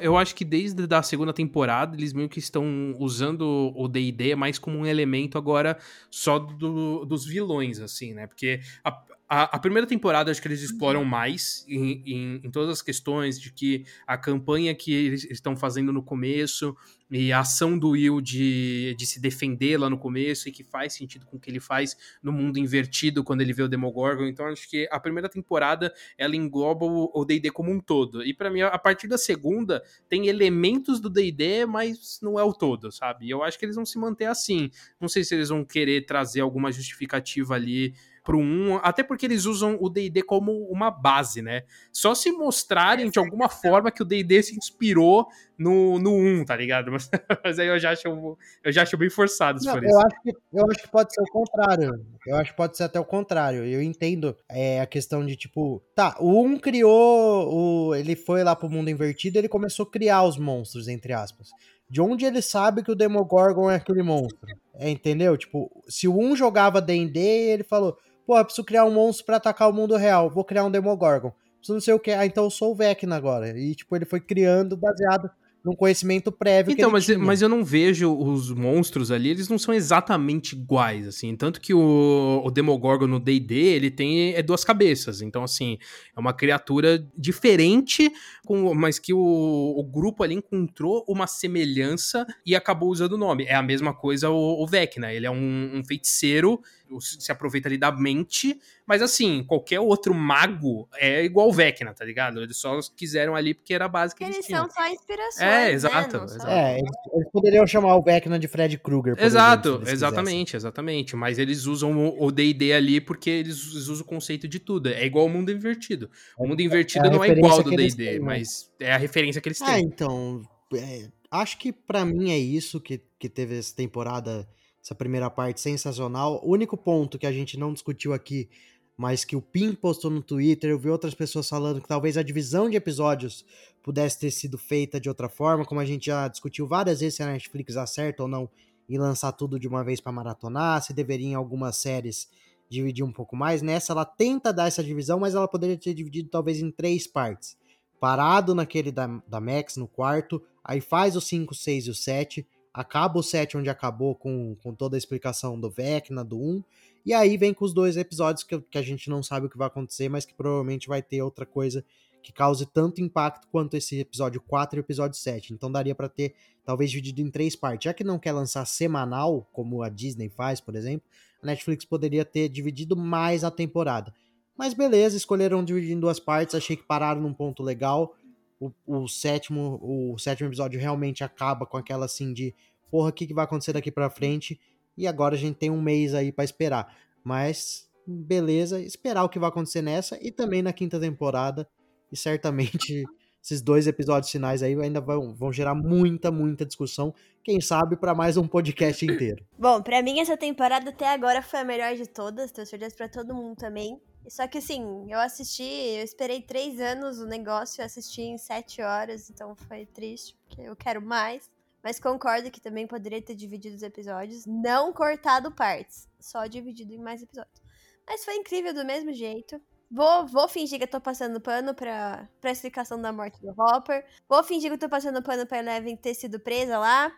Eu 0.00 0.16
acho 0.16 0.34
que 0.34 0.44
desde 0.44 0.92
a 0.92 1.00
segunda 1.00 1.32
temporada 1.32 1.96
eles 1.96 2.12
meio 2.12 2.28
que 2.28 2.40
estão 2.40 2.92
usando 2.98 3.72
o 3.76 3.86
D&D 3.86 4.34
mais 4.34 4.58
como 4.58 4.78
um 4.78 4.84
elemento 4.84 5.38
agora 5.38 5.78
só 6.10 6.40
do- 6.40 7.04
dos 7.04 7.24
vilões, 7.24 7.78
assim, 7.78 8.12
né? 8.12 8.26
Porque 8.26 8.58
a, 8.82 9.00
a, 9.32 9.44
a 9.44 9.58
primeira 9.58 9.86
temporada 9.86 10.30
acho 10.30 10.42
que 10.42 10.46
eles 10.46 10.60
exploram 10.60 11.06
mais 11.06 11.64
em, 11.66 12.02
em, 12.04 12.40
em 12.44 12.50
todas 12.50 12.68
as 12.68 12.82
questões 12.82 13.40
de 13.40 13.50
que 13.50 13.86
a 14.06 14.18
campanha 14.18 14.74
que 14.74 14.92
eles 14.92 15.24
estão 15.24 15.56
fazendo 15.56 15.90
no 15.90 16.02
começo 16.02 16.76
e 17.10 17.32
a 17.32 17.40
ação 17.40 17.78
do 17.78 17.90
Will 17.90 18.20
de, 18.20 18.94
de 18.98 19.06
se 19.06 19.20
defender 19.20 19.78
lá 19.78 19.88
no 19.88 19.98
começo 19.98 20.48
e 20.48 20.52
que 20.52 20.62
faz 20.62 20.92
sentido 20.92 21.24
com 21.24 21.38
o 21.38 21.40
que 21.40 21.50
ele 21.50 21.60
faz 21.60 21.96
no 22.22 22.30
mundo 22.30 22.58
invertido 22.58 23.24
quando 23.24 23.40
ele 23.40 23.54
vê 23.54 23.62
o 23.62 23.68
Demogorgon. 23.68 24.26
Então 24.26 24.46
acho 24.46 24.68
que 24.68 24.86
a 24.90 25.00
primeira 25.00 25.30
temporada 25.30 25.94
ela 26.18 26.36
engloba 26.36 26.84
o 26.84 27.24
D&D 27.24 27.50
como 27.50 27.70
um 27.70 27.80
todo. 27.80 28.22
E 28.22 28.34
pra 28.34 28.50
mim, 28.50 28.60
a 28.60 28.78
partir 28.78 29.08
da 29.08 29.16
segunda, 29.16 29.82
tem 30.10 30.28
elementos 30.28 31.00
do 31.00 31.08
D&D, 31.08 31.64
mas 31.64 32.18
não 32.22 32.38
é 32.38 32.44
o 32.44 32.52
todo, 32.52 32.92
sabe? 32.92 33.26
E 33.26 33.30
eu 33.30 33.42
acho 33.42 33.58
que 33.58 33.64
eles 33.64 33.76
vão 33.76 33.84
se 33.84 33.98
manter 33.98 34.26
assim. 34.26 34.70
Não 35.00 35.08
sei 35.08 35.24
se 35.24 35.34
eles 35.34 35.48
vão 35.50 35.64
querer 35.64 36.04
trazer 36.06 36.40
alguma 36.40 36.70
justificativa 36.70 37.54
ali 37.54 37.94
pro 38.22 38.38
1, 38.38 38.80
até 38.82 39.02
porque 39.02 39.26
eles 39.26 39.44
usam 39.44 39.76
o 39.80 39.88
D&D 39.88 40.22
como 40.22 40.52
uma 40.68 40.90
base, 40.90 41.42
né? 41.42 41.64
Só 41.92 42.14
se 42.14 42.30
mostrarem 42.30 43.10
de 43.10 43.18
alguma 43.18 43.48
forma 43.48 43.90
que 43.90 44.02
o 44.02 44.04
D&D 44.04 44.42
se 44.42 44.56
inspirou 44.56 45.26
no, 45.58 45.98
no 45.98 46.14
1, 46.14 46.44
tá 46.44 46.56
ligado? 46.56 46.92
Mas, 46.92 47.10
mas 47.44 47.58
aí 47.58 47.68
eu 47.68 47.78
já 47.78 47.90
acho, 47.90 48.06
eu 48.06 48.72
já 48.72 48.82
acho 48.82 48.96
bem 48.96 49.10
forçado 49.10 49.60
se 49.60 49.66
Não, 49.66 49.74
for 49.74 49.82
eu, 49.82 49.88
isso. 49.88 49.98
acho 49.98 50.22
que, 50.22 50.30
eu 50.52 50.70
acho 50.70 50.82
que 50.82 50.90
pode 50.90 51.12
ser 51.12 51.22
o 51.22 51.32
contrário. 51.32 52.06
Eu 52.26 52.36
acho 52.36 52.50
que 52.52 52.56
pode 52.56 52.76
ser 52.76 52.84
até 52.84 53.00
o 53.00 53.04
contrário. 53.04 53.64
Eu 53.64 53.82
entendo 53.82 54.36
é, 54.48 54.80
a 54.80 54.86
questão 54.86 55.24
de, 55.26 55.36
tipo, 55.36 55.82
tá, 55.94 56.16
o 56.20 56.42
um 56.42 56.58
criou, 56.58 57.52
o, 57.52 57.94
ele 57.94 58.14
foi 58.14 58.44
lá 58.44 58.54
pro 58.54 58.70
mundo 58.70 58.90
invertido 58.90 59.32
ele 59.38 59.48
começou 59.48 59.84
a 59.84 59.90
criar 59.90 60.22
os 60.22 60.38
monstros, 60.38 60.88
entre 60.88 61.12
aspas. 61.12 61.50
De 61.88 62.00
onde 62.00 62.24
ele 62.24 62.40
sabe 62.40 62.82
que 62.82 62.90
o 62.90 62.94
Demogorgon 62.94 63.70
é 63.70 63.76
aquele 63.76 64.02
monstro? 64.02 64.38
É, 64.74 64.88
entendeu? 64.88 65.36
Tipo, 65.36 65.70
se 65.88 66.08
o 66.08 66.18
um 66.18 66.34
jogava 66.34 66.80
D&D, 66.80 67.20
ele 67.20 67.62
falou, 67.62 67.98
pô, 68.26 68.38
eu 68.38 68.44
preciso 68.44 68.64
criar 68.64 68.84
um 68.84 68.92
monstro 68.92 69.26
pra 69.26 69.36
atacar 69.36 69.68
o 69.68 69.72
mundo 69.72 69.96
real, 69.96 70.30
vou 70.30 70.44
criar 70.44 70.64
um 70.64 70.70
Demogorgon. 70.70 71.32
Preciso 71.58 71.74
não 71.74 71.80
sei 71.80 71.94
o 71.94 72.00
que, 72.00 72.10
ah, 72.10 72.26
então 72.26 72.44
eu 72.44 72.50
sou 72.50 72.72
o 72.72 72.74
Vecna 72.74 73.16
agora. 73.16 73.56
E, 73.56 73.74
tipo, 73.74 73.94
ele 73.94 74.04
foi 74.04 74.20
criando 74.20 74.76
baseado 74.76 75.30
num 75.64 75.74
conhecimento 75.74 76.32
prévio 76.32 76.72
Então, 76.72 76.90
mas, 76.90 77.04
tinha. 77.04 77.18
mas 77.18 77.40
eu 77.40 77.48
não 77.48 77.64
vejo 77.64 78.12
os 78.12 78.50
monstros 78.50 79.10
ali, 79.10 79.30
eles 79.30 79.48
não 79.48 79.58
são 79.58 79.72
exatamente 79.72 80.56
iguais, 80.56 81.06
assim. 81.06 81.36
Tanto 81.36 81.60
que 81.60 81.72
o, 81.72 82.42
o 82.44 82.50
Demogorgon 82.50 83.06
no 83.06 83.20
D&D, 83.20 83.54
ele 83.54 83.90
tem 83.90 84.34
é 84.34 84.42
duas 84.42 84.64
cabeças. 84.64 85.22
Então, 85.22 85.44
assim, 85.44 85.78
é 86.16 86.18
uma 86.18 86.32
criatura 86.32 87.06
diferente, 87.16 88.10
com, 88.44 88.74
mas 88.74 88.98
que 88.98 89.12
o, 89.14 89.18
o 89.20 89.84
grupo 89.84 90.24
ali 90.24 90.34
encontrou 90.34 91.04
uma 91.08 91.26
semelhança 91.26 92.26
e 92.44 92.56
acabou 92.56 92.90
usando 92.90 93.12
o 93.12 93.18
nome. 93.18 93.44
É 93.44 93.54
a 93.54 93.62
mesma 93.62 93.94
coisa 93.94 94.30
o, 94.30 94.62
o 94.62 94.66
Vecna. 94.66 95.12
Ele 95.12 95.26
é 95.26 95.30
um, 95.30 95.70
um 95.76 95.84
feiticeiro 95.84 96.60
se 97.00 97.30
aproveita 97.32 97.68
ali 97.68 97.78
da 97.78 97.90
mente, 97.92 98.58
mas 98.86 99.00
assim, 99.02 99.44
qualquer 99.44 99.80
outro 99.80 100.12
mago 100.14 100.88
é 100.96 101.24
igual 101.24 101.48
o 101.48 101.52
Vecna, 101.52 101.94
tá 101.94 102.04
ligado? 102.04 102.42
Eles 102.42 102.56
só 102.56 102.78
quiseram 102.96 103.34
ali 103.34 103.54
porque 103.54 103.72
era 103.74 103.84
a 103.84 103.88
base 103.88 104.14
que 104.14 104.22
eles, 104.24 104.36
Eles 104.36 104.46
tinham. 104.46 104.68
são 104.68 104.70
só 104.70 104.88
inspirações. 104.90 105.40
É, 105.40 105.44
né? 105.66 105.72
exato, 105.72 106.16
Não 106.18 106.24
exato. 106.24 106.46
É, 106.48 106.78
eles, 106.78 106.90
eles 107.14 107.30
poderiam 107.30 107.66
chamar 107.66 107.96
o 107.96 108.02
Vecna 108.02 108.38
de 108.38 108.48
Fred 108.48 108.78
Krueger. 108.78 109.16
por 109.16 109.22
Exato, 109.24 109.68
exemplo, 109.68 109.84
se 109.86 109.90
eles 109.90 109.92
exatamente, 109.98 110.56
exatamente. 110.56 111.16
Mas 111.16 111.38
eles 111.38 111.66
usam 111.66 112.14
o 112.18 112.30
D&D 112.30 112.72
ali 112.72 113.00
porque 113.00 113.30
eles 113.30 113.62
usam 113.74 114.02
o 114.02 114.04
conceito 114.04 114.46
de 114.48 114.58
tudo. 114.58 114.88
É 114.88 115.04
igual 115.06 115.26
o 115.26 115.28
mundo 115.30 115.50
invertido. 115.50 116.10
O 116.38 116.46
mundo 116.46 116.60
invertido 116.60 117.06
É 117.06 117.10
não 117.10 117.24
é 117.24 117.28
igual 117.30 117.52
ao 117.52 117.62
do 117.62 117.72
eles 117.72 117.94
D&D, 117.94 118.18
né? 118.18 118.24
mas 118.24 118.70
é 118.80 118.92
a 118.92 118.96
referência 118.96 119.40
que 119.40 119.48
eles 119.48 119.60
Ah, 119.62 119.74
têm. 119.74 119.84
então. 119.84 120.42
é, 120.74 121.08
acho 121.30 121.58
que 121.58 121.72
pra 121.72 122.04
mim 122.04 122.30
é 122.30 122.38
isso 122.38 122.80
que, 122.80 123.00
que 123.18 123.28
teve 123.28 123.58
essa 123.58 123.74
temporada, 123.74 124.46
essa 124.82 124.94
primeira 124.94 125.30
parte 125.30 125.60
sensacional. 125.60 126.40
O 126.42 126.50
único 126.50 126.76
ponto 126.76 127.18
que 127.18 127.26
a 127.26 127.32
gente 127.32 127.58
não 127.58 127.72
discutiu 127.72 128.12
aqui, 128.12 128.48
mas 128.96 129.24
que 129.24 129.36
o 129.36 129.40
Pim 129.40 129.74
postou 129.74 130.10
no 130.10 130.22
Twitter, 130.22 130.70
eu 130.70 130.78
vi 130.78 130.88
outras 130.88 131.14
pessoas 131.14 131.48
falando 131.48 131.80
que 131.80 131.88
talvez 131.88 132.16
a 132.16 132.22
divisão 132.22 132.68
de 132.68 132.76
episódios 132.76 133.44
pudesse 133.82 134.18
ter 134.18 134.30
sido 134.30 134.58
feita 134.58 135.00
de 135.00 135.08
outra 135.08 135.28
forma, 135.28 135.64
como 135.64 135.80
a 135.80 135.84
gente 135.84 136.06
já 136.06 136.28
discutiu 136.28 136.66
várias 136.66 137.00
vezes 137.00 137.16
se 137.16 137.22
a 137.22 137.26
Netflix 137.26 137.76
acerta 137.76 138.22
ou 138.22 138.28
não 138.28 138.48
em 138.88 138.98
lançar 138.98 139.32
tudo 139.32 139.58
de 139.58 139.68
uma 139.68 139.82
vez 139.82 140.00
pra 140.00 140.12
maratonar, 140.12 140.82
se 140.82 140.92
deveria 140.92 141.28
em 141.28 141.34
algumas 141.34 141.76
séries 141.76 142.28
dividir 142.68 143.04
um 143.04 143.12
pouco 143.12 143.36
mais. 143.36 143.62
Nessa 143.62 143.92
ela 143.92 144.04
tenta 144.04 144.52
dar 144.52 144.66
essa 144.66 144.82
divisão, 144.82 145.20
mas 145.20 145.34
ela 145.34 145.48
poderia 145.48 145.76
ter 145.76 145.94
dividido 145.94 146.28
talvez 146.28 146.58
em 146.58 146.70
três 146.70 147.06
partes 147.06 147.56
parado 148.02 148.52
naquele 148.52 148.90
da, 148.90 149.06
da 149.28 149.40
Max, 149.40 149.76
no 149.76 149.86
quarto, 149.86 150.42
aí 150.64 150.80
faz 150.80 151.14
o 151.14 151.20
5, 151.20 151.54
6 151.54 151.86
e 151.86 151.90
o 151.90 151.94
7, 151.94 152.44
acaba 152.72 153.18
o 153.18 153.22
7 153.22 153.56
onde 153.56 153.68
acabou 153.68 154.14
com, 154.14 154.56
com 154.62 154.74
toda 154.74 154.96
a 154.96 154.98
explicação 154.98 155.58
do 155.58 155.70
Vecna, 155.70 156.24
do 156.24 156.38
1, 156.38 156.62
e 157.04 157.12
aí 157.12 157.36
vem 157.36 157.52
com 157.52 157.64
os 157.64 157.74
dois 157.74 157.96
episódios 157.96 158.44
que, 158.44 158.60
que 158.60 158.78
a 158.78 158.82
gente 158.82 159.10
não 159.10 159.22
sabe 159.22 159.46
o 159.46 159.50
que 159.50 159.58
vai 159.58 159.66
acontecer, 159.66 160.08
mas 160.08 160.24
que 160.24 160.34
provavelmente 160.34 160.88
vai 160.88 161.02
ter 161.02 161.20
outra 161.20 161.44
coisa 161.44 161.84
que 162.22 162.32
cause 162.32 162.64
tanto 162.64 163.00
impacto 163.00 163.48
quanto 163.48 163.76
esse 163.76 163.98
episódio 163.98 164.40
4 164.40 164.78
e 164.78 164.80
o 164.80 164.84
episódio 164.84 165.18
7. 165.18 165.52
Então 165.52 165.70
daria 165.70 165.94
pra 165.94 166.08
ter 166.08 166.34
talvez 166.64 166.90
dividido 166.90 167.20
em 167.20 167.30
três 167.30 167.56
partes. 167.56 167.84
Já 167.84 167.92
que 167.92 168.04
não 168.04 168.18
quer 168.18 168.32
lançar 168.32 168.64
semanal, 168.64 169.48
como 169.52 169.82
a 169.82 169.88
Disney 169.88 170.28
faz, 170.28 170.60
por 170.60 170.76
exemplo, 170.76 171.06
a 171.42 171.46
Netflix 171.46 171.84
poderia 171.84 172.24
ter 172.24 172.48
dividido 172.48 172.96
mais 172.96 173.42
a 173.42 173.50
temporada. 173.50 174.14
Mas 174.56 174.72
beleza, 174.74 175.16
escolheram 175.16 175.64
dividir 175.64 175.92
em 175.92 176.00
duas 176.00 176.20
partes, 176.20 176.54
achei 176.54 176.76
que 176.76 176.84
pararam 176.84 177.20
num 177.20 177.34
ponto 177.34 177.62
legal. 177.62 178.14
O, 178.62 178.72
o 178.86 179.08
sétimo, 179.08 179.80
o 179.82 180.16
sétimo 180.18 180.48
episódio 180.48 180.78
realmente 180.78 181.24
acaba 181.24 181.66
com 181.66 181.76
aquela 181.76 182.04
assim 182.04 182.32
de 182.32 182.54
porra, 182.90 183.08
o 183.08 183.12
que, 183.12 183.26
que 183.26 183.34
vai 183.34 183.44
acontecer 183.44 183.72
daqui 183.72 183.90
pra 183.90 184.08
frente? 184.08 184.60
E 184.96 185.06
agora 185.06 185.34
a 185.34 185.38
gente 185.38 185.56
tem 185.56 185.70
um 185.70 185.82
mês 185.82 186.14
aí 186.14 186.30
pra 186.30 186.44
esperar. 186.44 186.94
Mas 187.24 187.90
beleza, 188.06 188.80
esperar 188.80 189.24
o 189.24 189.28
que 189.28 189.38
vai 189.38 189.48
acontecer 189.48 189.82
nessa 189.82 190.18
e 190.20 190.30
também 190.30 190.62
na 190.62 190.72
quinta 190.72 191.00
temporada. 191.00 191.68
E 192.10 192.16
certamente 192.16 193.04
esses 193.42 193.60
dois 193.60 193.88
episódios 193.88 194.30
finais 194.30 194.62
aí 194.62 194.80
ainda 194.80 195.00
vão, 195.00 195.34
vão 195.34 195.52
gerar 195.52 195.74
muita, 195.74 196.30
muita 196.30 196.64
discussão. 196.64 197.12
Quem 197.42 197.60
sabe 197.60 197.96
pra 197.96 198.14
mais 198.14 198.36
um 198.36 198.46
podcast 198.46 199.04
inteiro. 199.04 199.44
Bom, 199.58 199.82
pra 199.82 200.02
mim 200.02 200.20
essa 200.20 200.36
temporada 200.36 200.90
até 200.90 201.08
agora 201.12 201.42
foi 201.42 201.60
a 201.60 201.64
melhor 201.64 201.96
de 201.96 202.06
todas, 202.06 202.52
tenho 202.52 202.66
certeza 202.66 202.94
pra 202.94 203.08
todo 203.08 203.34
mundo 203.34 203.56
também. 203.56 204.00
Só 204.28 204.46
que 204.46 204.58
assim, 204.58 205.10
eu 205.10 205.18
assisti, 205.18 205.62
eu 205.62 206.04
esperei 206.04 206.40
três 206.40 206.80
anos 206.80 207.18
o 207.18 207.26
negócio, 207.26 207.80
eu 207.80 207.86
assisti 207.86 208.22
em 208.22 208.38
sete 208.38 208.80
horas, 208.80 209.28
então 209.28 209.54
foi 209.54 209.84
triste, 209.86 210.36
porque 210.46 210.62
eu 210.62 210.76
quero 210.76 211.02
mais. 211.02 211.50
Mas 211.82 211.98
concordo 211.98 212.50
que 212.50 212.60
também 212.60 212.86
poderia 212.86 213.20
ter 213.20 213.34
dividido 213.34 213.74
os 213.74 213.82
episódios, 213.82 214.46
não 214.46 214.92
cortado 214.92 215.50
partes, 215.50 216.08
só 216.20 216.46
dividido 216.46 216.94
em 216.94 216.98
mais 216.98 217.22
episódios. 217.22 217.60
Mas 218.06 218.24
foi 218.24 218.36
incrível 218.36 218.72
do 218.72 218.84
mesmo 218.84 219.12
jeito. 219.12 219.60
Vou, 219.90 220.26
vou 220.26 220.48
fingir 220.48 220.78
que 220.78 220.84
eu 220.84 220.90
tô 220.90 221.00
passando 221.00 221.40
pano 221.40 221.74
pra, 221.74 222.28
pra 222.40 222.50
explicação 222.50 223.00
da 223.00 223.12
morte 223.12 223.38
do 223.40 223.50
Hopper. 223.50 224.06
Vou 224.28 224.42
fingir 224.42 224.70
que 224.70 224.74
eu 224.74 224.78
tô 224.78 224.88
passando 224.88 225.22
pano 225.22 225.46
pra 225.46 225.58
Eleven 225.58 225.96
ter 225.96 226.14
sido 226.14 226.40
presa 226.40 226.78
lá. 226.78 227.12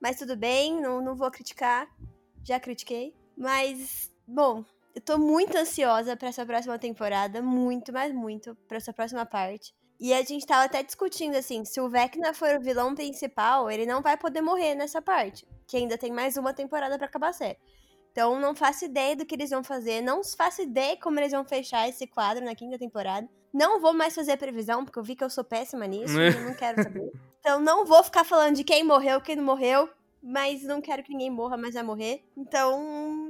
Mas 0.00 0.18
tudo 0.18 0.36
bem, 0.36 0.80
não, 0.80 1.02
não 1.02 1.16
vou 1.16 1.30
criticar. 1.30 1.88
Já 2.44 2.60
critiquei. 2.60 3.14
Mas, 3.36 4.10
bom, 4.26 4.64
eu 4.94 5.00
tô 5.00 5.18
muito 5.18 5.56
ansiosa 5.56 6.16
pra 6.16 6.28
essa 6.28 6.44
próxima 6.44 6.78
temporada. 6.78 7.42
Muito, 7.42 7.92
mas 7.92 8.12
muito, 8.12 8.56
pra 8.68 8.76
essa 8.76 8.92
próxima 8.92 9.24
parte. 9.24 9.74
E 9.98 10.12
a 10.12 10.22
gente 10.22 10.44
tava 10.44 10.64
até 10.64 10.82
discutindo, 10.82 11.36
assim, 11.36 11.64
se 11.64 11.80
o 11.80 11.88
Vecna 11.88 12.34
for 12.34 12.56
o 12.56 12.60
vilão 12.60 12.94
principal, 12.94 13.70
ele 13.70 13.86
não 13.86 14.02
vai 14.02 14.16
poder 14.16 14.40
morrer 14.40 14.74
nessa 14.74 15.00
parte. 15.00 15.46
Que 15.66 15.76
ainda 15.76 15.96
tem 15.96 16.10
mais 16.10 16.36
uma 16.36 16.52
temporada 16.52 16.98
pra 16.98 17.06
acabar 17.06 17.28
a 17.28 17.32
série. 17.32 17.58
Então, 18.10 18.38
não 18.38 18.54
faço 18.54 18.84
ideia 18.84 19.16
do 19.16 19.24
que 19.24 19.34
eles 19.34 19.50
vão 19.50 19.62
fazer. 19.62 20.02
Não 20.02 20.22
faço 20.24 20.60
ideia 20.60 20.96
como 20.96 21.18
eles 21.18 21.32
vão 21.32 21.44
fechar 21.44 21.88
esse 21.88 22.06
quadro 22.06 22.44
na 22.44 22.54
quinta 22.54 22.78
temporada. 22.78 23.28
Não 23.52 23.80
vou 23.80 23.92
mais 23.92 24.14
fazer 24.14 24.36
previsão, 24.36 24.84
porque 24.84 24.98
eu 24.98 25.02
vi 25.04 25.14
que 25.14 25.24
eu 25.24 25.30
sou 25.30 25.44
péssima 25.44 25.86
nisso. 25.86 26.18
e 26.20 26.26
eu 26.34 26.44
não 26.46 26.54
quero 26.54 26.82
saber. 26.82 27.12
Então, 27.38 27.60
não 27.60 27.86
vou 27.86 28.02
ficar 28.02 28.24
falando 28.24 28.56
de 28.56 28.64
quem 28.64 28.84
morreu, 28.84 29.20
quem 29.20 29.36
não 29.36 29.44
morreu. 29.44 29.88
Mas 30.22 30.62
não 30.62 30.80
quero 30.80 31.02
que 31.02 31.12
ninguém 31.12 31.30
morra, 31.30 31.56
mas 31.56 31.74
vai 31.74 31.82
morrer. 31.82 32.24
Então, 32.36 32.82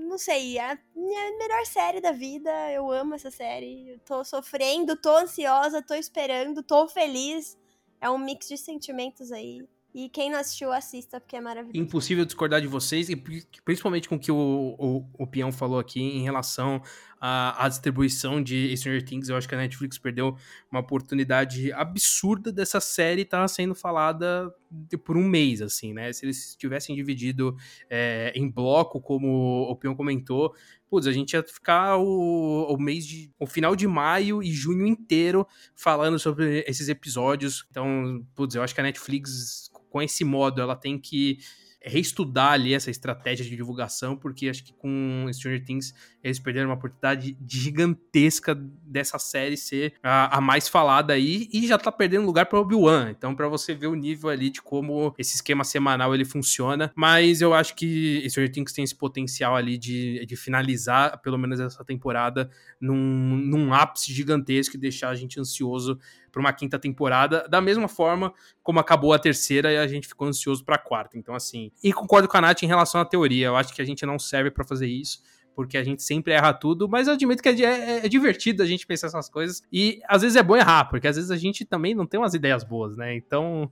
não 0.08 0.18
sei. 0.18 0.58
É 0.58 0.72
a 0.72 0.78
minha 1.02 1.38
melhor 1.38 1.66
série 1.66 2.00
da 2.00 2.12
vida. 2.12 2.50
Eu 2.70 2.90
amo 2.90 3.14
essa 3.14 3.30
série. 3.30 3.90
Eu 3.90 3.98
tô 4.00 4.24
sofrendo, 4.24 4.96
tô 4.96 5.16
ansiosa, 5.16 5.82
tô 5.82 5.94
esperando, 5.94 6.62
tô 6.62 6.88
feliz. 6.88 7.58
É 8.00 8.08
um 8.10 8.18
mix 8.18 8.48
de 8.48 8.56
sentimentos 8.56 9.30
aí. 9.32 9.64
E 9.94 10.08
quem 10.08 10.30
não 10.30 10.38
assistiu, 10.38 10.72
assista, 10.72 11.20
porque 11.20 11.36
é 11.36 11.40
maravilhoso. 11.40 11.78
Impossível 11.78 12.24
discordar 12.24 12.62
de 12.62 12.66
vocês, 12.66 13.10
e 13.10 13.16
pri- 13.16 13.46
principalmente 13.62 14.08
com 14.08 14.14
o 14.14 14.18
que 14.18 14.32
o, 14.32 14.74
o, 14.78 15.04
o 15.18 15.26
Peão 15.26 15.52
falou 15.52 15.78
aqui 15.78 16.00
em 16.00 16.22
relação 16.22 16.80
à, 17.24 17.64
à 17.64 17.68
distribuição 17.68 18.42
de 18.42 18.76
Stranger 18.76 19.04
Things. 19.04 19.28
Eu 19.28 19.36
acho 19.36 19.48
que 19.48 19.54
a 19.54 19.58
Netflix 19.58 19.96
perdeu 19.96 20.36
uma 20.70 20.80
oportunidade 20.80 21.72
absurda 21.72 22.50
dessa 22.50 22.80
série 22.80 23.22
estar 23.22 23.46
sendo 23.46 23.76
falada 23.76 24.52
de- 24.68 24.98
por 24.98 25.16
um 25.16 25.22
mês, 25.22 25.62
assim, 25.62 25.92
né? 25.92 26.12
Se 26.12 26.24
eles 26.26 26.56
tivessem 26.56 26.96
dividido 26.96 27.56
é, 27.88 28.32
em 28.34 28.50
bloco, 28.50 29.00
como 29.00 29.68
o 29.70 29.76
Peão 29.76 29.94
comentou, 29.94 30.52
putz, 30.90 31.06
a 31.06 31.12
gente 31.12 31.34
ia 31.34 31.44
ficar 31.44 31.96
o, 31.96 32.66
o 32.74 32.76
mês 32.76 33.06
de. 33.06 33.30
o 33.38 33.46
final 33.46 33.76
de 33.76 33.86
maio 33.86 34.42
e 34.42 34.50
junho 34.50 34.84
inteiro 34.84 35.46
falando 35.76 36.18
sobre 36.18 36.64
esses 36.66 36.88
episódios. 36.88 37.64
Então, 37.70 38.26
putz, 38.34 38.56
eu 38.56 38.62
acho 38.64 38.74
que 38.74 38.80
a 38.80 38.84
Netflix, 38.84 39.70
com 39.90 40.02
esse 40.02 40.24
modo, 40.24 40.60
ela 40.60 40.74
tem 40.74 40.98
que 40.98 41.38
reestudar 41.84 42.52
ali 42.52 42.74
essa 42.74 42.90
estratégia 42.90 43.44
de 43.44 43.56
divulgação, 43.56 44.16
porque 44.16 44.48
acho 44.48 44.64
que 44.64 44.72
com 44.72 45.26
Stranger 45.32 45.64
Things 45.64 45.94
eles 46.22 46.38
perderam 46.38 46.68
uma 46.68 46.76
oportunidade 46.76 47.36
gigantesca 47.46 48.54
dessa 48.54 49.18
série 49.18 49.56
ser 49.56 49.94
a, 50.02 50.38
a 50.38 50.40
mais 50.40 50.68
falada 50.68 51.12
aí 51.12 51.48
e 51.52 51.66
já 51.66 51.76
tá 51.76 51.90
perdendo 51.90 52.26
lugar 52.26 52.46
para 52.46 52.60
Obi-Wan. 52.60 53.10
Então, 53.10 53.34
para 53.34 53.48
você 53.48 53.74
ver 53.74 53.88
o 53.88 53.94
nível 53.94 54.30
ali 54.30 54.50
de 54.50 54.62
como 54.62 55.14
esse 55.18 55.34
esquema 55.34 55.64
semanal 55.64 56.14
ele 56.14 56.24
funciona, 56.24 56.92
mas 56.94 57.40
eu 57.40 57.52
acho 57.52 57.74
que 57.74 58.24
Stranger 58.28 58.52
Things 58.52 58.72
tem 58.72 58.84
esse 58.84 58.94
potencial 58.94 59.56
ali 59.56 59.76
de, 59.76 60.24
de 60.24 60.36
finalizar 60.36 61.20
pelo 61.20 61.38
menos 61.38 61.58
essa 61.58 61.84
temporada 61.84 62.50
num, 62.80 62.94
num 62.94 63.74
ápice 63.74 64.12
gigantesco 64.12 64.76
e 64.76 64.78
deixar 64.78 65.10
a 65.10 65.14
gente 65.14 65.40
ansioso 65.40 65.98
para 66.32 66.40
uma 66.40 66.52
quinta 66.52 66.78
temporada, 66.78 67.46
da 67.48 67.60
mesma 67.60 67.86
forma 67.86 68.32
como 68.62 68.80
acabou 68.80 69.12
a 69.12 69.18
terceira 69.18 69.70
e 69.70 69.76
a 69.76 69.86
gente 69.86 70.08
ficou 70.08 70.26
ansioso 70.26 70.64
para 70.64 70.76
a 70.76 70.78
quarta. 70.78 71.18
Então, 71.18 71.34
assim, 71.34 71.70
e 71.84 71.92
concordo 71.92 72.26
com 72.26 72.36
a 72.38 72.40
Nath 72.40 72.62
em 72.62 72.66
relação 72.66 73.00
à 73.00 73.04
teoria. 73.04 73.48
Eu 73.48 73.56
acho 73.56 73.74
que 73.74 73.82
a 73.82 73.84
gente 73.84 74.04
não 74.06 74.18
serve 74.18 74.50
para 74.50 74.64
fazer 74.64 74.86
isso. 74.86 75.20
Porque 75.54 75.76
a 75.76 75.84
gente 75.84 76.02
sempre 76.02 76.32
erra 76.32 76.52
tudo, 76.52 76.88
mas 76.88 77.06
eu 77.06 77.14
admito 77.14 77.42
que 77.42 77.48
é, 77.48 77.62
é, 77.62 78.06
é, 78.06 78.08
divertido 78.08 78.62
a 78.62 78.66
gente 78.66 78.86
pensar 78.86 79.08
essas 79.08 79.28
coisas. 79.28 79.62
E 79.72 80.00
às 80.08 80.22
vezes 80.22 80.36
é 80.36 80.42
bom 80.42 80.56
errar, 80.56 80.86
porque 80.86 81.06
às 81.06 81.16
vezes 81.16 81.30
a 81.30 81.36
gente 81.36 81.64
também 81.64 81.94
não 81.94 82.06
tem 82.06 82.18
umas 82.18 82.34
ideias 82.34 82.64
boas, 82.64 82.96
né? 82.96 83.14
Então. 83.14 83.70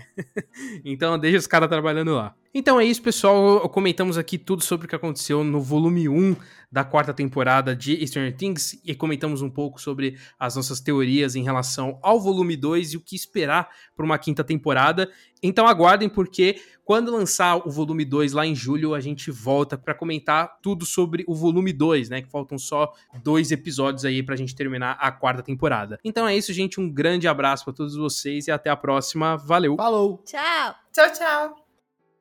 então 0.84 1.18
deixa 1.18 1.38
os 1.38 1.46
caras 1.46 1.68
trabalhando 1.68 2.14
lá. 2.14 2.34
Então 2.54 2.78
é 2.78 2.84
isso, 2.84 3.00
pessoal. 3.00 3.66
Comentamos 3.70 4.18
aqui 4.18 4.36
tudo 4.36 4.62
sobre 4.62 4.84
o 4.84 4.88
que 4.88 4.94
aconteceu 4.94 5.42
no 5.42 5.60
volume 5.60 6.06
1 6.08 6.36
da 6.70 6.84
quarta 6.84 7.12
temporada 7.12 7.74
de 7.74 8.06
Stranger 8.06 8.36
Things 8.36 8.78
e 8.84 8.94
comentamos 8.94 9.40
um 9.40 9.48
pouco 9.50 9.80
sobre 9.80 10.18
as 10.38 10.56
nossas 10.56 10.80
teorias 10.80 11.34
em 11.34 11.42
relação 11.42 11.98
ao 12.02 12.20
volume 12.20 12.56
2 12.56 12.92
e 12.92 12.96
o 12.96 13.00
que 13.00 13.16
esperar 13.16 13.70
para 13.96 14.04
uma 14.04 14.18
quinta 14.18 14.44
temporada. 14.44 15.10
Então 15.42 15.66
aguardem, 15.66 16.08
porque 16.08 16.60
quando 16.84 17.12
lançar 17.12 17.56
o 17.56 17.70
volume 17.70 18.04
2 18.04 18.32
lá 18.32 18.46
em 18.46 18.54
julho, 18.54 18.94
a 18.94 19.00
gente 19.00 19.30
volta 19.30 19.78
para 19.78 19.94
comentar 19.94 20.58
tudo 20.60 20.84
sobre 20.84 21.24
o 21.26 21.34
volume 21.34 21.72
2, 21.72 22.08
né? 22.08 22.22
Que 22.22 22.30
faltam 22.30 22.58
só 22.58 22.92
dois 23.22 23.50
episódios 23.50 24.04
aí 24.04 24.22
pra 24.22 24.36
gente 24.36 24.54
terminar 24.54 24.96
a 25.00 25.10
quarta 25.10 25.42
temporada. 25.42 25.98
Então 26.04 26.26
é 26.26 26.36
isso, 26.36 26.52
gente. 26.52 26.80
Um 26.80 26.90
grande 26.90 27.28
abraço 27.28 27.64
para 27.64 27.74
todos 27.74 27.96
vocês 27.96 28.46
e 28.46 28.50
até 28.50 28.70
a 28.70 28.76
próxima. 28.76 29.36
Valeu! 29.36 29.76
Falou! 29.76 30.22
Tchau! 30.24 30.74
Tchau, 30.92 31.12
tchau. 31.12 31.61